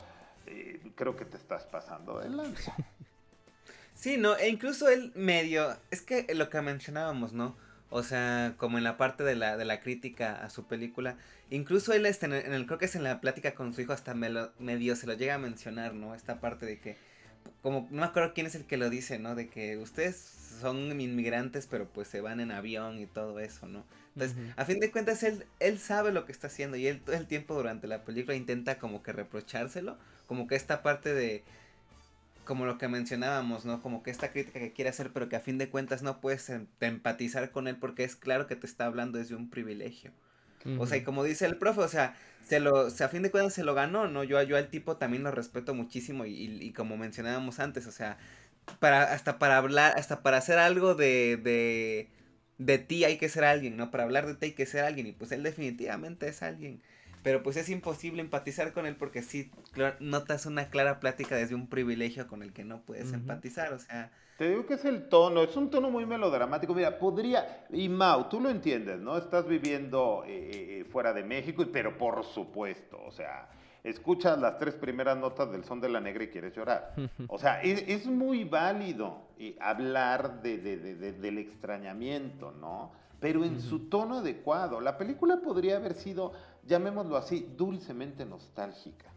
creo 0.95 1.15
que 1.15 1.25
te 1.25 1.37
estás 1.37 1.63
pasando 1.63 2.19
de 2.19 2.29
lanza. 2.29 2.75
Sí, 3.95 4.15
no, 4.15 4.37
e 4.37 4.47
incluso 4.47 4.87
él 4.87 5.11
medio, 5.13 5.75
es 5.91 6.01
que 6.01 6.25
lo 6.33 6.49
que 6.49 6.61
mencionábamos, 6.61 7.33
¿no? 7.33 7.57
O 7.89 8.01
sea, 8.01 8.53
como 8.55 8.77
en 8.77 8.85
la 8.85 8.95
parte 8.95 9.25
de 9.25 9.35
la, 9.35 9.57
de 9.57 9.65
la 9.65 9.81
crítica 9.81 10.35
a 10.41 10.49
su 10.49 10.67
película, 10.67 11.17
incluso 11.49 11.91
él 11.91 12.05
está 12.05 12.27
en 12.27 12.33
el, 12.33 12.65
creo 12.65 12.77
que 12.77 12.85
es 12.85 12.95
en 12.95 13.03
la 13.03 13.19
plática 13.19 13.55
con 13.55 13.73
su 13.73 13.81
hijo 13.81 13.91
hasta 13.91 14.13
medio 14.13 14.95
se 14.95 15.05
lo 15.05 15.15
llega 15.15 15.35
a 15.35 15.37
mencionar, 15.37 15.95
¿no? 15.95 16.15
Esta 16.15 16.39
parte 16.39 16.65
de 16.65 16.79
que, 16.79 16.95
como, 17.61 17.87
no 17.91 18.01
me 18.01 18.05
acuerdo 18.05 18.33
quién 18.33 18.47
es 18.47 18.55
el 18.55 18.65
que 18.65 18.77
lo 18.77 18.89
dice, 18.89 19.19
¿no? 19.19 19.35
De 19.35 19.49
que 19.49 19.77
ustedes 19.77 20.15
son 20.61 20.99
inmigrantes, 20.99 21.67
pero 21.67 21.87
pues 21.87 22.07
se 22.07 22.21
van 22.21 22.39
en 22.39 22.51
avión 22.51 22.99
y 22.99 23.05
todo 23.05 23.39
eso, 23.39 23.67
¿no? 23.67 23.85
Entonces, 24.15 24.37
a 24.57 24.65
fin 24.65 24.79
de 24.79 24.91
cuentas, 24.91 25.23
él, 25.23 25.45
él 25.59 25.79
sabe 25.79 26.11
lo 26.11 26.25
que 26.25 26.31
está 26.31 26.47
haciendo 26.47 26.77
y 26.77 26.87
él 26.87 27.01
todo 27.01 27.15
el 27.15 27.27
tiempo 27.27 27.53
durante 27.53 27.87
la 27.87 28.03
película 28.03 28.35
intenta 28.35 28.77
como 28.79 29.01
que 29.03 29.13
reprochárselo, 29.13 29.97
como 30.27 30.47
que 30.47 30.55
esta 30.55 30.83
parte 30.83 31.13
de, 31.13 31.43
como 32.49 32.65
lo 32.65 32.79
que 32.79 32.87
mencionábamos, 32.87 33.63
¿no? 33.65 33.79
Como 33.81 34.01
que 34.01 34.09
esta 34.09 34.31
crítica 34.31 34.59
que 34.59 34.73
quiere 34.73 34.89
hacer, 34.89 35.11
pero 35.13 35.29
que 35.29 35.35
a 35.35 35.39
fin 35.39 35.59
de 35.59 35.69
cuentas 35.69 36.01
no 36.01 36.19
puedes 36.19 36.49
em, 36.49 36.65
empatizar 36.81 37.51
con 37.51 37.67
él 37.67 37.77
porque 37.77 38.03
es 38.03 38.15
claro 38.15 38.47
que 38.47 38.55
te 38.55 38.65
está 38.65 38.85
hablando 38.85 39.19
desde 39.19 39.35
un 39.35 39.51
privilegio. 39.51 40.11
O 40.75 40.87
sea, 40.87 40.97
y 40.97 41.03
como 41.03 41.23
dice 41.23 41.45
el 41.45 41.57
profe, 41.57 41.81
o 41.81 41.87
sea, 41.87 42.15
se 42.41 42.59
lo, 42.59 42.87
a 42.87 43.07
fin 43.09 43.21
de 43.23 43.31
cuentas 43.31 43.53
se 43.53 43.63
lo 43.63 43.73
ganó, 43.75 44.07
¿no? 44.07 44.23
Yo, 44.23 44.41
yo 44.43 44.57
al 44.57 44.69
tipo 44.69 44.97
también 44.97 45.23
lo 45.23 45.31
respeto 45.31 45.73
muchísimo 45.73 46.25
y, 46.25 46.33
y, 46.61 46.73
como 46.73 46.97
mencionábamos 46.97 47.59
antes, 47.59 47.87
o 47.87 47.91
sea, 47.91 48.17
para, 48.79 49.13
hasta 49.13 49.39
para 49.39 49.57
hablar, 49.57 49.93
hasta 49.97 50.21
para 50.23 50.37
hacer 50.37 50.59
algo 50.59 50.95
de, 50.95 51.37
de, 51.37 52.09
de 52.57 52.77
ti 52.79 53.03
hay 53.05 53.17
que 53.17 53.29
ser 53.29 53.43
alguien, 53.45 53.77
¿no? 53.77 53.91
Para 53.91 54.03
hablar 54.03 54.27
de 54.27 54.35
ti 54.35 54.47
hay 54.47 54.53
que 54.53 54.65
ser 54.65 54.83
alguien 54.85 55.07
y 55.07 55.11
pues 55.13 55.31
él 55.31 55.43
definitivamente 55.43 56.27
es 56.27 56.43
alguien. 56.43 56.81
Pero 57.23 57.43
pues 57.43 57.57
es 57.57 57.69
imposible 57.69 58.21
empatizar 58.21 58.73
con 58.73 58.85
él 58.85 58.95
porque 58.95 59.21
sí 59.21 59.51
notas 59.99 60.45
una 60.45 60.69
clara 60.69 60.99
plática 60.99 61.35
desde 61.35 61.55
un 61.55 61.67
privilegio 61.67 62.27
con 62.27 62.43
el 62.43 62.53
que 62.53 62.63
no 62.63 62.81
puedes 62.81 63.13
empatizar, 63.13 63.73
o 63.73 63.79
sea... 63.79 64.11
Te 64.39 64.49
digo 64.49 64.65
que 64.65 64.75
es 64.75 64.85
el 64.85 65.09
tono, 65.09 65.43
es 65.43 65.57
un 65.57 65.69
tono 65.69 65.91
muy 65.91 66.05
melodramático. 66.05 66.73
Mira, 66.73 66.97
podría, 66.97 67.65
y 67.71 67.89
Mau, 67.89 68.29
tú 68.29 68.39
lo 68.39 68.49
entiendes, 68.49 68.97
¿no? 68.97 69.17
Estás 69.17 69.45
viviendo 69.45 70.23
eh, 70.25 70.29
eh, 70.31 70.79
eh, 70.79 70.85
fuera 70.85 71.11
de 71.11 71.25
México, 71.25 71.65
pero 71.73 71.97
por 71.97 72.23
supuesto, 72.23 72.97
o 73.05 73.11
sea, 73.11 73.49
escuchas 73.83 74.39
las 74.39 74.57
tres 74.57 74.75
primeras 74.75 75.17
notas 75.17 75.51
del 75.51 75.65
son 75.65 75.81
de 75.81 75.89
la 75.89 75.99
negra 75.99 76.23
y 76.23 76.29
quieres 76.29 76.55
llorar. 76.55 76.93
O 77.27 77.37
sea, 77.37 77.61
es, 77.61 78.05
muy 78.05 78.45
válido 78.45 79.27
hablar 79.59 80.41
de, 80.41 80.57
del 80.57 81.37
extrañamiento, 81.37 82.53
¿no? 82.53 82.93
Pero 83.19 83.43
en 83.43 83.59
su 83.59 83.89
tono 83.89 84.19
adecuado. 84.19 84.79
La 84.79 84.97
película 84.97 85.41
podría 85.41 85.75
haber 85.75 85.95
sido 85.95 86.31
llamémoslo 86.69 87.17
así, 87.17 87.49
dulcemente 87.57 88.25
nostálgica. 88.25 89.11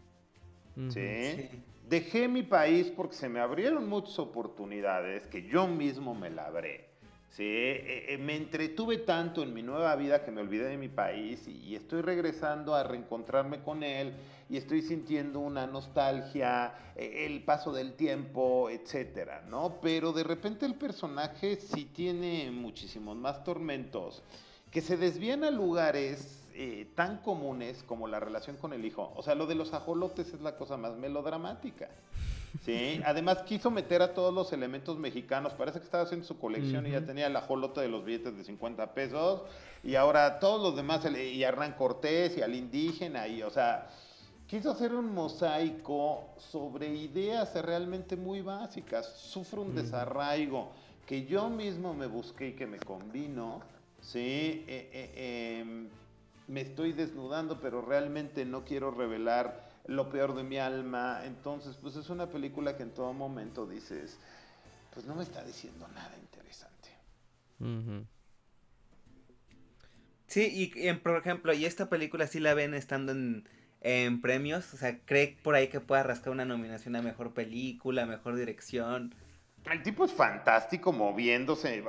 ¿sí? 0.89 1.49
Dejé 1.87 2.27
mi 2.27 2.43
país 2.43 2.91
porque 2.95 3.15
se 3.15 3.29
me 3.29 3.39
abrieron 3.39 3.87
muchas 3.87 4.17
oportunidades 4.19 5.27
que 5.27 5.47
yo 5.47 5.67
mismo 5.67 6.15
me 6.15 6.29
labré. 6.29 6.89
¿sí? 7.29 7.43
Eh, 7.43 8.05
eh, 8.09 8.17
me 8.17 8.35
entretuve 8.35 8.97
tanto 8.97 9.43
en 9.43 9.53
mi 9.53 9.61
nueva 9.61 9.95
vida 9.95 10.23
que 10.23 10.31
me 10.31 10.41
olvidé 10.41 10.69
de 10.69 10.77
mi 10.77 10.89
país 10.89 11.47
y, 11.47 11.75
estoy 11.75 12.01
regresando 12.01 12.73
a 12.73 12.83
reencontrarme 12.83 13.61
con 13.61 13.83
él 13.83 14.13
y 14.49 14.57
estoy 14.57 14.81
sintiendo 14.81 15.39
una 15.39 15.67
nostalgia, 15.67 16.73
eh, 16.95 17.25
el 17.27 17.43
paso 17.43 17.71
del 17.71 17.93
tiempo, 17.93 18.69
etcétera, 18.69 19.43
¿no? 19.47 19.79
Pero 19.81 20.11
de 20.11 20.23
repente 20.23 20.65
el 20.65 20.75
personaje 20.75 21.55
sí 21.57 21.85
tiene 21.85 22.49
muchísimos 22.51 23.15
más 23.15 23.43
tormentos 23.43 24.23
que 24.71 24.81
se 24.81 24.97
desvían 24.97 25.43
a 25.43 25.51
lugares 25.51 26.42
eh, 26.55 26.87
tan 26.95 27.17
comunes 27.17 27.83
como 27.83 28.07
la 28.07 28.19
relación 28.19 28.57
con 28.57 28.73
el 28.73 28.85
hijo. 28.85 29.11
O 29.15 29.23
sea, 29.23 29.35
lo 29.35 29.45
de 29.45 29.55
los 29.55 29.73
ajolotes 29.73 30.33
es 30.33 30.41
la 30.41 30.55
cosa 30.57 30.77
más 30.77 30.95
melodramática. 30.95 31.89
¿sí? 32.63 33.01
Además 33.05 33.43
quiso 33.43 33.71
meter 33.71 34.01
a 34.01 34.13
todos 34.13 34.33
los 34.33 34.53
elementos 34.53 34.97
mexicanos. 34.97 35.53
Parece 35.53 35.79
que 35.79 35.85
estaba 35.85 36.03
haciendo 36.03 36.25
su 36.25 36.37
colección 36.37 36.85
y 36.87 36.91
ya 36.91 37.05
tenía 37.05 37.27
el 37.27 37.35
ajolote 37.35 37.81
de 37.81 37.89
los 37.89 38.05
billetes 38.05 38.37
de 38.37 38.43
50 38.43 38.93
pesos. 38.93 39.41
Y 39.83 39.95
ahora 39.95 40.39
todos 40.39 40.61
los 40.61 40.75
demás, 40.75 41.05
y 41.05 41.43
Hernán 41.43 41.73
Cortés 41.73 42.37
y 42.37 42.41
al 42.41 42.55
indígena. 42.55 43.27
Y, 43.27 43.43
o 43.43 43.49
sea, 43.49 43.87
quiso 44.47 44.71
hacer 44.71 44.93
un 44.93 45.13
mosaico 45.13 46.29
sobre 46.37 46.87
ideas 46.93 47.53
realmente 47.61 48.15
muy 48.15 48.41
básicas. 48.41 49.07
Sufro 49.17 49.61
un 49.61 49.75
desarraigo 49.75 50.71
que 51.05 51.25
yo 51.25 51.49
mismo 51.49 51.93
me 51.93 52.07
busqué 52.07 52.49
y 52.49 52.53
que 52.53 52.67
me 52.67 52.77
convino. 52.79 53.61
Sí, 54.01 54.65
eh, 54.67 54.89
eh, 54.91 55.59
em, 55.61 55.87
me 56.47 56.61
estoy 56.61 56.93
desnudando, 56.93 57.59
pero 57.59 57.81
realmente 57.81 58.45
no 58.45 58.63
quiero 58.65 58.91
revelar 58.91 59.69
lo 59.85 60.09
peor 60.09 60.35
de 60.35 60.43
mi 60.43 60.57
alma. 60.57 61.21
Entonces, 61.25 61.77
pues 61.81 61.95
es 61.95 62.09
una 62.09 62.27
película 62.27 62.77
que 62.77 62.83
en 62.83 62.91
todo 62.91 63.13
momento 63.13 63.65
dices, 63.65 64.17
pues 64.93 65.05
no 65.05 65.15
me 65.15 65.23
está 65.23 65.43
diciendo 65.43 65.87
nada 65.89 66.15
interesante. 66.17 66.89
Sí, 70.27 70.71
y, 70.75 70.93
por 70.93 71.17
ejemplo, 71.17 71.53
y 71.53 71.65
esta 71.65 71.89
película 71.89 72.27
sí 72.27 72.39
la 72.39 72.53
ven 72.53 72.73
estando 72.73 73.11
en, 73.11 73.47
en 73.81 74.19
premios, 74.19 74.73
o 74.73 74.77
sea, 74.77 74.99
¿cree 74.99 75.37
por 75.43 75.55
ahí 75.55 75.67
que 75.67 75.79
pueda 75.79 76.03
rascar 76.03 76.33
una 76.33 76.45
nominación 76.45 76.95
a 76.95 77.01
mejor 77.01 77.33
película, 77.33 78.05
mejor 78.05 78.35
dirección? 78.35 79.13
El 79.71 79.81
tipo 79.81 80.05
es 80.05 80.11
fantástico 80.11 80.91
moviéndose. 80.91 81.83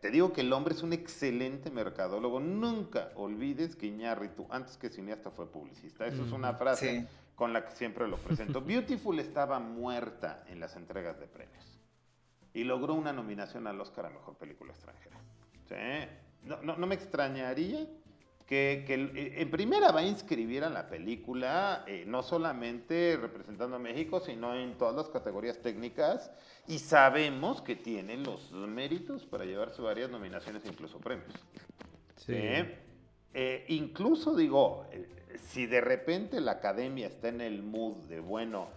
Te 0.00 0.10
digo 0.10 0.32
que 0.32 0.40
el 0.40 0.52
hombre 0.52 0.74
es 0.74 0.82
un 0.82 0.92
excelente 0.92 1.70
mercadólogo. 1.70 2.40
Nunca 2.40 3.10
olvides 3.14 3.76
que 3.76 3.86
Iñárritu, 3.86 4.46
antes 4.50 4.76
que 4.76 4.90
cineasta, 4.90 5.30
fue 5.30 5.50
publicista. 5.50 6.06
Eso 6.06 6.24
es 6.24 6.32
una 6.32 6.54
frase 6.54 7.06
con 7.36 7.52
la 7.52 7.64
que 7.64 7.72
siempre 7.72 8.08
lo 8.08 8.16
presento. 8.16 8.60
Beautiful 8.64 9.18
estaba 9.18 9.60
muerta 9.60 10.44
en 10.48 10.60
las 10.60 10.76
entregas 10.76 11.18
de 11.20 11.26
premios 11.26 11.80
y 12.54 12.64
logró 12.64 12.94
una 12.94 13.12
nominación 13.12 13.66
al 13.66 13.80
Oscar 13.80 14.06
a 14.06 14.10
Mejor 14.10 14.36
Película 14.36 14.72
Extranjera. 14.72 15.16
No, 16.42 16.60
no, 16.60 16.76
no 16.76 16.86
me 16.86 16.94
extrañaría 16.94 17.86
que, 18.46 18.84
eh, 18.88 19.34
en 19.40 19.50
primera 19.50 19.92
va 19.92 20.00
a 20.00 20.06
inscribir 20.06 20.64
a 20.64 20.70
la 20.70 20.88
película, 20.88 21.84
eh, 21.86 22.04
no 22.06 22.22
solamente 22.22 23.16
representando 23.20 23.76
a 23.76 23.78
México, 23.78 24.20
sino 24.20 24.54
en 24.54 24.76
todas 24.76 24.94
las 24.94 25.08
categorías 25.08 25.60
técnicas, 25.62 26.30
y 26.68 26.78
sabemos 26.78 27.62
que 27.62 27.76
tiene 27.76 28.16
los 28.16 28.52
méritos 28.52 29.24
para 29.24 29.44
llevarse 29.44 29.82
varias 29.82 30.10
nominaciones 30.10 30.64
e 30.64 30.68
incluso 30.68 30.98
premios. 30.98 31.32
Sí. 32.16 32.34
Eh, 33.34 33.64
incluso 33.68 34.36
digo, 34.36 34.86
si 35.48 35.66
de 35.66 35.80
repente 35.80 36.40
la 36.40 36.52
academia 36.52 37.06
está 37.06 37.28
en 37.28 37.40
el 37.40 37.62
mood 37.62 37.96
de, 38.08 38.20
bueno, 38.20 38.68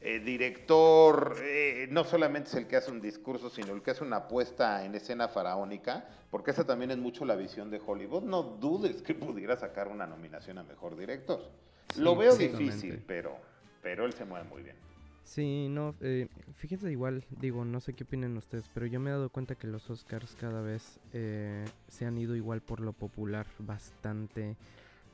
eh, 0.00 0.20
director 0.20 1.36
eh, 1.42 1.88
no 1.90 2.04
solamente 2.04 2.50
es 2.50 2.54
el 2.54 2.66
que 2.66 2.76
hace 2.76 2.90
un 2.90 3.00
discurso, 3.00 3.50
sino 3.50 3.72
el 3.72 3.82
que 3.82 3.90
hace 3.90 4.04
una 4.04 4.28
puesta 4.28 4.84
en 4.84 4.94
escena 4.94 5.28
faraónica, 5.28 6.08
porque 6.30 6.52
esa 6.52 6.64
también 6.64 6.90
es 6.92 6.98
mucho 6.98 7.24
la 7.24 7.34
visión 7.34 7.70
de 7.70 7.80
Hollywood. 7.84 8.22
No 8.22 8.42
dudes 8.42 9.02
que 9.02 9.14
pudiera 9.14 9.56
sacar 9.56 9.88
una 9.88 10.06
nominación 10.06 10.58
a 10.58 10.62
mejor 10.62 10.96
director. 10.96 11.50
Lo 11.96 12.14
veo 12.14 12.36
difícil, 12.36 13.02
pero, 13.06 13.36
pero 13.82 14.06
él 14.06 14.12
se 14.12 14.24
mueve 14.24 14.48
muy 14.48 14.62
bien. 14.62 14.76
Sí, 15.24 15.66
no, 15.68 15.94
eh, 16.00 16.26
fíjense 16.54 16.90
igual, 16.90 17.22
digo, 17.38 17.62
no 17.64 17.80
sé 17.80 17.92
qué 17.92 18.04
opinan 18.04 18.34
ustedes, 18.38 18.70
pero 18.72 18.86
yo 18.86 18.98
me 18.98 19.10
he 19.10 19.12
dado 19.12 19.28
cuenta 19.28 19.56
que 19.56 19.66
los 19.66 19.90
Oscars 19.90 20.34
cada 20.40 20.62
vez 20.62 21.00
eh, 21.12 21.66
se 21.88 22.06
han 22.06 22.16
ido 22.16 22.34
igual 22.34 22.62
por 22.62 22.80
lo 22.80 22.94
popular 22.94 23.46
bastante. 23.58 24.56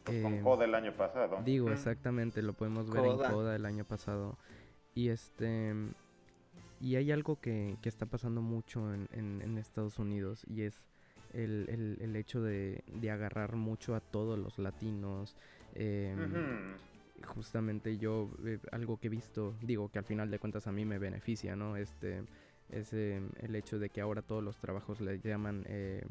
Pues 0.04 0.22
con 0.22 0.40
Coda 0.42 0.66
el 0.66 0.74
año 0.76 0.92
pasado. 0.92 1.40
Digo, 1.44 1.70
exactamente, 1.70 2.42
lo 2.42 2.52
podemos 2.52 2.88
ver 2.90 3.06
en 3.06 3.16
Coda 3.16 3.56
el 3.56 3.66
año 3.66 3.84
pasado. 3.84 4.36
Y 4.94 5.08
este. 5.08 5.74
Y 6.80 6.96
hay 6.96 7.10
algo 7.12 7.40
que, 7.40 7.76
que 7.80 7.88
está 7.88 8.06
pasando 8.06 8.42
mucho 8.42 8.92
en, 8.92 9.08
en, 9.12 9.56
Estados 9.58 9.98
Unidos 9.98 10.44
y 10.46 10.62
es 10.62 10.82
el, 11.32 11.66
el, 11.70 11.98
el 12.00 12.16
hecho 12.16 12.42
de, 12.42 12.82
de, 12.92 13.10
agarrar 13.10 13.56
mucho 13.56 13.94
a 13.94 14.00
todos 14.00 14.38
los 14.38 14.58
latinos. 14.58 15.34
Em, 15.74 16.76
justamente 17.26 17.96
yo, 17.96 18.28
eh, 18.44 18.58
algo 18.70 18.98
que 18.98 19.06
he 19.06 19.10
visto, 19.10 19.54
digo 19.62 19.90
que 19.90 19.98
al 19.98 20.04
final 20.04 20.30
de 20.30 20.38
cuentas 20.38 20.66
a 20.66 20.72
mí 20.72 20.84
me 20.84 20.98
beneficia, 20.98 21.56
¿no? 21.56 21.76
Este, 21.76 22.22
es 22.70 22.92
el 22.92 23.54
hecho 23.54 23.78
de 23.78 23.88
que 23.88 24.00
ahora 24.00 24.22
todos 24.22 24.42
los 24.42 24.58
trabajos 24.58 25.00
le 25.00 25.20
llaman 25.20 25.64
eh, 25.66 26.04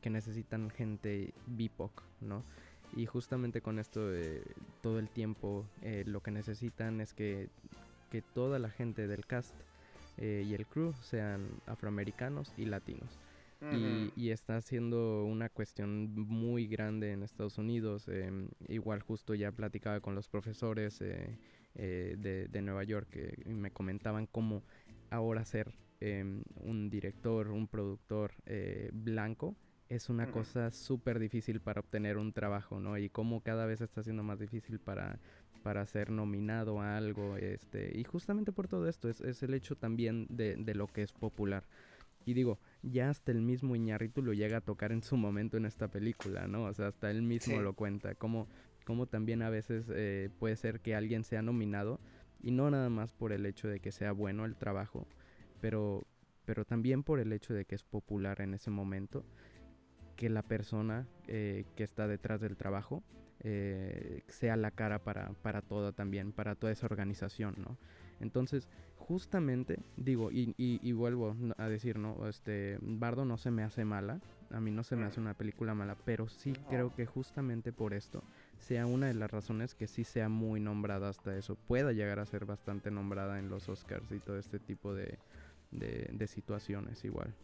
que 0.00 0.10
necesitan 0.10 0.70
gente 0.70 1.32
BIPOC, 1.46 2.02
¿no? 2.20 2.44
Y 2.94 3.06
justamente 3.06 3.60
con 3.60 3.78
esto 3.78 4.12
eh, 4.12 4.42
todo 4.82 4.98
el 4.98 5.08
tiempo 5.08 5.64
lo 6.06 6.20
que 6.22 6.30
necesitan 6.32 7.00
es 7.00 7.14
que 7.14 7.48
que 8.10 8.22
toda 8.22 8.58
la 8.58 8.70
gente 8.70 9.06
del 9.06 9.26
cast 9.26 9.54
eh, 10.16 10.44
y 10.46 10.54
el 10.54 10.66
crew 10.66 10.92
sean 11.00 11.48
afroamericanos 11.66 12.52
y 12.56 12.66
latinos. 12.66 13.18
y, 14.16 14.30
está 14.30 14.58
siendo 14.62 15.24
una 15.26 15.50
cuestión 15.50 16.14
muy 16.14 16.66
grande 16.66 17.12
en 17.12 17.22
Estados 17.22 17.58
Unidos. 17.58 18.08
Em, 18.08 18.48
igual 18.68 19.02
justo 19.02 19.34
ya 19.34 19.52
platicaba 19.52 20.00
con 20.00 20.14
los 20.14 20.28
profesores 20.28 21.00
eh, 21.02 21.36
eh, 21.74 22.16
de, 22.18 22.48
de, 22.48 22.62
Nueva 22.62 22.84
York 22.84 23.18
y 23.44 23.52
me 23.52 23.70
comentaban 23.70 24.26
cómo 24.26 24.62
ahora 25.10 25.44
ser 25.44 25.72
em, 26.00 26.42
un 26.56 26.88
director, 26.88 27.48
un 27.48 27.68
productor 27.68 28.32
eh, 28.46 28.90
blanco, 28.92 29.56
es 29.88 30.08
una 30.08 30.30
cosa 30.30 30.70
súper 30.70 31.18
difícil 31.18 31.60
para 31.60 31.80
obtener 31.80 32.16
un 32.16 32.32
trabajo, 32.32 32.78
¿no? 32.78 32.96
Y 32.96 33.10
cómo 33.10 33.42
cada 33.42 33.66
vez 33.66 33.80
está 33.80 34.04
siendo 34.04 34.22
más 34.22 34.38
difícil 34.38 34.78
para, 34.78 35.18
para 35.62 35.86
ser 35.86 36.10
nominado 36.10 36.80
a 36.80 36.96
algo, 36.96 37.36
este, 37.36 37.96
y 37.98 38.04
justamente 38.04 38.52
por 38.52 38.68
todo 38.68 38.88
esto, 38.88 39.08
es, 39.08 39.20
es 39.20 39.42
el 39.42 39.54
hecho 39.54 39.76
también 39.76 40.26
de, 40.28 40.56
de, 40.56 40.74
lo 40.74 40.86
que 40.86 41.02
es 41.02 41.12
popular. 41.12 41.64
Y 42.24 42.34
digo, 42.34 42.58
ya 42.82 43.10
hasta 43.10 43.32
el 43.32 43.42
mismo 43.42 43.76
Iñárritu 43.76 44.22
lo 44.22 44.32
llega 44.32 44.58
a 44.58 44.60
tocar 44.60 44.92
en 44.92 45.02
su 45.02 45.16
momento 45.16 45.56
en 45.56 45.66
esta 45.66 45.88
película, 45.88 46.46
¿no? 46.46 46.64
O 46.64 46.74
sea, 46.74 46.88
hasta 46.88 47.10
él 47.10 47.22
mismo 47.22 47.60
lo 47.60 47.74
cuenta, 47.74 48.14
como, 48.14 48.48
como 48.84 49.06
también 49.06 49.42
a 49.42 49.50
veces 49.50 49.86
eh, 49.90 50.30
puede 50.38 50.56
ser 50.56 50.80
que 50.80 50.94
alguien 50.94 51.24
sea 51.24 51.42
nominado, 51.42 52.00
y 52.42 52.50
no 52.50 52.70
nada 52.70 52.88
más 52.88 53.12
por 53.12 53.32
el 53.32 53.46
hecho 53.46 53.68
de 53.68 53.80
que 53.80 53.92
sea 53.92 54.12
bueno 54.12 54.44
el 54.44 54.56
trabajo, 54.56 55.06
pero, 55.60 56.06
pero 56.44 56.64
también 56.64 57.02
por 57.02 57.20
el 57.20 57.32
hecho 57.32 57.54
de 57.54 57.64
que 57.64 57.74
es 57.74 57.84
popular 57.84 58.40
en 58.40 58.54
ese 58.54 58.70
momento 58.70 59.24
que 60.16 60.28
la 60.28 60.42
persona 60.42 61.06
eh, 61.28 61.64
que 61.76 61.84
está 61.84 62.06
detrás 62.06 62.40
del 62.40 62.56
trabajo 62.56 63.02
eh, 63.42 64.22
sea 64.28 64.56
la 64.56 64.70
cara 64.70 64.98
para, 64.98 65.32
para 65.42 65.62
todo 65.62 65.92
también, 65.92 66.32
para 66.32 66.54
toda 66.54 66.72
esa 66.72 66.86
organización, 66.86 67.54
¿no? 67.58 67.76
Entonces, 68.20 68.68
justamente, 68.96 69.78
digo, 69.96 70.30
y, 70.30 70.54
y, 70.56 70.92
vuelvo 70.92 71.34
a 71.56 71.68
decir, 71.68 71.98
¿no? 71.98 72.28
Este, 72.28 72.78
Bardo 72.80 73.24
no 73.24 73.38
se 73.38 73.50
me 73.50 73.62
hace 73.62 73.84
mala, 73.84 74.20
a 74.50 74.60
mí 74.60 74.70
no 74.70 74.84
se 74.84 74.94
me 74.94 75.06
hace 75.06 75.20
una 75.20 75.34
película 75.34 75.74
mala, 75.74 75.96
pero 76.04 76.28
sí 76.28 76.52
creo 76.68 76.94
que 76.94 77.06
justamente 77.06 77.72
por 77.72 77.94
esto 77.94 78.22
sea 78.58 78.86
una 78.86 79.06
de 79.06 79.14
las 79.14 79.30
razones 79.30 79.74
que 79.74 79.86
sí 79.86 80.04
sea 80.04 80.28
muy 80.28 80.60
nombrada 80.60 81.08
hasta 81.08 81.36
eso, 81.36 81.56
pueda 81.56 81.92
llegar 81.92 82.18
a 82.18 82.26
ser 82.26 82.44
bastante 82.44 82.90
nombrada 82.90 83.38
en 83.38 83.48
los 83.48 83.68
Oscars 83.68 84.12
y 84.12 84.20
todo 84.20 84.38
este 84.38 84.58
tipo 84.58 84.94
de, 84.94 85.18
de, 85.70 86.10
de 86.12 86.26
situaciones 86.26 87.04
igual. 87.04 87.34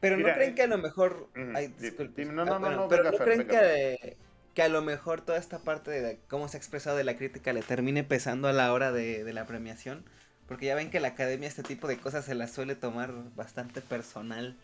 Pero 0.00 0.16
no 0.16 0.32
creen 0.32 0.54
que 0.54 0.62
a 0.62 0.66
lo 0.66 0.78
mejor. 0.78 1.28
Ay, 1.54 1.74
no, 2.32 2.44
no, 2.44 2.58
no, 2.58 2.88
pero 2.88 3.10
no 3.10 3.18
creen 3.18 3.46
que, 3.46 4.16
que, 4.54 4.62
a 4.62 4.68
lo 4.68 4.82
mejor 4.82 5.20
toda 5.20 5.38
esta 5.38 5.58
parte 5.60 5.90
de 5.90 6.18
cómo 6.28 6.48
se 6.48 6.56
ha 6.56 6.58
expresado 6.58 6.96
de 6.96 7.04
la 7.04 7.16
crítica 7.16 7.52
le 7.52 7.62
termine 7.62 8.04
pesando 8.04 8.48
a 8.48 8.52
la 8.52 8.72
hora 8.72 8.92
de, 8.92 9.30
la 9.32 9.46
premiación. 9.46 10.04
Porque 10.46 10.66
ya 10.66 10.74
ven 10.74 10.90
que 10.90 10.98
la 10.98 11.08
academia 11.08 11.46
este 11.46 11.62
tipo 11.62 11.86
de 11.86 11.98
cosas 11.98 12.24
se 12.24 12.34
las 12.34 12.50
suele 12.50 12.74
tomar 12.74 13.12
bastante 13.36 13.80
personal. 13.80 14.56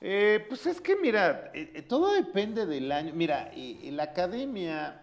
eh, 0.00 0.44
pues 0.48 0.66
es 0.66 0.80
que 0.80 0.96
mira, 0.96 1.50
eh, 1.54 1.70
eh, 1.74 1.82
todo 1.82 2.14
depende 2.14 2.66
del 2.66 2.90
año. 2.90 3.12
Mira, 3.14 3.52
la 3.54 4.02
academia 4.02 5.02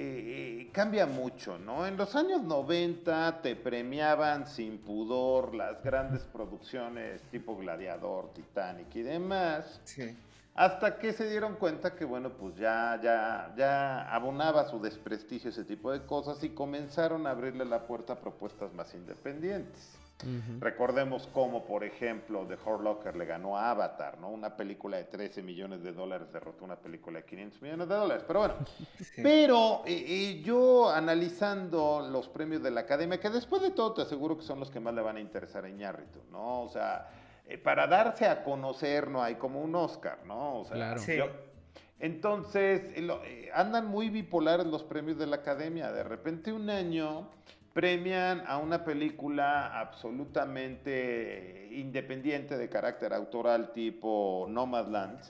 eh, 0.00 0.68
cambia 0.72 1.06
mucho, 1.06 1.58
¿no? 1.58 1.86
En 1.86 1.96
los 1.96 2.14
años 2.14 2.42
90 2.42 3.40
te 3.42 3.56
premiaban 3.56 4.46
sin 4.46 4.78
pudor 4.78 5.54
las 5.54 5.82
grandes 5.82 6.22
producciones 6.22 7.22
tipo 7.30 7.56
Gladiador, 7.56 8.32
Titanic 8.34 8.94
y 8.94 9.02
demás. 9.02 9.80
Sí. 9.84 10.14
Hasta 10.58 10.98
que 10.98 11.12
se 11.12 11.30
dieron 11.30 11.54
cuenta 11.54 11.94
que, 11.94 12.04
bueno, 12.04 12.30
pues 12.30 12.56
ya, 12.56 12.98
ya, 13.00 13.54
ya 13.56 14.12
abonaba 14.12 14.68
su 14.68 14.80
desprestigio 14.80 15.50
ese 15.50 15.62
tipo 15.62 15.92
de 15.92 16.04
cosas 16.04 16.42
y 16.42 16.48
comenzaron 16.48 17.28
a 17.28 17.30
abrirle 17.30 17.64
la 17.64 17.86
puerta 17.86 18.14
a 18.14 18.16
propuestas 18.16 18.74
más 18.74 18.92
independientes. 18.92 19.96
Recordemos 20.58 21.28
cómo, 21.32 21.64
por 21.64 21.84
ejemplo, 21.84 22.44
The 22.44 22.54
Hurt 22.54 22.82
Locker 22.82 23.14
le 23.14 23.24
ganó 23.24 23.56
a 23.56 23.70
Avatar, 23.70 24.18
¿no? 24.18 24.30
Una 24.30 24.56
película 24.56 24.96
de 24.96 25.04
13 25.04 25.44
millones 25.44 25.84
de 25.84 25.92
dólares 25.92 26.32
derrotó 26.32 26.64
una 26.64 26.74
película 26.74 27.20
de 27.20 27.24
500 27.24 27.62
millones 27.62 27.88
de 27.88 27.94
dólares. 27.94 28.24
Pero 28.26 28.40
bueno, 28.40 28.54
pero 29.22 29.82
eh, 29.86 30.42
yo 30.44 30.90
analizando 30.90 32.08
los 32.10 32.28
premios 32.28 32.64
de 32.64 32.72
la 32.72 32.80
Academia, 32.80 33.20
que 33.20 33.30
después 33.30 33.62
de 33.62 33.70
todo 33.70 33.94
te 33.94 34.02
aseguro 34.02 34.36
que 34.36 34.42
son 34.42 34.58
los 34.58 34.72
que 34.72 34.80
más 34.80 34.92
le 34.92 35.02
van 35.02 35.18
a 35.18 35.20
interesar 35.20 35.64
a 35.64 35.68
Iñárritu, 35.68 36.18
¿no? 36.32 36.62
O 36.62 36.68
sea, 36.68 37.06
para 37.56 37.86
darse 37.86 38.26
a 38.26 38.44
conocer 38.44 39.08
no 39.08 39.22
hay 39.22 39.36
como 39.36 39.62
un 39.62 39.74
Oscar, 39.74 40.18
¿no? 40.26 40.60
O 40.60 40.64
sea, 40.64 40.76
claro. 40.76 41.00
entonces, 41.98 42.82
andan 43.54 43.86
muy 43.86 44.10
bipolares 44.10 44.66
los 44.66 44.82
premios 44.82 45.16
de 45.18 45.26
la 45.26 45.36
Academia. 45.36 45.90
De 45.90 46.04
repente 46.04 46.52
un 46.52 46.68
año 46.68 47.30
premian 47.72 48.42
a 48.46 48.58
una 48.58 48.84
película 48.84 49.78
absolutamente 49.80 51.68
independiente 51.72 52.58
de 52.58 52.68
carácter 52.68 53.14
autoral 53.14 53.72
tipo 53.72 54.46
Nomadland, 54.50 55.20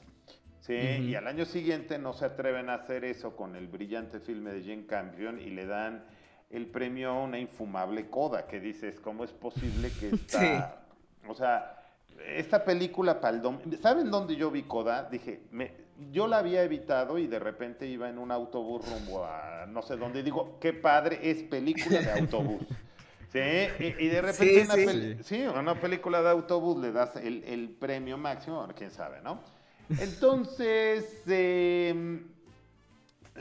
¿sí? 0.60 0.74
Y 0.74 1.14
al 1.14 1.28
año 1.28 1.44
siguiente 1.44 1.98
no 1.98 2.14
se 2.14 2.24
atreven 2.24 2.68
a 2.70 2.74
hacer 2.74 3.04
eso 3.04 3.36
con 3.36 3.54
el 3.54 3.68
brillante 3.68 4.18
filme 4.18 4.52
de 4.52 4.62
Jane 4.62 4.86
Campion 4.86 5.40
y 5.40 5.50
le 5.50 5.66
dan 5.66 6.04
el 6.50 6.66
premio 6.66 7.10
a 7.10 7.22
una 7.22 7.38
infumable 7.38 8.08
coda, 8.08 8.46
que 8.46 8.58
dices, 8.58 8.98
¿cómo 8.98 9.22
es 9.24 9.32
posible 9.32 9.90
que 10.00 10.08
esta... 10.14 10.84
O 11.28 11.34
sea, 11.34 11.77
esta 12.26 12.64
película 12.64 13.20
para 13.20 13.40
¿Saben 13.80 14.10
dónde 14.10 14.36
yo 14.36 14.50
vi 14.50 14.62
Coda? 14.62 15.08
Dije, 15.10 15.42
me, 15.50 15.72
yo 16.10 16.26
la 16.26 16.38
había 16.38 16.62
evitado 16.62 17.18
y 17.18 17.26
de 17.26 17.38
repente 17.38 17.86
iba 17.86 18.08
en 18.08 18.18
un 18.18 18.30
autobús 18.30 18.88
rumbo 18.88 19.24
a 19.24 19.66
no 19.66 19.82
sé 19.82 19.96
dónde. 19.96 20.22
digo, 20.22 20.58
qué 20.60 20.72
padre, 20.72 21.18
es 21.22 21.42
película 21.42 22.00
de 22.00 22.12
autobús. 22.12 22.62
¿Sí? 23.32 23.38
Y, 23.38 24.08
de 24.08 24.22
repente 24.22 25.18
sí, 25.22 25.42
una, 25.42 25.60
una, 25.60 25.80
película 25.80 26.22
de 26.22 26.30
autobús 26.30 26.78
le 26.78 26.92
das 26.92 27.14
el, 27.16 27.76
premio 27.78 28.16
máximo, 28.16 28.66
quién 28.74 28.90
sabe, 28.90 29.20
¿no? 29.20 29.42
Entonces, 30.00 31.22
em, 31.26 32.26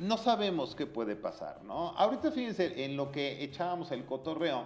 no 0.01 0.17
sabemos 0.17 0.75
qué 0.75 0.85
puede 0.87 1.15
pasar, 1.15 1.63
¿no? 1.63 1.91
Ahorita 1.91 2.31
fíjense, 2.31 2.83
en 2.83 2.97
lo 2.97 3.13
que 3.13 3.41
echábamos 3.41 3.89
el 3.93 4.03
cotorreo, 4.03 4.65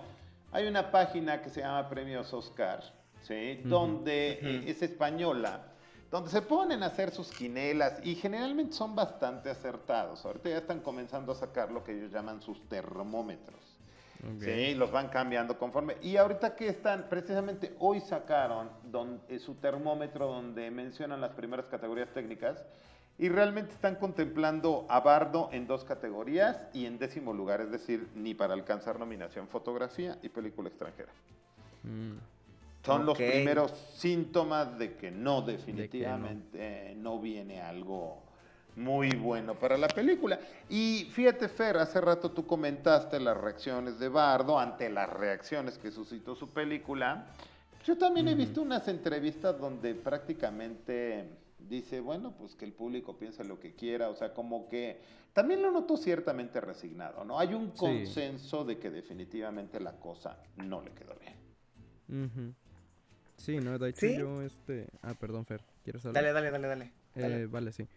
hay 0.51 0.65
una 0.65 0.89
página 0.89 1.39
que 1.43 1.51
se 1.51 1.61
llama 1.61 1.87
Premios 1.87 2.33
Oscar, 2.33 2.81
¿sí? 3.21 3.61
Donde 3.63 4.39
eh, 4.41 4.63
es 4.67 4.81
española, 4.81 5.71
donde 6.09 6.29
se 6.29 6.41
ponen 6.41 6.83
a 6.83 6.87
hacer 6.87 7.11
sus 7.11 7.29
quinelas 7.31 8.05
y 8.05 8.15
generalmente 8.15 8.73
son 8.73 8.95
bastante 8.95 9.49
acertados. 9.49 10.25
Ahorita 10.25 10.49
ya 10.49 10.57
están 10.57 10.81
comenzando 10.81 11.31
a 11.31 11.35
sacar 11.35 11.71
lo 11.71 11.83
que 11.83 11.93
ellos 11.93 12.11
llaman 12.11 12.41
sus 12.41 12.67
termómetros. 12.67 13.59
Sí, 14.39 14.75
los 14.75 14.91
van 14.91 15.07
cambiando 15.09 15.57
conforme. 15.57 15.97
Y 16.03 16.15
ahorita 16.17 16.55
que 16.55 16.67
están, 16.67 17.09
precisamente 17.09 17.75
hoy 17.79 18.01
sacaron 18.01 18.69
eh, 19.27 19.39
su 19.39 19.55
termómetro 19.55 20.27
donde 20.27 20.69
mencionan 20.69 21.21
las 21.21 21.31
primeras 21.31 21.65
categorías 21.65 22.09
técnicas 22.13 22.63
y 23.17 23.29
realmente 23.29 23.73
están 23.73 23.95
contemplando 23.95 24.85
a 24.89 24.99
Bardo 24.99 25.49
en 25.51 25.65
dos 25.65 25.83
categorías 25.83 26.67
y 26.73 26.85
en 26.85 26.99
décimo 26.99 27.33
lugar, 27.33 27.61
es 27.61 27.71
decir, 27.71 28.09
ni 28.15 28.33
para 28.33 28.53
alcanzar 28.53 28.99
nominación 28.99 29.47
fotografía 29.47 30.17
y 30.21 30.29
película 30.29 30.69
extranjera. 30.69 31.11
Mm. 31.83 32.17
Son 32.83 33.05
los 33.05 33.17
primeros 33.17 33.71
síntomas 33.95 34.77
de 34.77 34.95
que 34.95 35.11
no, 35.11 35.41
definitivamente 35.41 36.95
no. 36.97 37.19
viene 37.19 37.61
algo 37.61 38.23
muy 38.75 39.09
bueno 39.11 39.55
para 39.55 39.77
la 39.77 39.87
película. 39.87 40.39
Y 40.69 41.07
fíjate, 41.11 41.47
Fer, 41.47 41.77
hace 41.77 42.01
rato 42.01 42.31
tú 42.31 42.45
comentaste 42.47 43.19
las 43.19 43.37
reacciones 43.37 43.99
de 43.99 44.09
Bardo 44.09 44.57
ante 44.59 44.89
las 44.89 45.09
reacciones 45.09 45.77
que 45.77 45.91
suscitó 45.91 46.35
su 46.35 46.49
película. 46.49 47.27
Yo 47.85 47.97
también 47.97 48.27
he 48.27 48.35
visto 48.35 48.61
unas 48.61 48.87
entrevistas 48.87 49.59
donde 49.59 49.93
prácticamente 49.95 51.25
dice, 51.59 51.99
bueno, 51.99 52.33
pues 52.37 52.55
que 52.55 52.65
el 52.65 52.73
público 52.73 53.17
piense 53.17 53.43
lo 53.43 53.59
que 53.59 53.75
quiera, 53.75 54.09
o 54.09 54.15
sea, 54.15 54.33
como 54.33 54.67
que 54.67 55.01
también 55.33 55.61
lo 55.61 55.71
noto 55.71 55.97
ciertamente 55.97 56.59
resignado, 56.59 57.23
¿no? 57.23 57.39
Hay 57.39 57.53
un 57.53 57.71
consenso 57.71 58.65
de 58.65 58.77
que 58.77 58.89
definitivamente 58.89 59.79
la 59.79 59.93
cosa 59.93 60.37
no 60.57 60.81
le 60.81 60.91
quedó 60.91 61.15
bien. 61.19 62.55
Sí, 63.41 63.57
no, 63.57 63.79
de 63.79 63.89
hecho 63.89 64.07
yo 64.07 64.41
este... 64.43 64.87
Ah, 65.01 65.15
perdón, 65.15 65.45
Fer, 65.45 65.63
¿quieres 65.83 66.05
hablar? 66.05 66.23
Dale, 66.23 66.33
dale, 66.33 66.51
dale, 66.51 66.67
dale. 66.67 66.93
Eh, 67.15 67.47
vale, 67.49 67.71
sí. 67.71 67.87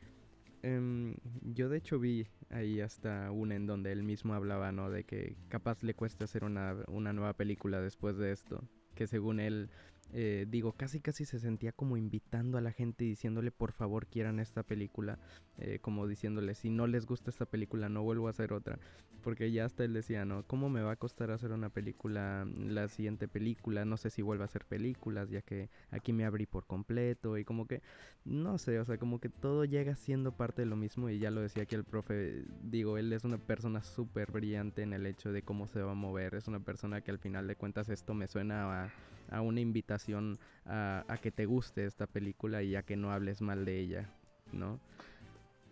Em, 0.62 1.14
yo 1.42 1.68
de 1.68 1.76
hecho 1.76 1.98
vi 1.98 2.26
ahí 2.48 2.80
hasta 2.80 3.30
una 3.30 3.54
en 3.54 3.66
donde 3.66 3.92
él 3.92 4.02
mismo 4.02 4.32
hablaba, 4.32 4.72
¿no? 4.72 4.88
De 4.88 5.04
que 5.04 5.36
capaz 5.48 5.82
le 5.82 5.92
cuesta 5.92 6.24
hacer 6.24 6.44
una, 6.44 6.76
una 6.88 7.12
nueva 7.12 7.34
película 7.34 7.82
después 7.82 8.16
de 8.16 8.32
esto. 8.32 8.64
Que 8.94 9.06
según 9.06 9.38
él 9.38 9.68
eh, 10.16 10.46
digo, 10.48 10.72
casi 10.72 11.00
casi 11.00 11.24
se 11.24 11.40
sentía 11.40 11.72
como 11.72 11.96
invitando 11.96 12.56
a 12.56 12.60
la 12.60 12.70
gente 12.70 13.02
diciéndole 13.04 13.50
por 13.50 13.72
favor 13.72 14.06
quieran 14.06 14.38
esta 14.38 14.62
película, 14.62 15.18
eh, 15.58 15.80
como 15.80 16.06
diciéndole 16.06 16.54
si 16.54 16.70
no 16.70 16.86
les 16.86 17.04
gusta 17.04 17.30
esta 17.30 17.46
película 17.46 17.88
no 17.88 18.04
vuelvo 18.04 18.28
a 18.28 18.30
hacer 18.30 18.52
otra, 18.52 18.78
porque 19.24 19.50
ya 19.50 19.64
hasta 19.64 19.82
él 19.82 19.92
decía, 19.92 20.24
¿no? 20.24 20.44
¿Cómo 20.46 20.68
me 20.68 20.82
va 20.82 20.92
a 20.92 20.96
costar 20.96 21.32
hacer 21.32 21.50
una 21.50 21.68
película, 21.68 22.46
la 22.56 22.86
siguiente 22.86 23.26
película? 23.26 23.84
No 23.84 23.96
sé 23.96 24.08
si 24.08 24.22
vuelva 24.22 24.44
a 24.44 24.46
hacer 24.46 24.66
películas, 24.66 25.30
ya 25.30 25.42
que 25.42 25.68
aquí 25.90 26.12
me 26.12 26.24
abrí 26.24 26.46
por 26.46 26.64
completo 26.66 27.36
y 27.36 27.44
como 27.44 27.66
que, 27.66 27.82
no 28.24 28.56
sé, 28.58 28.78
o 28.78 28.84
sea, 28.84 28.98
como 28.98 29.18
que 29.18 29.30
todo 29.30 29.64
llega 29.64 29.96
siendo 29.96 30.30
parte 30.36 30.62
de 30.62 30.66
lo 30.66 30.76
mismo 30.76 31.10
y 31.10 31.18
ya 31.18 31.32
lo 31.32 31.40
decía 31.40 31.64
aquí 31.64 31.74
el 31.74 31.82
profe, 31.82 32.44
digo, 32.62 32.98
él 32.98 33.12
es 33.12 33.24
una 33.24 33.38
persona 33.38 33.82
súper 33.82 34.30
brillante 34.30 34.82
en 34.82 34.92
el 34.92 35.06
hecho 35.06 35.32
de 35.32 35.42
cómo 35.42 35.66
se 35.66 35.82
va 35.82 35.90
a 35.90 35.96
mover, 35.96 36.36
es 36.36 36.46
una 36.46 36.60
persona 36.60 37.00
que 37.00 37.10
al 37.10 37.18
final 37.18 37.48
de 37.48 37.56
cuentas 37.56 37.88
esto 37.88 38.14
me 38.14 38.28
suena 38.28 38.84
a 38.84 38.92
a 39.30 39.40
una 39.40 39.60
invitación 39.60 40.38
a, 40.66 41.18
que 41.20 41.30
te 41.30 41.46
guste 41.46 41.84
esta 41.86 42.06
película 42.06 42.62
y 42.62 42.76
a 42.76 42.82
que 42.82 42.96
no 42.96 43.12
hables 43.12 43.40
mal 43.40 43.64
de 43.64 43.80
ella, 43.80 44.10
¿no? 44.52 44.80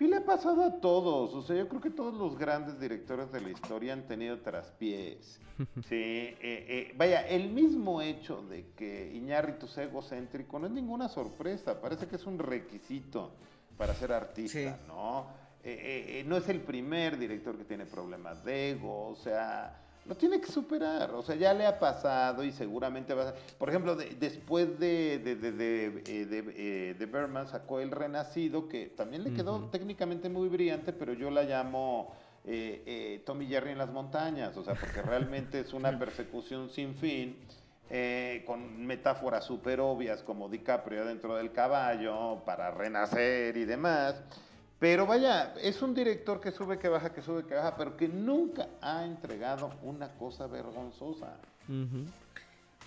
Y 0.01 0.09
le 0.09 0.17
ha 0.17 0.25
pasado 0.25 0.65
a 0.65 0.81
todos, 0.81 1.33
o 1.33 1.43
sea, 1.43 1.57
yo 1.57 1.69
creo 1.69 1.81
que 1.81 1.91
todos 1.91 2.13
los 2.15 2.37
grandes 2.37 2.81
directores 2.81 3.31
de 3.31 3.41
la 3.41 3.51
historia 3.51 3.93
han 3.93 4.07
tenido 4.07 4.39
traspiés. 4.41 5.41
Sí, 5.89 5.95
eh, 5.95 6.37
eh, 6.41 6.95
vaya, 6.97 7.29
el 7.29 7.51
mismo 7.51 8.03
hecho 8.03 8.43
de 8.43 8.71
que 8.75 9.13
Iñárritu 9.15 9.69
sea 9.69 9.85
egocéntrico 9.85 10.59
no 10.59 10.67
es 10.67 10.73
ninguna 10.73 11.09
sorpresa, 11.09 11.81
parece 11.81 12.09
que 12.09 12.17
es 12.17 12.27
un 12.27 12.39
requisito 12.39 13.31
para 13.77 13.95
ser 13.95 14.13
artista, 14.13 14.81
¿no? 14.89 15.27
Eh, 15.63 16.25
no 16.27 16.37
es 16.37 16.49
el 16.49 16.61
primer 16.63 17.17
director 17.17 17.57
que 17.57 17.65
tiene 17.65 17.87
problemas 17.87 18.45
de 18.45 18.71
ego, 18.71 19.11
o 19.11 19.15
sea, 19.15 19.83
lo 20.07 20.17
tiene 20.17 20.41
que 20.41 20.51
superar, 20.51 21.13
o 21.13 21.23
sea, 21.23 21.37
ya 21.37 21.55
le 21.55 21.65
ha 21.65 21.79
pasado 21.79 22.43
y 22.43 22.51
seguramente 22.51 23.15
va 23.15 23.29
a... 23.29 23.35
Por 23.57 23.69
ejemplo, 23.69 23.95
después 23.95 24.79
de, 24.81 25.21
de, 25.21 25.37
de, 25.37 25.53
de, 25.53 25.87
eh, 26.07 26.97
eh, 26.99 27.07
Berman 27.07 27.47
sacó 27.47 27.79
El 27.79 27.93
Renacido, 27.93 28.69
que 28.69 28.87
también 28.87 29.23
le 29.23 29.33
quedó 29.33 29.69
técnicamente 29.71 30.29
muy 30.29 30.49
brillante, 30.49 30.93
pero 30.93 31.13
yo 31.13 31.31
la 31.31 31.45
llamo 31.45 32.13
eh, 32.45 33.23
Tommy 33.25 33.47
Jerry 33.47 33.71
en 33.71 33.79
las 33.79 33.91
montañas, 33.91 34.57
o 34.57 34.65
sea, 34.65 34.75
porque 34.75 35.03
realmente 35.09 35.61
es 35.61 35.73
una 35.73 35.97
persecución 35.97 36.69
sin 36.69 36.97
fin. 36.97 37.37
con 38.45 38.85
metáforas 38.85 39.45
súper 39.45 39.79
obvias 39.79 40.25
como 40.25 40.49
DiCaprio 40.49 41.05
dentro 41.05 41.37
del 41.37 41.53
caballo 41.53 42.43
para 42.45 42.73
renacer 42.73 43.57
y 43.57 43.65
demás. 43.67 44.21
Pero 44.83 45.07
vaya, 45.07 45.55
es 45.63 45.81
un 45.81 45.95
director 45.95 46.41
que 46.41 46.51
sube, 46.51 46.77
que 46.81 46.89
baja, 46.89 47.15
que 47.15 47.23
sube, 47.23 47.47
que 47.47 47.55
baja, 47.55 47.77
pero 47.77 47.97
que 47.97 48.09
nunca 48.09 48.69
ha 48.81 49.05
entregado 49.05 49.79
una 49.81 50.09
cosa 50.17 50.49
vergonzosa. 50.49 51.37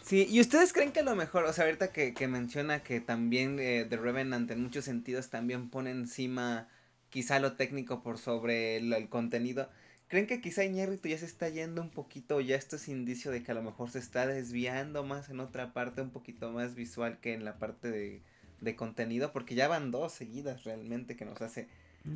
Sí, 0.02 0.28
y 0.30 0.42
ustedes 0.42 0.74
creen 0.74 0.92
que 0.92 1.00
a 1.00 1.04
lo 1.04 1.16
mejor, 1.16 1.46
o 1.46 1.54
sea, 1.54 1.64
ahorita 1.64 1.94
que, 1.94 2.28
menciona 2.28 2.84
que 2.84 3.00
también 3.00 3.60
eh, 3.60 3.88
The 3.90 3.96
Revenant 3.96 4.52
en 4.52 4.62
muchos 4.62 4.84
sentidos 4.84 5.30
también 5.30 5.70
pone 5.70 5.92
encima 5.92 6.68
quizá 7.10 7.40
lo 7.40 7.54
técnico 7.54 8.04
por 8.04 8.18
sobre 8.18 8.76
el, 8.76 9.08
contenido, 9.08 9.70
¿creen 10.10 10.28
que 10.28 10.42
quizá 10.42 10.66
Iñárritu 10.66 11.08
ya 11.08 11.18
se 11.18 11.26
está 11.26 11.48
yendo 11.48 11.82
un 11.82 11.92
poquito, 11.92 12.42
ya 12.42 12.58
esto 12.58 12.76
es 12.76 12.90
indicio 12.90 13.32
de 13.32 13.42
que 13.42 13.54
a 13.54 13.56
lo 13.56 13.64
mejor 13.64 13.90
se 13.90 14.00
está 14.00 14.28
desviando 14.28 15.06
más 15.06 15.30
en 15.30 15.40
otra 15.40 15.72
parte, 15.72 16.02
un 16.02 16.12
poquito 16.12 16.52
más 16.52 16.76
visual 16.76 17.22
que 17.22 17.34
en 17.34 17.46
la 17.46 17.58
parte 17.58 17.90
de, 17.90 18.22
de 18.60 18.76
contenido? 18.76 19.32
Porque 19.32 19.56
ya 19.56 19.70
van 19.70 19.92
dos 19.92 20.12
seguidas 20.12 20.66
realmente 20.66 21.16
que 21.16 21.24
nos 21.24 21.42
hace 21.42 21.70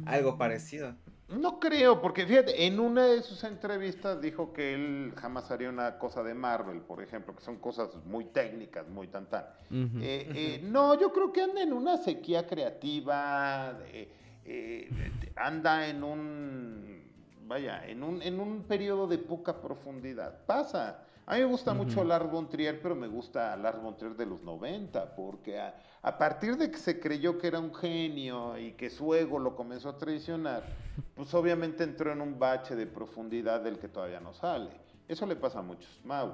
algo 0.06 0.38
parecido. 0.38 0.96
No 1.30 1.60
creo, 1.60 2.02
porque 2.02 2.26
fíjate, 2.26 2.66
en 2.66 2.80
una 2.80 3.06
de 3.06 3.22
sus 3.22 3.44
entrevistas 3.44 4.20
dijo 4.20 4.52
que 4.52 4.74
él 4.74 5.14
jamás 5.16 5.52
haría 5.52 5.70
una 5.70 6.00
cosa 6.00 6.24
de 6.24 6.34
Marvel, 6.34 6.82
por 6.82 7.04
ejemplo, 7.04 7.36
que 7.36 7.44
son 7.44 7.58
cosas 7.58 7.96
muy 8.06 8.26
técnicas, 8.26 8.88
muy 8.88 9.08
tan 9.08 9.30
tan. 9.30 9.46
Eh, 9.72 10.28
eh, 10.34 10.62
no, 10.64 11.00
yo 11.00 11.14
creo 11.14 11.32
que 11.32 11.44
anda 11.44 11.62
en 11.62 11.72
una 11.72 11.98
sequía 11.98 12.48
creativa, 12.48 13.78
eh, 13.94 14.90
anda 15.36 15.88
en 15.88 16.04
un, 16.04 17.04
vaya, 17.46 17.86
en 17.86 18.02
un, 18.02 18.24
en 18.24 18.40
un 18.40 18.64
periodo 18.64 19.06
de 19.06 19.20
poca 19.20 19.62
profundidad. 19.62 20.46
Pasa. 20.48 21.04
A 21.30 21.36
mí 21.36 21.42
me 21.42 21.46
gusta 21.46 21.76
mucho 21.76 22.04
Lars 22.04 22.32
von 22.32 22.50
Trier, 22.50 22.82
pero 22.82 22.96
me 22.96 23.08
gusta 23.08 23.56
Lars 23.56 23.80
von 23.80 23.96
Trier 23.96 24.16
de 24.16 24.26
los 24.26 24.42
90, 24.42 25.16
porque 25.16 25.60
a, 25.60 26.18
partir 26.18 26.58
de 26.58 26.72
que 26.72 26.80
se 26.80 27.00
creyó 27.00 27.38
que 27.38 27.46
era 27.46 27.60
un 27.60 27.72
genio 27.72 28.58
y 28.58 28.72
que 28.72 28.90
su 28.90 29.14
ego 29.14 29.38
lo 29.38 29.56
comenzó 29.56 29.90
a 29.90 29.98
traicionar, 30.00 30.64
pues 31.16 31.32
obviamente 31.36 31.84
entró 31.84 32.12
en 32.12 32.22
un 32.22 32.40
bache 32.40 32.76
de 32.76 32.88
profundidad 32.88 33.62
del 33.62 33.78
que 33.78 33.88
todavía 33.88 34.20
no 34.20 34.34
sale. 34.34 34.72
Eso 35.08 35.28
le 35.28 35.36
pasa 35.36 35.60
a 35.60 35.62
muchos. 35.62 36.02
Mau. 36.04 36.34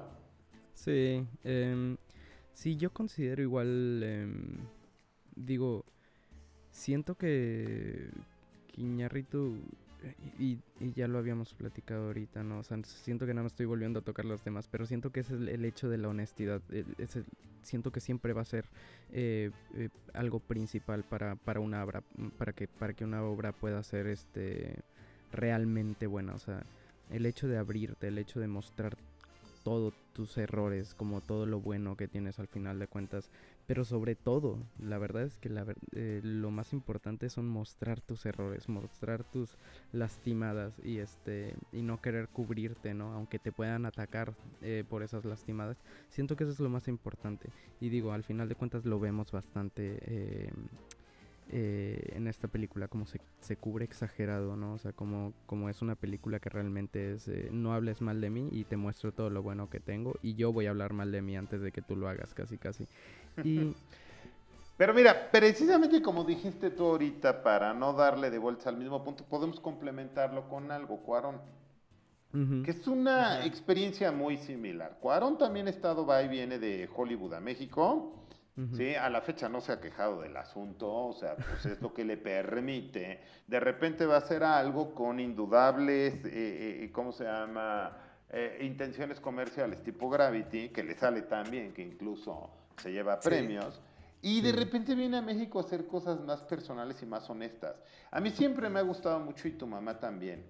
Sí, 0.72 1.26
eh, 1.44 1.96
sí, 2.54 2.76
yo 2.76 2.90
considero 2.90 3.42
igual, 3.42 4.02
em, 4.02 4.66
digo, 5.34 5.84
siento 6.70 7.16
que, 7.16 8.08
que 8.68 8.80
y, 10.38 10.58
ya 10.94 11.08
lo 11.08 11.18
habíamos 11.18 11.54
platicado 11.54 12.06
ahorita, 12.06 12.42
¿no? 12.42 12.58
O 12.58 12.62
sea, 12.62 12.78
siento 12.84 13.26
que 13.26 13.34
nada 13.34 13.44
más 13.44 13.52
estoy 13.52 13.66
volviendo 13.66 14.00
a 14.00 14.02
tocar 14.02 14.24
los 14.24 14.44
demás, 14.44 14.68
pero 14.70 14.86
siento 14.86 15.10
que 15.10 15.20
es 15.20 15.30
el, 15.30 15.64
hecho 15.64 15.88
de 15.88 15.98
la 15.98 16.08
honestidad. 16.08 16.60
siento 17.62 17.90
que 17.90 18.00
siempre 18.00 18.32
va 18.32 18.42
a 18.42 18.44
ser 18.44 18.66
eh, 19.12 19.50
eh, 19.74 19.88
algo 20.14 20.40
principal 20.40 21.02
para, 21.02 21.36
para 21.36 21.60
una 21.60 21.82
obra, 21.82 22.02
para 22.38 22.52
que, 22.52 22.68
para 22.68 22.94
que 22.94 23.04
una 23.04 23.22
obra 23.22 23.52
pueda 23.52 23.82
ser 23.82 24.06
este 24.06 24.76
realmente 25.32 26.06
buena. 26.06 26.34
O 26.34 26.38
sea, 26.38 26.62
el 27.10 27.26
hecho 27.26 27.48
de 27.48 27.58
abrirte, 27.58 28.08
el 28.08 28.18
hecho 28.18 28.40
de 28.40 28.48
mostrar 28.48 28.96
todos 29.62 29.94
tus 30.12 30.38
errores, 30.38 30.94
como 30.94 31.20
todo 31.20 31.44
lo 31.44 31.60
bueno 31.60 31.96
que 31.96 32.06
tienes 32.06 32.38
al 32.38 32.46
final 32.46 32.78
de 32.78 32.86
cuentas, 32.86 33.30
pero 33.66 33.84
sobre 33.84 34.14
todo, 34.14 34.58
la 34.78 34.98
verdad 34.98 35.24
es 35.24 35.36
que 35.36 35.48
la, 35.48 35.66
eh, 35.92 36.20
lo 36.22 36.50
más 36.50 36.72
importante 36.72 37.28
son 37.28 37.48
mostrar 37.48 38.00
tus 38.00 38.24
errores, 38.24 38.68
mostrar 38.68 39.24
tus 39.24 39.56
lastimadas 39.92 40.78
y 40.84 40.98
este 40.98 41.56
y 41.72 41.82
no 41.82 42.00
querer 42.00 42.28
cubrirte, 42.28 42.94
¿no? 42.94 43.12
Aunque 43.12 43.38
te 43.38 43.50
puedan 43.52 43.84
atacar 43.84 44.34
eh, 44.62 44.84
por 44.88 45.02
esas 45.02 45.24
lastimadas. 45.24 45.82
Siento 46.08 46.36
que 46.36 46.44
eso 46.44 46.52
es 46.52 46.60
lo 46.60 46.68
más 46.68 46.86
importante. 46.86 47.50
Y 47.80 47.88
digo, 47.88 48.12
al 48.12 48.22
final 48.22 48.48
de 48.48 48.54
cuentas 48.54 48.84
lo 48.84 49.00
vemos 49.00 49.32
bastante 49.32 49.98
eh, 50.02 50.52
eh, 51.48 52.12
en 52.14 52.26
esta 52.26 52.48
película, 52.48 52.88
como 52.88 53.06
se, 53.06 53.20
se, 53.40 53.56
cubre 53.56 53.84
exagerado, 53.84 54.56
¿no? 54.56 54.72
O 54.72 54.78
sea, 54.78 54.92
como, 54.92 55.32
como 55.46 55.68
es 55.68 55.80
una 55.80 55.94
película 55.94 56.40
que 56.40 56.48
realmente 56.50 57.12
es, 57.12 57.28
eh, 57.28 57.50
no 57.52 57.72
hables 57.72 58.00
mal 58.00 58.20
de 58.20 58.30
mí 58.30 58.48
y 58.50 58.64
te 58.64 58.76
muestro 58.76 59.12
todo 59.12 59.30
lo 59.30 59.42
bueno 59.42 59.70
que 59.70 59.78
tengo 59.78 60.16
y 60.22 60.34
yo 60.34 60.52
voy 60.52 60.66
a 60.66 60.70
hablar 60.70 60.92
mal 60.92 61.12
de 61.12 61.22
mí 61.22 61.36
antes 61.36 61.60
de 61.60 61.70
que 61.70 61.82
tú 61.82 61.94
lo 61.94 62.08
hagas, 62.08 62.34
casi, 62.34 62.58
casi. 62.58 62.88
Y... 63.44 63.74
Pero 64.76 64.92
mira, 64.92 65.30
precisamente 65.30 66.02
como 66.02 66.24
dijiste 66.24 66.70
tú 66.70 66.84
ahorita, 66.84 67.42
para 67.42 67.72
no 67.72 67.94
darle 67.94 68.28
de 68.28 68.38
vuelta 68.38 68.68
al 68.68 68.76
mismo 68.76 69.02
punto, 69.02 69.24
podemos 69.24 69.58
complementarlo 69.58 70.48
con 70.48 70.70
algo, 70.70 70.98
Cuarón. 70.98 71.40
Que 72.64 72.72
es 72.72 72.86
una 72.86 73.46
experiencia 73.46 74.12
muy 74.12 74.36
similar. 74.36 74.98
Cuarón 75.00 75.38
también 75.38 75.68
ha 75.68 75.70
estado, 75.70 76.04
va 76.04 76.22
y 76.22 76.28
viene 76.28 76.58
de 76.58 76.86
Hollywood 76.94 77.32
a 77.32 77.40
México 77.40 78.25
¿sí? 78.74 78.94
A 78.94 79.10
la 79.10 79.20
fecha 79.20 79.48
no 79.48 79.60
se 79.60 79.72
ha 79.72 79.80
quejado 79.80 80.22
del 80.22 80.36
asunto, 80.36 80.92
o 80.92 81.12
sea, 81.12 81.36
pues 81.36 81.66
es 81.66 81.80
lo 81.82 81.92
que 81.92 82.04
le 82.04 82.16
permite. 82.16 83.20
De 83.46 83.60
repente 83.60 84.06
va 84.06 84.16
a 84.16 84.20
ser 84.22 84.44
algo 84.44 84.94
con 84.94 85.20
indudables, 85.20 86.14
eh, 86.24 86.84
eh, 86.84 86.90
¿cómo 86.92 87.12
se 87.12 87.24
llama? 87.24 87.96
Eh, 88.30 88.58
intenciones 88.62 89.20
comerciales 89.20 89.82
tipo 89.82 90.08
Gravity, 90.08 90.70
que 90.70 90.82
le 90.82 90.96
sale 90.96 91.22
tan 91.22 91.50
bien 91.50 91.72
que 91.72 91.82
incluso 91.82 92.50
se 92.78 92.92
lleva 92.92 93.20
premios. 93.20 93.80
Y 94.22 94.40
de 94.40 94.52
repente 94.52 94.94
viene 94.94 95.18
a 95.18 95.22
México 95.22 95.58
a 95.58 95.62
hacer 95.62 95.86
cosas 95.86 96.20
más 96.20 96.40
personales 96.42 97.00
y 97.02 97.06
más 97.06 97.28
honestas. 97.28 97.76
A 98.10 98.20
mí 98.20 98.30
siempre 98.30 98.68
me 98.68 98.80
ha 98.80 98.82
gustado 98.82 99.20
mucho 99.20 99.46
y 99.46 99.52
tu 99.52 99.66
mamá 99.66 100.00
también, 100.00 100.44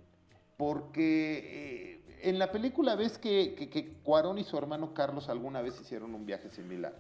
porque 0.57 2.00
en 2.22 2.38
la 2.38 2.50
película 2.52 2.94
ves 2.94 3.18
que, 3.18 3.54
que, 3.59 3.68
que 3.68 3.94
Cuarón 4.02 4.38
y 4.38 4.44
su 4.44 4.57
hermano 4.57 4.94
Carlos 4.94 5.28
alguna 5.28 5.61
vez 5.61 5.78
hicieron 5.80 6.14
un 6.14 6.24
viaje 6.24 6.48
similar. 6.48 6.94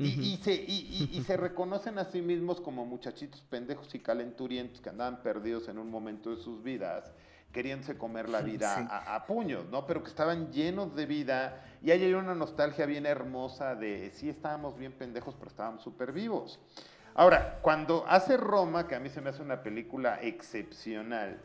Y, 0.00 0.38
se, 0.38 0.52
y, 0.52 1.22
se, 1.26 1.36
reconocen 1.36 1.98
a 1.98 2.06
sí 2.06 2.22
mismos 2.22 2.60
como 2.60 2.86
muchachitos 2.86 3.42
pendejos 3.42 3.94
y 3.94 3.98
calenturientos 3.98 4.80
que 4.80 4.88
andaban 4.88 5.22
perdidos 5.22 5.68
en 5.68 5.76
un 5.76 5.90
momento 5.90 6.34
de 6.34 6.42
sus 6.42 6.62
vidas, 6.62 7.12
queríanse 7.52 7.98
comer 7.98 8.28
la 8.30 8.40
vida 8.40 8.88
a, 9.14 9.26
puños, 9.26 9.66
¿no? 9.70 9.86
Pero 9.86 10.02
que 10.02 10.08
estaban 10.08 10.50
llenos 10.52 10.94
de 10.94 11.04
vida 11.04 11.62
y 11.82 11.90
hay 11.90 12.14
una 12.14 12.34
nostalgia 12.34 12.86
bien 12.86 13.04
hermosa 13.04 13.74
de 13.74 14.10
sí 14.14 14.30
estábamos 14.30 14.78
bien 14.78 14.92
pendejos, 14.92 15.34
pero 15.38 15.50
estábamos 15.50 15.82
súper 15.82 16.12
vivos. 16.12 16.58
Ahora, 17.14 17.58
cuando 17.60 18.04
hace 18.08 18.36
Roma, 18.36 18.86
que 18.86 18.94
a 18.94 19.00
mí 19.00 19.10
se 19.10 19.20
me 19.20 19.30
hace 19.30 19.42
una 19.42 19.62
película 19.62 20.20
excepcional, 20.22 21.40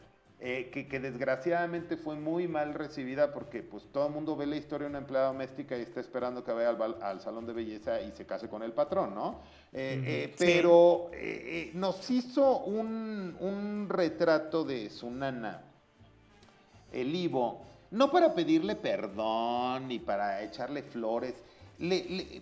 eh, 0.47 0.69
que, 0.69 0.99
desgraciadamente 0.99 1.97
fue 1.97 2.17
muy 2.17 2.47
mal 2.47 2.75
recibida 2.75 3.33
porque 3.33 3.63
pues 3.63 3.83
todo 3.91 4.05
el 4.05 4.13
mundo 4.13 4.35
ve 4.35 4.45
la 4.45 4.57
historia 4.57 4.85
de 4.85 4.91
una 4.91 4.99
empleada 4.99 5.29
doméstica 5.29 5.75
y 5.75 5.81
está 5.81 6.01
esperando 6.01 6.43
que 6.43 6.51
vaya 6.51 6.69
al, 6.69 7.19
salón 7.19 7.47
de 7.47 7.53
belleza 7.53 7.99
y 7.99 8.11
se 8.11 8.27
case 8.27 8.47
con 8.47 8.61
el 8.61 8.71
patrón, 8.71 9.15
¿no? 9.15 9.39
Eh, 9.73 10.03
eh, 10.05 10.35
pero 10.37 11.09
nos 11.73 12.11
hizo 12.11 12.59
un, 12.59 13.35
un, 13.39 13.87
retrato 13.89 14.63
de 14.63 14.91
su 14.91 15.09
nana, 15.09 15.63
el 16.93 17.15
Ivo, 17.15 17.63
no 17.89 18.11
para 18.11 18.35
pedirle 18.35 18.75
perdón 18.75 19.87
ni 19.87 19.97
para 19.97 20.43
echarle 20.43 20.83
flores, 20.83 21.33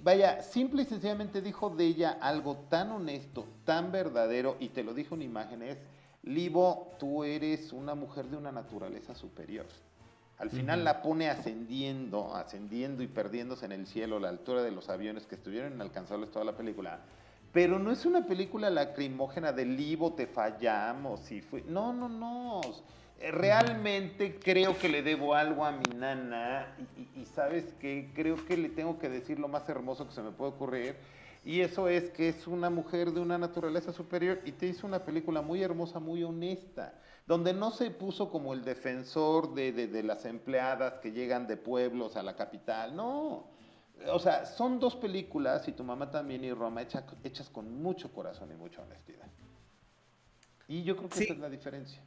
vaya, 0.04 0.42
simple 0.42 0.82
y 0.82 0.86
sencillamente 0.88 1.42
dijo 1.42 1.70
de 1.70 1.86
ella 1.86 2.18
algo 2.20 2.58
tan 2.70 2.92
honesto, 2.92 3.46
tan 3.64 3.94
verdadero, 3.94 4.58
y 4.60 4.68
te 4.68 4.84
lo 4.84 4.94
dijo 4.94 5.16
en 5.16 5.22
imágenes, 5.22 5.78
Libo, 6.24 6.96
tú 7.00 7.24
eres 7.24 7.74
una 7.74 7.96
mujer 7.96 8.26
de 8.26 8.38
una 8.38 8.52
naturaleza 8.52 9.14
superior. 9.14 9.66
Al 10.38 10.50
final 10.50 10.84
la 10.84 11.02
pone 11.02 11.30
ascendiendo, 11.30 12.36
ascendiendo 12.36 13.04
y 13.04 13.08
perdiéndose 13.08 13.66
en 13.66 13.72
el 13.72 13.88
cielo 13.88 14.18
a 14.18 14.20
la 14.20 14.30
altura 14.30 14.64
de 14.64 14.72
los 14.72 14.90
aviones 14.90 15.26
que 15.26 15.36
estuvieron 15.36 15.74
inalcanzables 15.74 16.32
toda 16.32 16.44
la 16.44 16.58
película. 16.58 17.00
Pero 17.52 17.78
no 17.78 17.92
es 17.92 18.06
una 18.06 18.26
película 18.26 18.70
lacrimógena 18.70 19.52
de 19.52 19.66
Libo, 19.66 20.14
te 20.14 20.26
fallamos 20.26 21.32
y 21.32 21.42
fue... 21.42 21.62
No, 21.68 21.94
no, 21.94 22.10
no. 22.10 22.62
Realmente 23.20 24.40
creo 24.40 24.78
que 24.78 24.90
le 24.90 25.04
debo 25.04 25.36
algo 25.36 25.64
a 25.64 25.72
mi 25.72 25.86
nana 25.96 26.76
y, 26.98 27.22
y 27.22 27.26
sabes 27.26 27.74
que 27.80 28.12
creo 28.14 28.44
que 28.46 28.58
le 28.58 28.70
tengo 28.70 28.98
que 29.00 29.08
decir 29.08 29.40
lo 29.40 29.48
más 29.48 29.70
hermoso 29.70 30.08
que 30.08 30.14
se 30.14 30.24
me 30.24 30.32
puede 30.32 30.52
ocurrir 30.52 30.96
Y 31.46 31.60
eso 31.60 31.90
es 31.90 32.10
que 32.12 32.30
es 32.30 32.48
una 32.48 32.70
mujer 32.70 33.12
de 33.12 33.20
una 33.20 33.38
naturaleza 33.38 33.92
superior 33.92 34.40
y 34.46 34.54
te 34.54 34.68
hizo 34.68 34.88
una 34.88 35.04
película 35.04 35.42
muy 35.42 35.62
hermosa, 35.62 36.00
muy 36.00 36.24
honesta, 36.24 36.94
donde 37.28 37.54
no 37.54 37.72
se 37.72 37.92
puso 37.92 38.30
como 38.30 38.54
el 38.54 38.64
defensor 38.64 39.54
de, 39.54 39.74
de, 39.74 40.04
las 40.04 40.26
empleadas 40.26 41.00
que 41.02 41.12
llegan 41.12 41.46
de 41.48 41.58
pueblos 41.58 42.16
a 42.16 42.24
la 42.24 42.36
capital, 42.36 42.96
no. 42.96 43.52
O 44.08 44.20
sea, 44.20 44.46
son 44.46 44.80
dos 44.80 44.96
películas, 44.96 45.68
y 45.68 45.74
tu 45.74 45.84
mamá 45.84 46.10
también 46.10 46.44
y 46.44 46.52
Roma, 46.52 46.82
hechas 46.82 47.50
con 47.50 47.82
mucho 47.82 48.12
corazón 48.14 48.52
y 48.52 48.56
mucha 48.56 48.82
honestidad. 48.82 49.28
Y 50.68 50.84
yo 50.84 50.96
creo 50.96 51.10
que 51.10 51.24
esa 51.24 51.34
es 51.34 51.40
la 51.40 51.50
diferencia. 51.50 52.02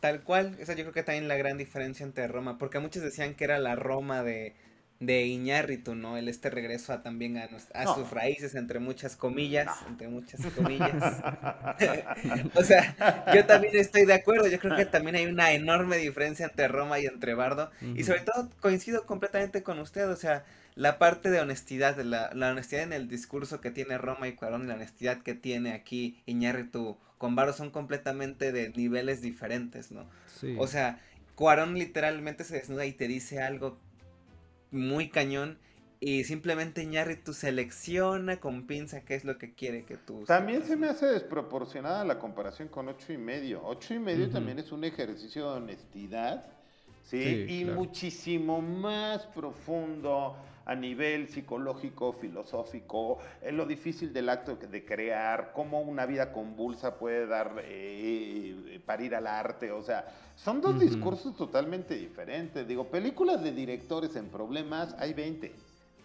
Tal 0.00 0.22
cual, 0.22 0.56
esa 0.58 0.74
yo 0.74 0.82
creo 0.82 0.92
que 0.92 1.02
también 1.02 1.28
la 1.28 1.36
gran 1.36 1.56
diferencia 1.56 2.04
entre 2.04 2.26
Roma, 2.26 2.58
porque 2.58 2.78
muchos 2.80 3.02
decían 3.02 3.34
que 3.34 3.44
era 3.44 3.58
la 3.58 3.76
Roma 3.76 4.22
de, 4.22 4.54
de 4.98 5.26
Iñárritu, 5.26 5.94
¿no? 5.94 6.16
El 6.16 6.28
este 6.28 6.48
regreso 6.48 6.92
a, 6.92 7.02
también 7.02 7.36
a, 7.36 7.48
a 7.74 7.94
sus 7.94 8.10
raíces, 8.10 8.54
entre 8.54 8.78
muchas 8.78 9.16
comillas, 9.16 9.68
entre 9.88 10.08
muchas 10.08 10.40
comillas. 10.56 10.92
o 12.54 12.62
sea, 12.64 13.32
yo 13.34 13.44
también 13.44 13.76
estoy 13.76 14.06
de 14.06 14.14
acuerdo, 14.14 14.48
yo 14.48 14.58
creo 14.58 14.76
que 14.76 14.86
también 14.86 15.16
hay 15.16 15.26
una 15.26 15.52
enorme 15.52 15.98
diferencia 15.98 16.46
entre 16.46 16.68
Roma 16.68 16.98
y 16.98 17.06
entre 17.06 17.34
Bardo, 17.34 17.70
y 17.94 18.04
sobre 18.04 18.20
todo 18.20 18.48
coincido 18.60 19.04
completamente 19.04 19.62
con 19.62 19.78
usted, 19.78 20.08
o 20.08 20.16
sea, 20.16 20.44
la 20.74 20.98
parte 20.98 21.30
de 21.30 21.40
honestidad, 21.40 21.98
la, 21.98 22.30
la 22.34 22.50
honestidad 22.50 22.82
en 22.82 22.92
el 22.92 23.08
discurso 23.08 23.60
que 23.60 23.70
tiene 23.70 23.98
Roma 23.98 24.28
y 24.28 24.34
Cuarón 24.34 24.64
y 24.64 24.66
la 24.66 24.74
honestidad 24.74 25.22
que 25.22 25.34
tiene 25.34 25.72
aquí 25.72 26.22
Iñárritu 26.26 26.98
con 27.18 27.34
Bardo 27.34 27.52
son 27.52 27.70
completamente 27.70 28.52
de 28.52 28.70
niveles 28.70 29.22
diferentes, 29.22 29.90
¿no? 29.90 30.06
O 30.58 30.66
sea, 30.66 31.00
Cuarón 31.34 31.74
literalmente 31.74 32.44
se 32.44 32.56
desnuda 32.56 32.86
y 32.86 32.92
te 32.92 33.08
dice 33.08 33.40
algo 33.40 33.78
muy 34.70 35.08
cañón 35.08 35.58
y 35.98 36.24
simplemente 36.24 36.82
Iñárritu 36.82 37.32
selecciona 37.32 38.38
con 38.38 38.66
pinza 38.66 39.00
qué 39.00 39.14
es 39.14 39.24
lo 39.24 39.38
que 39.38 39.54
quiere 39.54 39.84
que 39.84 39.96
tú 39.96 40.24
También 40.26 40.62
se 40.64 40.76
me 40.76 40.88
hace 40.88 41.06
desproporcionada 41.06 42.04
la 42.04 42.18
comparación 42.18 42.68
con 42.68 42.88
ocho 42.88 43.12
y 43.12 43.18
medio. 43.18 43.62
Ocho 43.64 43.94
y 43.94 43.98
medio 43.98 44.28
también 44.28 44.58
es 44.58 44.72
un 44.72 44.84
ejercicio 44.84 45.50
de 45.50 45.56
honestidad, 45.56 46.44
¿sí? 47.02 47.46
y 47.48 47.64
muchísimo 47.64 48.60
más 48.60 49.26
profundo 49.26 50.36
a 50.66 50.74
nivel 50.74 51.28
psicológico, 51.28 52.12
filosófico, 52.12 53.18
lo 53.52 53.66
difícil 53.66 54.12
del 54.12 54.28
acto 54.28 54.56
de 54.56 54.84
crear, 54.84 55.52
cómo 55.52 55.80
una 55.80 56.04
vida 56.06 56.32
convulsa 56.32 56.98
puede 56.98 57.26
dar, 57.26 57.54
eh, 57.62 58.80
parir 58.84 59.14
al 59.14 59.28
arte, 59.28 59.70
o 59.70 59.82
sea, 59.82 60.06
son 60.34 60.60
dos 60.60 60.78
discursos 60.80 61.36
totalmente 61.36 61.94
diferentes. 61.94 62.66
Digo, 62.66 62.88
películas 62.88 63.42
de 63.42 63.52
directores 63.52 64.16
en 64.16 64.26
problemas 64.26 64.94
hay 64.98 65.14
20. 65.14 65.54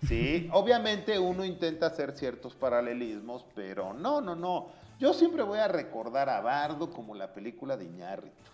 Sí, 0.08 0.48
obviamente 0.54 1.18
uno 1.18 1.44
intenta 1.44 1.88
hacer 1.88 2.12
ciertos 2.12 2.56
paralelismos, 2.56 3.46
pero 3.56 3.94
no, 3.94 4.22
no, 4.22 4.36
no. 4.36 4.68
Yo 5.00 5.14
siempre 5.14 5.42
voy 5.42 5.58
a 5.58 5.68
recordar 5.68 6.30
a 6.30 6.40
Bardo 6.40 6.92
como 6.92 7.16
la 7.16 7.34
película 7.34 7.76
de 7.76 7.86
Iñárritu. 7.86 8.51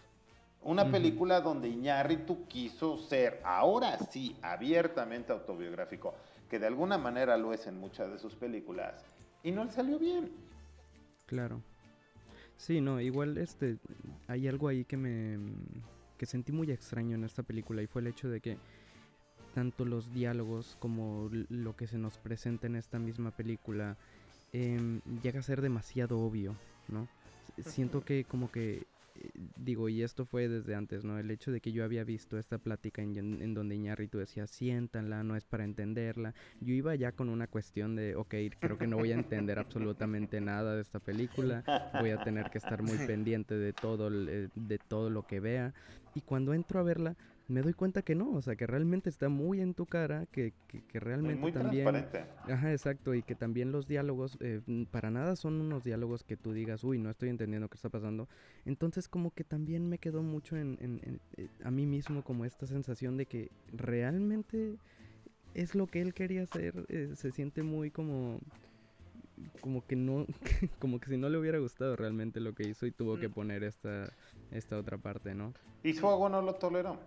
Una 0.67 0.91
película 0.91 1.39
donde 1.39 1.69
Iñárritu 1.69 2.45
quiso 2.45 2.97
ser, 2.97 3.39
ahora 3.45 3.97
sí, 4.11 4.35
abiertamente 4.41 5.31
autobiográfico, 5.31 6.13
que 6.49 6.59
de 6.59 6.67
alguna 6.67 6.97
manera 6.97 7.37
lo 7.37 7.53
es 7.53 7.67
en 7.67 7.79
muchas 7.79 8.11
de 8.11 8.19
sus 8.19 8.35
películas, 8.35 9.01
y 9.43 9.51
no 9.53 9.63
le 9.63 9.71
salió 9.71 9.97
bien. 9.97 10.29
Claro. 11.25 11.61
Sí, 12.57 12.81
no, 12.81 12.99
igual 12.99 13.37
este 13.37 13.77
hay 14.27 14.49
algo 14.49 14.67
ahí 14.67 14.83
que 14.83 14.97
me 14.97 15.39
que 16.17 16.25
sentí 16.25 16.51
muy 16.51 16.69
extraño 16.69 17.15
en 17.15 17.23
esta 17.23 17.43
película 17.43 17.81
y 17.81 17.87
fue 17.87 18.01
el 18.01 18.07
hecho 18.07 18.27
de 18.27 18.41
que 18.41 18.57
tanto 19.55 19.85
los 19.85 20.13
diálogos 20.13 20.75
como 20.81 21.29
lo 21.31 21.77
que 21.77 21.87
se 21.87 21.97
nos 21.97 22.17
presenta 22.17 22.67
en 22.67 22.75
esta 22.75 22.99
misma 22.99 23.31
película 23.31 23.95
em, 24.51 24.99
llega 25.23 25.39
a 25.39 25.43
ser 25.43 25.61
demasiado 25.61 26.19
obvio, 26.19 26.57
¿no? 26.89 27.07
Siento 27.63 28.03
que 28.03 28.25
como 28.25 28.51
que 28.51 28.85
digo, 29.55 29.89
y 29.89 30.03
esto 30.03 30.25
fue 30.25 30.47
desde 30.47 30.75
antes, 30.75 31.03
¿no? 31.03 31.17
El 31.17 31.31
hecho 31.31 31.51
de 31.51 31.61
que 31.61 31.71
yo 31.71 31.83
había 31.83 32.03
visto 32.03 32.37
esta 32.37 32.57
plática 32.57 33.01
en, 33.01 33.17
en 33.17 33.53
donde 33.53 33.75
Iñárritu 33.75 34.17
decía, 34.17 34.47
siéntanla, 34.47 35.23
no 35.23 35.35
es 35.35 35.45
para 35.45 35.63
entenderla. 35.63 36.33
Yo 36.61 36.73
iba 36.73 36.95
ya 36.95 37.11
con 37.11 37.29
una 37.29 37.47
cuestión 37.47 37.95
de, 37.95 38.15
ok, 38.15 38.35
creo 38.59 38.77
que 38.77 38.87
no 38.87 38.97
voy 38.97 39.11
a 39.11 39.15
entender 39.15 39.59
absolutamente 39.59 40.41
nada 40.41 40.75
de 40.75 40.81
esta 40.81 40.99
película, 40.99 41.63
voy 41.99 42.11
a 42.11 42.23
tener 42.23 42.49
que 42.49 42.57
estar 42.57 42.81
muy 42.81 42.97
pendiente 43.07 43.55
de 43.55 43.73
todo, 43.73 44.09
eh, 44.11 44.49
de 44.55 44.77
todo 44.77 45.09
lo 45.09 45.25
que 45.25 45.39
vea. 45.39 45.73
Y 46.15 46.21
cuando 46.21 46.53
entro 46.53 46.79
a 46.79 46.83
verla, 46.83 47.15
me 47.47 47.61
doy 47.61 47.73
cuenta 47.73 48.01
que 48.01 48.13
no, 48.13 48.31
o 48.31 48.41
sea, 48.41 48.55
que 48.55 48.67
realmente 48.67 49.09
está 49.09 49.29
muy 49.29 49.61
en 49.61 49.73
tu 49.73 49.85
cara, 49.85 50.25
que, 50.31 50.53
que, 50.67 50.99
realmente 50.99 51.39
muy 51.39 51.51
también... 51.51 51.85
Transparente. 51.85 52.51
Ajá, 52.51 52.71
exacto, 52.71 53.13
y 53.13 53.23
que 53.23 53.35
también 53.35 53.71
los 53.71 53.87
diálogos, 53.87 54.37
eh, 54.41 54.61
para 54.91 55.11
nada 55.11 55.35
son 55.35 55.61
unos 55.61 55.83
diálogos 55.83 56.23
que 56.23 56.35
tú 56.35 56.51
digas, 56.51 56.83
uy, 56.83 56.99
no 56.99 57.09
estoy 57.09 57.29
entendiendo 57.29 57.69
qué 57.69 57.75
está 57.75 57.89
pasando. 57.89 58.27
Entonces 58.65 59.07
como 59.07 59.31
que 59.31 59.45
también 59.45 59.87
me 59.87 59.97
quedó 59.97 60.23
mucho 60.23 60.57
en, 60.57 60.77
en, 60.81 61.21
eh, 61.37 61.47
a 61.63 61.71
mí 61.71 61.85
mismo 61.85 62.23
como 62.23 62.43
esta 62.43 62.67
sensación 62.67 63.15
de 63.15 63.25
que 63.25 63.49
realmente 63.71 64.75
es 65.53 65.73
lo 65.73 65.87
que 65.87 66.01
él 66.01 66.13
quería 66.13 66.43
hacer, 66.43 66.85
eh, 66.89 67.11
se 67.15 67.31
siente 67.31 67.63
muy 67.63 67.91
como 67.91 68.39
como 69.61 69.85
que 69.85 69.95
no 69.95 70.25
como 70.79 70.99
que 70.99 71.09
si 71.09 71.17
no 71.17 71.29
le 71.29 71.37
hubiera 71.37 71.59
gustado 71.59 71.95
realmente 71.95 72.39
lo 72.39 72.53
que 72.53 72.67
hizo 72.67 72.87
y 72.87 72.91
tuvo 72.91 73.19
que 73.19 73.29
mm. 73.29 73.33
poner 73.33 73.63
esta 73.63 74.11
esta 74.51 74.77
otra 74.77 74.97
parte, 74.97 75.35
¿no? 75.35 75.53
Y 75.83 75.93
su 75.93 76.07
agua 76.07 76.29
no 76.29 76.41
lo 76.41 76.55
toleró. 76.55 76.99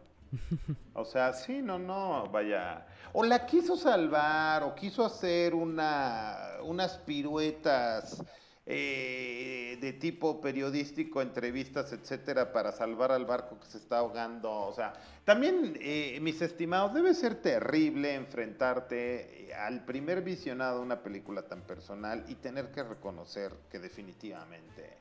O 0.95 1.05
sea, 1.05 1.33
sí, 1.33 1.63
no, 1.63 1.79
no, 1.79 2.27
vaya. 2.31 2.87
O 3.13 3.25
la 3.25 3.47
quiso 3.47 3.77
salvar, 3.77 4.63
o 4.63 4.75
quiso 4.75 5.05
hacer 5.05 5.55
una, 5.55 6.59
unas 6.63 6.99
piruetas 6.99 8.23
eh, 8.67 9.79
de 9.81 9.93
tipo 9.95 10.41
periodístico, 10.41 11.21
entrevistas, 11.21 11.93
etcétera, 11.93 12.53
para 12.53 12.71
salvar 12.71 13.11
al 13.11 13.25
barco 13.25 13.59
que 13.59 13.67
se 13.67 13.79
está 13.79 13.99
ahogando. 13.99 14.53
O 14.53 14.73
sea, 14.73 14.93
también, 15.25 15.77
eh, 15.81 16.19
mis 16.21 16.41
estimados, 16.41 16.95
debe 16.95 17.15
ser 17.15 17.37
terrible 17.37 18.15
enfrentarte 18.15 19.49
eh, 19.49 19.55
al 19.55 19.85
primer 19.85 20.23
visionado 20.23 20.79
de 20.79 20.85
una 20.85 21.03
película 21.03 21.43
tan 21.43 21.63
personal 21.63 22.25
y 22.29 22.37
tener 22.37 22.71
que 22.71 22.85
reconocer 22.85 23.53
que 23.71 23.81
definitivamente 23.81 24.99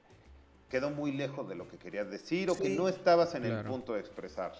quedó 0.70 0.92
muy 0.92 1.12
lejos 1.12 1.50
de 1.50 1.56
lo 1.56 1.68
que 1.68 1.78
querías 1.78 2.10
decir 2.10 2.50
o 2.50 2.56
que 2.56 2.70
no 2.70 2.88
estabas 2.88 3.36
en 3.36 3.46
el 3.46 3.64
punto 3.66 3.94
de 3.94 4.00
expresar. 4.00 4.54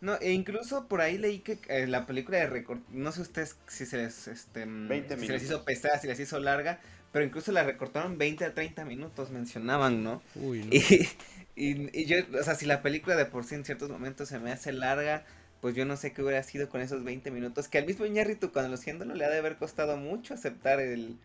No, 0.00 0.14
e 0.20 0.32
incluso 0.32 0.86
por 0.86 1.00
ahí 1.00 1.18
leí 1.18 1.40
que 1.40 1.58
eh, 1.68 1.86
la 1.86 2.06
película 2.06 2.38
de 2.38 2.46
record, 2.46 2.78
no 2.90 3.12
sé 3.12 3.22
ustedes 3.22 3.56
si 3.66 3.86
se 3.86 3.96
les, 3.96 4.28
este, 4.28 4.66
mm, 4.66 4.88
si 5.18 5.28
les 5.28 5.42
hizo 5.42 5.64
pesada, 5.64 5.98
si 5.98 6.06
les 6.06 6.20
hizo 6.20 6.38
larga, 6.38 6.80
pero 7.12 7.24
incluso 7.24 7.52
la 7.52 7.62
recortaron 7.62 8.18
20 8.18 8.44
a 8.44 8.54
30 8.54 8.84
minutos, 8.84 9.30
mencionaban, 9.30 10.02
¿no? 10.02 10.22
Uy, 10.34 10.68
Y, 11.56 11.96
y, 11.96 12.06
yo, 12.06 12.16
o 12.36 12.42
sea, 12.42 12.56
si 12.56 12.66
la 12.66 12.82
película 12.82 13.14
de 13.14 13.26
por 13.26 13.44
sí 13.44 13.54
en 13.54 13.64
ciertos 13.64 13.88
momentos 13.88 14.28
se 14.28 14.40
me 14.40 14.50
hace 14.50 14.72
larga, 14.72 15.24
pues 15.60 15.76
yo 15.76 15.84
no 15.84 15.96
sé 15.96 16.12
qué 16.12 16.20
hubiera 16.20 16.42
sido 16.42 16.68
con 16.68 16.80
esos 16.80 17.04
20 17.04 17.30
minutos, 17.30 17.68
que 17.68 17.78
al 17.78 17.86
mismo 17.86 18.04
Iñárritu 18.04 18.50
cuando 18.50 18.74
haciéndolo 18.74 19.14
le 19.14 19.24
ha 19.24 19.30
de 19.30 19.38
haber 19.38 19.56
costado 19.56 19.96
mucho 19.96 20.34
aceptar 20.34 20.80
el, 20.80 21.16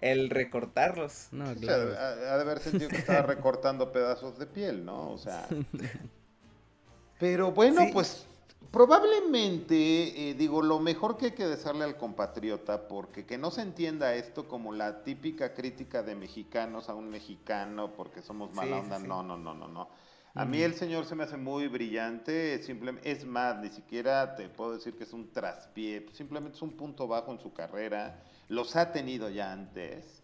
el 0.00 0.30
recortarlos. 0.30 1.28
No, 1.32 1.46
ha, 1.46 1.54
de 1.54 2.40
haber 2.40 2.60
sentido 2.60 2.88
que 2.88 2.96
estaba 2.96 3.22
recortando 3.22 3.92
pedazos 3.92 4.38
de 4.38 4.46
piel, 4.46 4.84
¿no? 4.84 5.10
O 5.10 5.18
sea. 5.18 5.46
Pero 7.18 7.52
bueno, 7.52 7.82
pues 7.92 8.26
probablemente, 8.70 10.30
eh, 10.30 10.34
digo, 10.34 10.62
lo 10.62 10.78
mejor 10.78 11.18
que 11.18 11.26
hay 11.26 11.32
que 11.32 11.46
desearle 11.46 11.84
al 11.84 11.98
compatriota, 11.98 12.88
porque 12.88 13.26
que 13.26 13.36
no 13.36 13.50
se 13.50 13.60
entienda 13.60 14.14
esto 14.14 14.48
como 14.48 14.72
la 14.72 15.02
típica 15.04 15.52
crítica 15.54 16.02
de 16.02 16.14
mexicanos 16.14 16.88
a 16.88 16.94
un 16.94 17.10
mexicano 17.10 17.92
porque 17.92 18.22
somos 18.22 18.54
mala 18.54 18.78
onda, 18.78 18.98
no, 18.98 19.22
no, 19.22 19.36
no, 19.36 19.54
no, 19.54 19.68
no. 19.68 19.88
A 20.34 20.44
mí 20.44 20.62
el 20.62 20.74
señor 20.74 21.06
se 21.06 21.16
me 21.16 21.24
hace 21.24 21.36
muy 21.36 21.66
brillante, 21.66 22.62
simplemente, 22.62 23.10
es 23.10 23.26
más, 23.26 23.58
ni 23.58 23.68
siquiera 23.68 24.36
te 24.36 24.48
puedo 24.48 24.74
decir 24.74 24.96
que 24.96 25.02
es 25.02 25.12
un 25.12 25.32
traspié, 25.32 26.06
simplemente 26.12 26.56
es 26.56 26.62
un 26.62 26.70
punto 26.70 27.08
bajo 27.08 27.32
en 27.32 27.40
su 27.40 27.52
carrera 27.52 28.22
los 28.50 28.76
ha 28.76 28.92
tenido 28.92 29.30
ya 29.30 29.52
antes. 29.52 30.22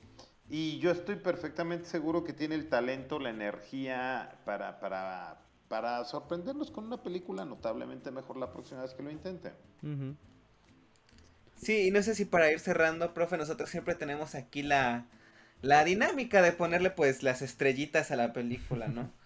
Y 0.51 0.79
yo 0.81 0.91
estoy 0.91 1.17
perfectamente 1.17 1.87
seguro 1.87 2.25
que 2.25 2.33
tiene 2.33 2.57
el 2.57 2.69
talento, 2.69 3.19
la 3.19 3.31
energía 3.31 4.39
para, 4.45 4.81
para, 4.81 5.39
para 5.69 6.05
sorprendernos 6.05 6.71
con 6.71 6.87
una 6.87 7.03
película 7.03 7.45
notablemente 7.45 8.11
mejor 8.11 8.37
la 8.37 8.53
próxima 8.53 8.83
vez 8.83 8.95
que 8.95 9.03
lo 9.03 9.11
intente. 9.11 9.53
Sí, 11.57 11.89
y 11.89 11.91
no 11.91 12.03
sé 12.03 12.15
si 12.15 12.25
para 12.25 12.51
ir 12.53 12.61
cerrando, 12.61 13.15
profe, 13.15 13.37
nosotros 13.37 13.71
siempre 13.71 13.95
tenemos 13.95 14.35
aquí 14.35 14.63
la, 14.63 15.07
la 15.63 15.85
dinámica 15.85 16.43
de 16.43 16.53
ponerle 16.53 16.91
pues 16.91 17.23
las 17.23 17.43
estrellitas 17.43 18.11
a 18.11 18.17
la 18.17 18.33
película, 18.33 18.89
¿no? 18.89 19.11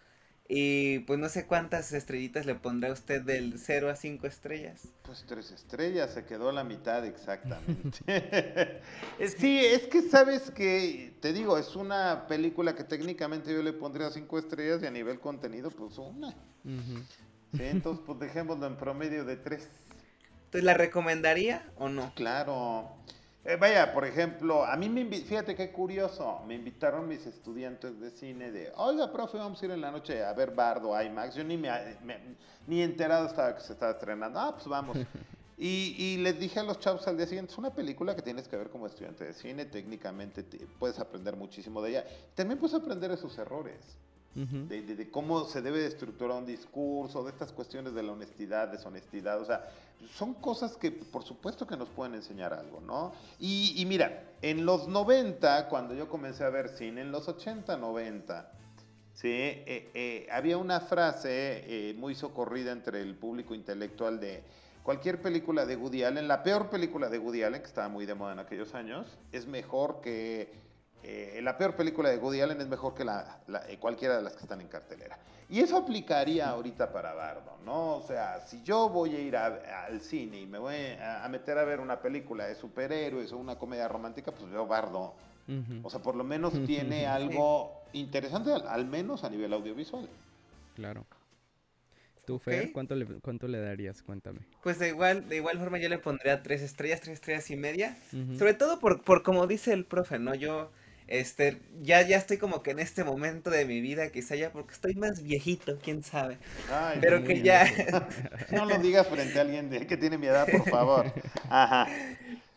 Y 0.53 0.99
pues 1.01 1.17
no 1.21 1.29
sé 1.29 1.47
cuántas 1.47 1.93
estrellitas 1.93 2.45
le 2.45 2.57
pondrá 2.57 2.91
usted 2.91 3.23
del 3.23 3.57
0 3.57 3.89
a 3.89 3.95
5 3.95 4.27
estrellas. 4.27 4.89
Pues 5.03 5.25
tres 5.25 5.53
estrellas, 5.53 6.13
se 6.13 6.25
quedó 6.25 6.51
la 6.51 6.65
mitad 6.65 7.07
exactamente. 7.07 8.01
sí, 9.39 9.61
es 9.65 9.87
que 9.87 10.03
sabes 10.03 10.51
que, 10.51 11.15
te 11.21 11.33
digo, 11.33 11.57
es 11.57 11.77
una 11.77 12.27
película 12.27 12.75
que 12.75 12.83
técnicamente 12.83 13.55
yo 13.55 13.63
le 13.63 13.73
pondría 13.73 14.11
5 14.11 14.39
estrellas 14.41 14.83
y 14.83 14.87
a 14.87 14.91
nivel 14.91 15.21
contenido 15.21 15.71
pues 15.71 15.97
una. 15.99 16.35
sí, 17.53 17.63
entonces 17.63 18.03
pues 18.05 18.19
dejémoslo 18.19 18.67
en 18.67 18.77
promedio 18.77 19.25
de 19.25 19.37
3. 19.37 19.69
Entonces, 20.47 20.65
¿la 20.65 20.75
recomendaría 20.75 21.71
o 21.77 21.89
no? 21.89 22.13
Claro. 22.17 22.97
Eh, 23.43 23.57
vaya, 23.57 23.95
por 23.95 24.05
ejemplo, 24.05 24.65
a 24.67 24.77
mí 24.77 24.89
me 24.91 25.07
fíjate 25.07 25.55
qué 25.55 25.73
curioso, 25.73 26.43
me 26.47 26.55
invitaron 26.55 27.09
mis 27.09 27.25
estudiantes 27.27 27.99
de 27.99 28.11
cine 28.11 28.51
de, 28.51 28.71
oiga, 28.77 29.11
profe, 29.11 29.39
vamos 29.39 29.63
a 29.63 29.65
ir 29.65 29.71
en 29.71 29.81
la 29.81 29.91
noche 29.91 30.23
a 30.23 30.33
ver 30.35 30.51
Bardo 30.51 31.01
IMAX. 31.01 31.37
Yo 31.37 31.45
ni 31.45 31.57
me, 31.57 31.71
ni 32.67 32.83
enterado 32.83 33.27
estaba 33.27 33.55
que 33.55 33.63
se 33.63 33.73
estaba 33.73 33.93
estrenando. 33.93 34.39
Ah, 34.39 34.53
pues 34.55 34.67
vamos. 34.67 34.97
Y, 35.63 35.95
y, 35.99 36.17
les 36.17 36.41
dije 36.41 36.59
a 36.59 36.63
los 36.63 36.79
chavos 36.79 37.07
al 37.07 37.19
día 37.19 37.27
siguiente, 37.27 37.53
es 37.53 37.59
una 37.59 37.69
película 37.69 38.17
que 38.17 38.23
tienes 38.23 38.49
que 38.49 38.57
ver 38.57 38.71
como 38.71 38.87
estudiante 38.87 39.25
de 39.27 39.35
cine, 39.35 39.67
técnicamente 39.67 40.43
puedes 40.79 40.99
aprender 40.99 41.37
muchísimo 41.37 41.83
de 41.83 41.91
ella. 41.91 42.05
También 42.35 42.59
puedes 42.59 42.75
aprender 42.75 43.11
de 43.11 43.19
sus 43.19 43.37
errores 43.37 43.77
de, 44.35 45.11
cómo 45.11 45.45
se 45.45 45.61
debe 45.61 45.81
de 45.81 45.87
estructurar 45.87 46.39
un 46.39 46.47
discurso, 46.47 47.25
de 47.25 47.31
estas 47.31 47.53
cuestiones 47.53 47.95
de 47.95 48.03
la 48.03 48.13
honestidad, 48.13 48.69
deshonestidad, 48.69 49.41
o 49.41 49.45
sea, 49.45 49.69
son 50.15 50.35
cosas 50.35 50.77
que 50.77 50.93
por 50.93 51.25
supuesto 51.25 51.67
que 51.67 51.77
nos 51.77 51.89
pueden 51.89 52.15
enseñar 52.15 52.55
algo, 52.55 52.81
¿no? 52.81 53.13
Y, 53.39 53.85
mira, 53.87 54.25
en 54.41 54.65
los 54.65 54.89
90, 54.89 55.69
cuando 55.69 55.95
yo 55.95 56.09
comencé 56.09 56.45
a 56.45 56.51
ver 56.51 56.69
cine, 56.69 57.03
en 57.03 57.13
los 57.13 57.29
80, 57.29 57.77
90, 57.77 58.53
¿sí? 59.15 59.29
Eh, 59.29 59.91
eh, 59.95 60.29
había 60.31 60.57
una 60.59 60.81
frase 60.81 61.65
eh, 61.91 61.95
muy 61.95 62.15
socorrida 62.15 62.73
entre 62.73 63.03
el 63.03 63.15
público 63.17 63.55
intelectual 63.55 64.21
de 64.21 64.43
cualquier 64.83 65.21
película 65.21 65.67
de 65.67 65.77
Woody 65.77 66.05
Allen, 66.05 66.29
la 66.29 66.43
peor 66.43 66.71
película 66.71 67.09
de 67.09 67.19
Woody 67.19 67.41
que 67.41 67.57
estaba 67.65 67.89
muy 67.89 68.07
de 68.07 68.15
moda 68.15 68.33
en 68.33 68.39
aquellos 68.39 68.75
años, 68.75 69.07
es 69.33 69.47
mejor 69.47 70.01
que 70.01 70.70
eh, 71.03 71.41
la 71.43 71.57
peor 71.57 71.75
película 71.77 72.11
de 72.11 72.19
Woody 72.19 72.41
Allen 72.41 72.61
es 72.61 72.69
mejor 72.69 72.95
que 72.95 73.05
la, 73.05 73.41
eh, 73.69 73.79
cualquiera 73.79 74.19
de 74.19 74.23
las 74.23 74.35
que 74.35 74.43
están 74.43 74.61
en 74.61 74.69
cartelera. 74.69 75.19
Y 75.49 75.61
eso 75.61 75.79
aplicaría 75.79 76.49
ahorita 76.49 76.93
para 76.93 77.15
Bardo, 77.15 77.57
¿no? 77.65 77.97
O 77.97 78.03
sea, 78.07 78.41
si 78.47 78.63
yo 78.63 78.89
voy 78.89 79.17
a 79.17 79.21
ir 79.21 79.37
al 79.37 80.01
cine 80.01 80.41
y 80.41 80.47
me 80.47 80.59
voy 80.59 80.75
a, 81.03 81.27
meter 81.29 81.59
a 81.59 81.65
ver 81.65 81.81
una 81.81 82.01
película 82.01 82.47
de 82.47 82.55
superhéroes 82.55 83.33
o 83.33 83.39
una 83.39 83.57
comedia 83.57 83.89
romántica, 83.89 84.31
pues 84.31 84.51
veo 84.51 84.67
Bardo. 84.67 85.15
O 85.83 85.91
sea, 85.91 86.01
por 86.01 86.15
lo 86.15 86.23
menos 86.23 86.53
tiene 86.67 87.09
algo 87.09 87.83
interesante, 87.93 88.53
al, 88.53 88.87
menos 88.87 89.25
a 89.25 89.31
nivel 89.31 89.53
audiovisual. 89.53 90.09
Claro. 90.77 91.05
¿Tú, 92.25 92.39
Fer, 92.39 92.71
¿cuánto, 92.71 92.95
le, 92.95 93.07
cuánto 93.21 93.49
le 93.49 93.61
darías? 93.61 94.05
Cuéntame. 94.05 94.43
Pues 94.63 94.79
de 94.79 94.91
igual, 94.91 95.29
de 95.29 95.37
igual 95.37 95.59
forma 95.59 95.79
yo 95.79 95.89
le 95.89 95.99
pondría 95.99 96.45
tres 96.45 96.63
estrellas, 96.63 97.01
tres 97.01 97.15
estrellas 97.15 97.51
y 97.51 97.57
media. 97.57 97.97
Sobre 98.39 98.55
todo 98.55 98.79
por, 98.79 99.03
por 99.03 99.25
como 99.25 99.49
dice 99.49 99.73
el 99.73 99.85
profe, 99.85 100.21
¿no? 100.21 100.37
Yo 100.37 100.71
este, 101.11 101.61
ya, 101.83 102.03
ya 102.03 102.17
estoy 102.17 102.39
como 102.39 102.63
que 102.63 102.71
en 102.71 102.79
este 102.79 103.03
momento 103.05 103.51
de 103.51 103.67
mi 103.67 103.81
vida, 103.81 104.11
quizá 104.11 104.37
ya 104.37 104.53
porque 104.53 104.73
estoy 104.73 104.95
más 104.95 105.23
viejito, 105.23 105.79
quién 105.83 106.03
sabe. 106.05 106.39
Pero 107.01 107.25
que 107.25 107.43
ya. 107.43 107.67
No 108.53 108.65
lo 108.65 108.79
digas 108.79 109.07
frente 109.09 109.39
a 109.39 109.43
alguien 109.43 109.71
de 109.71 109.87
que 109.87 109.97
tiene 109.97 110.19
mi 110.19 110.29
edad, 110.29 110.49
por 110.49 110.69
favor. 110.69 111.13
Ajá. 111.51 111.89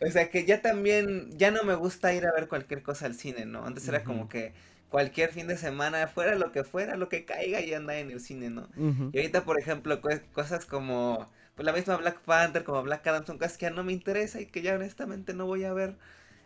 O 0.00 0.10
sea 0.10 0.30
que 0.30 0.44
ya 0.44 0.62
también, 0.62 1.36
ya 1.36 1.50
no 1.50 1.64
me 1.64 1.74
gusta 1.74 2.14
ir 2.14 2.26
a 2.26 2.32
ver 2.32 2.48
cualquier 2.48 2.82
cosa 2.82 3.06
al 3.06 3.14
cine, 3.14 3.44
¿no? 3.44 3.66
Antes 3.66 3.88
era 3.88 4.04
como 4.04 4.28
que 4.28 4.52
cualquier 4.88 5.32
fin 5.32 5.48
de 5.48 5.56
semana, 5.56 6.06
fuera 6.06 6.36
lo 6.36 6.52
que 6.52 6.62
fuera, 6.62 6.96
lo 6.96 7.08
que 7.08 7.24
caiga 7.24 7.60
y 7.60 7.74
anda 7.74 7.98
en 7.98 8.10
el 8.12 8.20
cine, 8.20 8.50
¿no? 8.50 8.68
Y 9.12 9.18
ahorita, 9.18 9.44
por 9.44 9.58
ejemplo, 9.58 10.00
cosas 10.32 10.64
como 10.64 11.28
pues 11.56 11.66
la 11.66 11.72
misma 11.72 11.96
Black 11.96 12.20
Panther, 12.20 12.64
como 12.64 12.82
Black 12.82 13.06
Adam, 13.06 13.24
son 13.26 13.38
cosas 13.38 13.56
que 13.58 13.66
ya 13.66 13.70
no 13.70 13.84
me 13.84 13.92
interesa 13.92 14.40
y 14.40 14.46
que 14.46 14.62
ya 14.62 14.74
honestamente 14.74 15.34
no 15.34 15.46
voy 15.46 15.64
a 15.64 15.72
ver. 15.72 15.96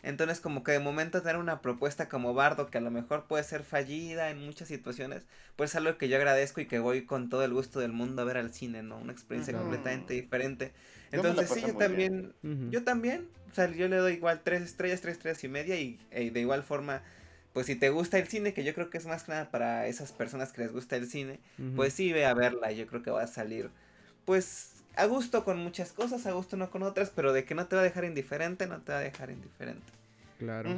Entonces 0.02 0.40
como 0.40 0.62
que 0.62 0.72
de 0.72 0.78
momento 0.78 1.22
tener 1.22 1.36
una 1.36 1.60
propuesta 1.60 2.08
como 2.08 2.34
Bardo 2.34 2.68
que 2.68 2.78
a 2.78 2.80
lo 2.80 2.90
mejor 2.90 3.24
puede 3.24 3.42
ser 3.44 3.64
fallida 3.64 4.30
en 4.30 4.44
muchas 4.44 4.68
situaciones, 4.68 5.24
pues 5.56 5.70
es 5.70 5.76
algo 5.76 5.98
que 5.98 6.08
yo 6.08 6.16
agradezco 6.16 6.60
y 6.60 6.66
que 6.66 6.78
voy 6.78 7.04
con 7.04 7.28
todo 7.28 7.44
el 7.44 7.52
gusto 7.52 7.80
del 7.80 7.92
mundo 7.92 8.22
a 8.22 8.24
ver 8.24 8.36
al 8.36 8.52
cine, 8.52 8.82
¿no? 8.82 8.98
Una 8.98 9.12
experiencia 9.12 9.54
completamente 9.54 10.14
diferente. 10.14 10.72
Entonces 11.10 11.50
sí, 11.50 11.62
yo 11.66 11.76
también, 11.76 12.32
yo 12.70 12.84
también, 12.84 13.28
o 13.50 13.54
sea, 13.54 13.70
yo 13.70 13.88
le 13.88 13.96
doy 13.96 14.14
igual 14.14 14.42
tres 14.44 14.62
estrellas, 14.62 15.00
tres 15.00 15.16
estrellas 15.16 15.42
y 15.42 15.48
media 15.48 15.80
y, 15.80 15.98
e 16.10 16.30
de 16.30 16.40
igual 16.40 16.62
forma, 16.62 17.02
pues 17.52 17.66
si 17.66 17.74
te 17.74 17.90
gusta 17.90 18.18
el 18.18 18.28
cine, 18.28 18.54
que 18.54 18.62
yo 18.62 18.74
creo 18.74 18.90
que 18.90 18.98
es 18.98 19.06
más 19.06 19.24
que 19.24 19.32
nada 19.32 19.50
para 19.50 19.86
esas 19.88 20.12
personas 20.12 20.52
que 20.52 20.62
les 20.62 20.72
gusta 20.72 20.96
el 20.96 21.08
cine, 21.08 21.40
pues 21.74 21.92
sí, 21.92 22.12
ve 22.12 22.24
a 22.24 22.34
verla, 22.34 22.70
yo 22.72 22.86
creo 22.86 23.02
que 23.02 23.10
va 23.10 23.22
a 23.22 23.26
salir, 23.26 23.70
pues 24.24 24.77
a 24.98 25.06
gusto 25.06 25.44
con 25.44 25.58
muchas 25.58 25.92
cosas, 25.92 26.26
a 26.26 26.32
gusto 26.32 26.56
no 26.56 26.70
con 26.70 26.82
otras, 26.82 27.10
pero 27.10 27.32
de 27.32 27.44
que 27.44 27.54
no 27.54 27.66
te 27.66 27.76
va 27.76 27.82
a 27.82 27.84
dejar 27.84 28.04
indiferente, 28.04 28.66
no 28.66 28.80
te 28.80 28.92
va 28.92 28.98
a 28.98 29.02
dejar 29.02 29.30
indiferente. 29.30 29.92
Claro. 30.38 30.70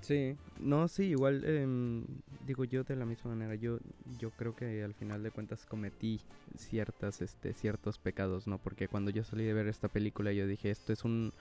Sí, 0.00 0.36
no, 0.58 0.88
sí, 0.88 1.04
igual, 1.04 1.44
em, 1.44 2.04
digo 2.46 2.64
yo 2.64 2.84
de 2.84 2.96
la 2.96 3.04
misma 3.04 3.34
manera, 3.34 3.54
yo, 3.54 3.78
yo 4.18 4.30
creo 4.30 4.54
que 4.54 4.82
al 4.82 4.94
final 4.94 5.22
de 5.22 5.30
cuentas 5.30 5.64
cometí 5.66 6.20
ciertas, 6.58 7.22
este, 7.22 7.52
ciertos 7.54 7.98
pecados, 7.98 8.46
¿no? 8.46 8.58
Porque 8.58 8.88
cuando 8.88 9.10
yo 9.10 9.24
salí 9.24 9.44
de 9.44 9.52
ver 9.52 9.68
esta 9.68 9.88
película 9.88 10.32
yo 10.32 10.46
dije, 10.46 10.70
esto 10.70 10.92
es 10.92 11.04
un 11.04 11.32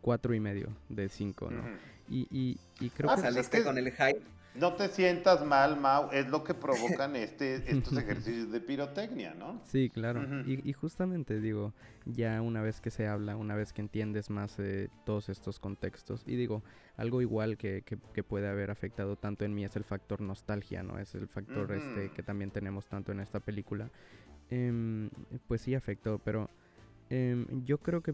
cuatro 0.00 0.34
y 0.34 0.40
medio 0.40 0.68
de 0.90 1.08
cinco, 1.08 1.50
¿no? 1.50 1.62
y, 2.08 2.26
y, 2.30 2.58
y, 2.80 2.90
creo 2.90 3.10
ah, 3.10 3.16
que... 3.16 3.22
saliste 3.22 3.64
con 3.64 3.78
el 3.78 3.90
hype. 3.90 4.20
No 4.54 4.74
te 4.74 4.88
sientas 4.88 5.44
mal, 5.44 5.80
Mau, 5.80 6.10
es 6.12 6.28
lo 6.28 6.44
que 6.44 6.54
provocan 6.54 7.16
este, 7.16 7.56
estos 7.70 7.96
ejercicios 7.98 8.52
de 8.52 8.60
pirotecnia, 8.60 9.34
¿no? 9.34 9.60
Sí, 9.64 9.90
claro. 9.90 10.22
y, 10.46 10.72
justamente 10.72 11.40
digo, 11.40 11.74
ya 12.04 12.40
una 12.40 12.62
vez 12.62 12.80
que 12.80 12.90
se 12.90 13.08
habla, 13.08 13.36
una 13.36 13.56
vez 13.56 13.72
que 13.72 13.82
entiendes 13.82 14.30
más 14.30 14.58
eh, 14.58 14.90
todos 15.04 15.28
estos 15.28 15.58
contextos, 15.58 16.22
y 16.26 16.36
digo, 16.36 16.62
algo 16.96 17.20
igual 17.20 17.56
que, 17.56 17.82
que, 17.82 18.22
puede 18.22 18.48
haber 18.48 18.70
afectado 18.70 19.16
tanto 19.16 19.44
en 19.44 19.54
mí 19.54 19.64
es 19.64 19.74
el 19.74 19.84
factor 19.84 20.20
nostalgia, 20.20 20.82
¿no? 20.82 20.98
Es 20.98 21.14
el 21.14 21.26
factor 21.26 21.72
este 21.72 22.10
que 22.12 22.22
también 22.22 22.50
tenemos 22.50 22.86
tanto 22.86 23.10
en 23.10 23.20
esta 23.20 23.40
película. 23.40 23.90
Em, 24.50 25.10
pues 25.48 25.62
sí 25.62 25.74
afectó, 25.74 26.18
pero 26.18 26.48
Em, 27.16 27.46
yo 27.64 27.78
creo 27.78 28.02
que 28.02 28.12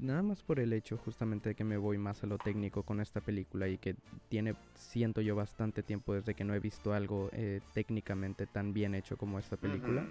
nada 0.00 0.22
más 0.22 0.42
por 0.42 0.58
el 0.58 0.72
hecho 0.72 0.96
justamente 0.96 1.50
de 1.50 1.54
que 1.54 1.62
me 1.62 1.76
voy 1.76 1.98
más 1.98 2.24
a 2.24 2.26
lo 2.26 2.36
técnico 2.36 2.82
con 2.82 3.00
esta 3.00 3.20
película 3.20 3.68
y 3.68 3.78
que 3.78 3.94
tiene, 4.28 4.56
siento 4.74 5.20
yo, 5.20 5.36
bastante 5.36 5.84
tiempo 5.84 6.14
desde 6.14 6.34
que 6.34 6.42
no 6.42 6.52
he 6.52 6.58
visto 6.58 6.92
algo 6.92 7.28
eh, 7.32 7.60
técnicamente 7.74 8.48
tan 8.48 8.72
bien 8.72 8.96
hecho 8.96 9.16
como 9.16 9.38
esta 9.38 9.56
película. 9.56 10.04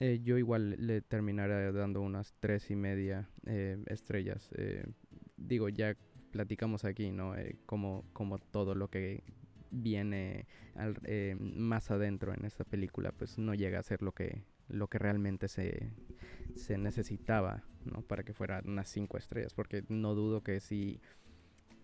Eh, 0.00 0.20
yo 0.22 0.36
igual 0.36 0.76
le 0.78 1.00
terminaré 1.00 1.72
dando 1.72 2.02
unas 2.02 2.34
tres 2.40 2.70
y 2.70 2.76
media 2.76 3.26
eh, 3.46 3.82
estrellas. 3.86 4.50
digo, 5.38 5.70
ya 5.70 5.96
platicamos 6.30 6.84
aquí, 6.84 7.10
¿no? 7.10 7.32
como, 7.64 8.04
como 8.12 8.38
todo 8.38 8.74
lo 8.74 8.88
que 8.88 9.22
viene 9.70 10.44
más 11.38 11.90
adentro 11.90 12.34
en 12.34 12.44
esta 12.44 12.64
película, 12.64 13.12
pues 13.12 13.38
no 13.38 13.54
llega 13.54 13.78
a 13.78 13.82
ser 13.82 14.02
lo 14.02 14.12
que, 14.12 14.42
lo 14.68 14.88
que 14.88 14.98
realmente 14.98 15.48
se, 15.48 15.90
se 16.56 16.78
necesitaba 16.78 17.62
¿no? 17.84 18.02
para 18.02 18.22
que 18.22 18.34
fuera 18.34 18.62
unas 18.64 18.88
cinco 18.88 19.16
estrellas, 19.16 19.54
porque 19.54 19.84
no 19.88 20.14
dudo 20.14 20.42
que 20.42 20.60
si 20.60 21.00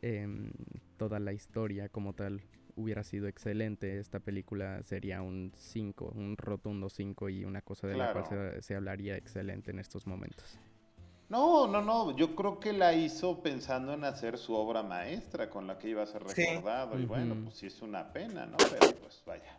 em, 0.02 0.50
toda 0.96 1.18
la 1.18 1.32
historia 1.32 1.88
como 1.88 2.12
tal 2.12 2.42
hubiera 2.76 3.04
sido 3.04 3.28
excelente, 3.28 3.98
esta 3.98 4.18
película 4.18 4.82
sería 4.82 5.22
un 5.22 5.52
5, 5.54 6.12
un 6.16 6.36
rotundo 6.36 6.90
5 6.90 7.28
y 7.28 7.44
una 7.44 7.62
cosa 7.62 7.86
de 7.86 7.96
la 7.96 8.12
cual 8.12 8.62
se, 8.62 8.74
hablaría 8.74 9.16
excelente 9.16 9.70
en 9.70 9.78
estos 9.78 10.08
momentos. 10.08 10.58
No, 11.28 11.68
no, 11.68 11.80
no, 11.80 12.16
yo 12.16 12.34
creo 12.34 12.58
que 12.58 12.72
la 12.72 12.92
hizo 12.92 13.42
pensando 13.42 13.94
en 13.94 14.04
hacer 14.04 14.38
su 14.38 14.54
obra 14.54 14.82
maestra 14.82 15.48
con 15.50 15.68
la 15.68 15.78
que 15.78 15.88
iba 15.88 16.02
a 16.02 16.06
ser 16.06 16.22
recordado 16.22 16.98
y 16.98 17.06
bueno, 17.06 17.36
pues 17.44 17.56
sí 17.56 17.66
es 17.66 17.80
una 17.80 18.12
pena, 18.12 18.44
¿no? 18.44 18.56
Pero 18.58 18.94
pues 19.00 19.22
vaya, 19.24 19.56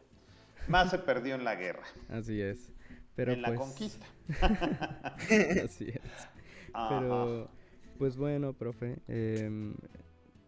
más 0.67 0.91
se 0.91 0.99
perdió 0.99 1.35
en 1.35 1.43
la 1.43 1.55
guerra. 1.55 1.85
Así 2.09 2.41
es 2.41 2.74
en 3.17 3.41
la 3.41 3.47
pues 3.49 3.59
conquista. 3.59 4.05
Así 5.63 5.89
es. 5.89 6.27
Pero, 6.89 7.49
pues 7.97 8.17
bueno, 8.17 8.53
profe, 8.53 8.97
em, 9.07 9.73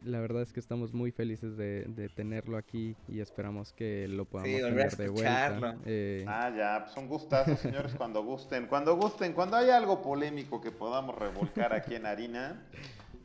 la 0.03 0.20
verdad 0.20 0.41
es 0.41 0.53
que 0.53 0.59
estamos 0.59 0.93
muy 0.93 1.11
felices 1.11 1.57
de, 1.57 2.09
tenerlo 2.15 2.57
aquí 2.57 2.95
y 3.07 3.20
esperamos 3.20 3.74
que 3.74 4.07
lo 4.07 4.26
podamos 4.26 4.61
tener 4.61 4.97
de 4.97 5.09
vuelta. 5.09 5.78
Eh, 5.86 6.26
ah, 6.28 6.51
ya, 6.55 6.88
son 6.88 7.07
pues 7.07 7.22
gustazos, 7.22 7.59
señores, 7.59 7.93
cuando 7.95 8.24
gusten. 8.24 8.68
Cuando 8.68 8.95
gusten, 8.95 9.34
cuando 9.34 9.57
hay 9.57 9.70
algo 9.70 10.01
polémico 10.01 10.61
que 10.61 10.72
podamos 10.72 11.15
revolcar 11.15 11.74
aquí 11.74 11.95
en 11.95 12.05
Harina, 12.05 12.65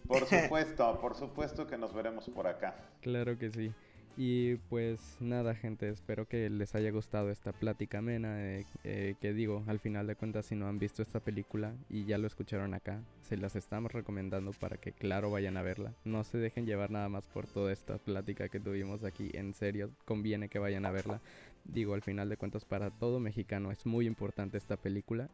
por 0.07 0.26
supuesto, 0.26 1.01
por 1.01 1.14
supuesto 1.14 1.66
que 1.66 1.76
nos 1.76 1.93
veremos 1.93 2.28
por 2.30 2.47
acá. 2.47 2.76
Claro 3.01 3.38
que 3.38 3.51
sí. 3.51 3.72
Y 4.17 4.57
pues 4.69 5.17
nada 5.21 5.55
gente, 5.55 5.89
espero 5.89 6.29
que 6.29 6.51
les 6.51 6.75
haya 6.75 6.91
gustado 6.91 7.31
esta 7.31 7.53
plática 7.53 7.99
amena, 7.99 8.45
eh, 8.45 8.67
eh, 8.85 9.15
que 9.21 9.33
digo, 9.33 9.65
al 9.67 9.81
final 9.81 10.07
de 10.07 10.17
cuentas 10.17 10.47
si 10.47 10.55
no 10.55 10.69
han 10.69 10.79
visto 10.79 11.01
esta 11.01 11.21
película 11.21 11.75
y 11.89 12.05
ya 12.05 12.19
lo 12.19 12.27
escucharon 12.27 12.75
acá, 12.75 13.01
se 13.23 13.39
las 13.39 13.57
estamos 13.57 13.91
recomendando 13.91 14.53
para 14.53 14.77
que 14.77 14.93
claro 14.93 15.31
vayan 15.31 15.57
a 15.57 15.63
verla. 15.63 15.95
No 16.05 16.25
se 16.25 16.37
dejen 16.37 16.67
llevar 16.67 16.91
nada 16.91 17.09
más 17.09 17.25
por 17.27 17.47
toda 17.47 17.73
esta 17.73 17.97
plática 17.97 18.51
que 18.51 18.61
tuvimos 18.61 19.03
aquí, 19.03 19.31
en 19.33 19.55
serio, 19.55 19.91
conviene 20.05 20.51
que 20.51 20.59
vayan 20.59 20.85
a 20.85 20.91
verla. 20.91 21.23
Digo, 21.65 21.95
al 21.95 22.03
final 22.03 22.29
de 22.29 22.37
cuentas 22.37 22.67
para 22.67 22.91
todo 22.91 23.19
mexicano 23.19 23.71
es 23.71 23.87
muy 23.87 24.07
importante 24.07 24.59
esta 24.59 24.77
película. 24.77 25.31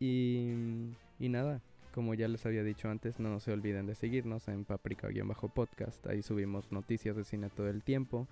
Y, 0.00 0.50
y 1.18 1.28
nada, 1.30 1.62
como 1.94 2.14
ya 2.14 2.28
les 2.28 2.44
había 2.46 2.62
dicho 2.62 2.88
antes, 2.88 3.18
no 3.20 3.40
se 3.40 3.52
olviden 3.52 3.86
de 3.86 3.94
seguirnos 3.94 4.48
en 4.48 4.64
Paprika-podcast. 4.64 6.06
Ahí 6.06 6.22
subimos 6.22 6.70
noticias 6.72 7.16
de 7.16 7.24
cine 7.24 7.50
todo 7.50 7.68
el 7.68 7.82
tiempo. 7.82 8.26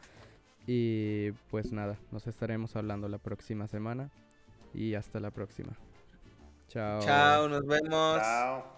Y 0.66 1.32
pues 1.50 1.72
nada, 1.72 1.96
nos 2.10 2.26
estaremos 2.26 2.76
hablando 2.76 3.08
la 3.08 3.18
próxima 3.18 3.68
semana. 3.68 4.10
Y 4.74 4.94
hasta 4.94 5.20
la 5.20 5.30
próxima. 5.30 5.72
Chao. 6.68 7.00
Chao, 7.00 7.48
nos 7.48 7.64
vemos. 7.66 8.20
Chao. 8.20 8.75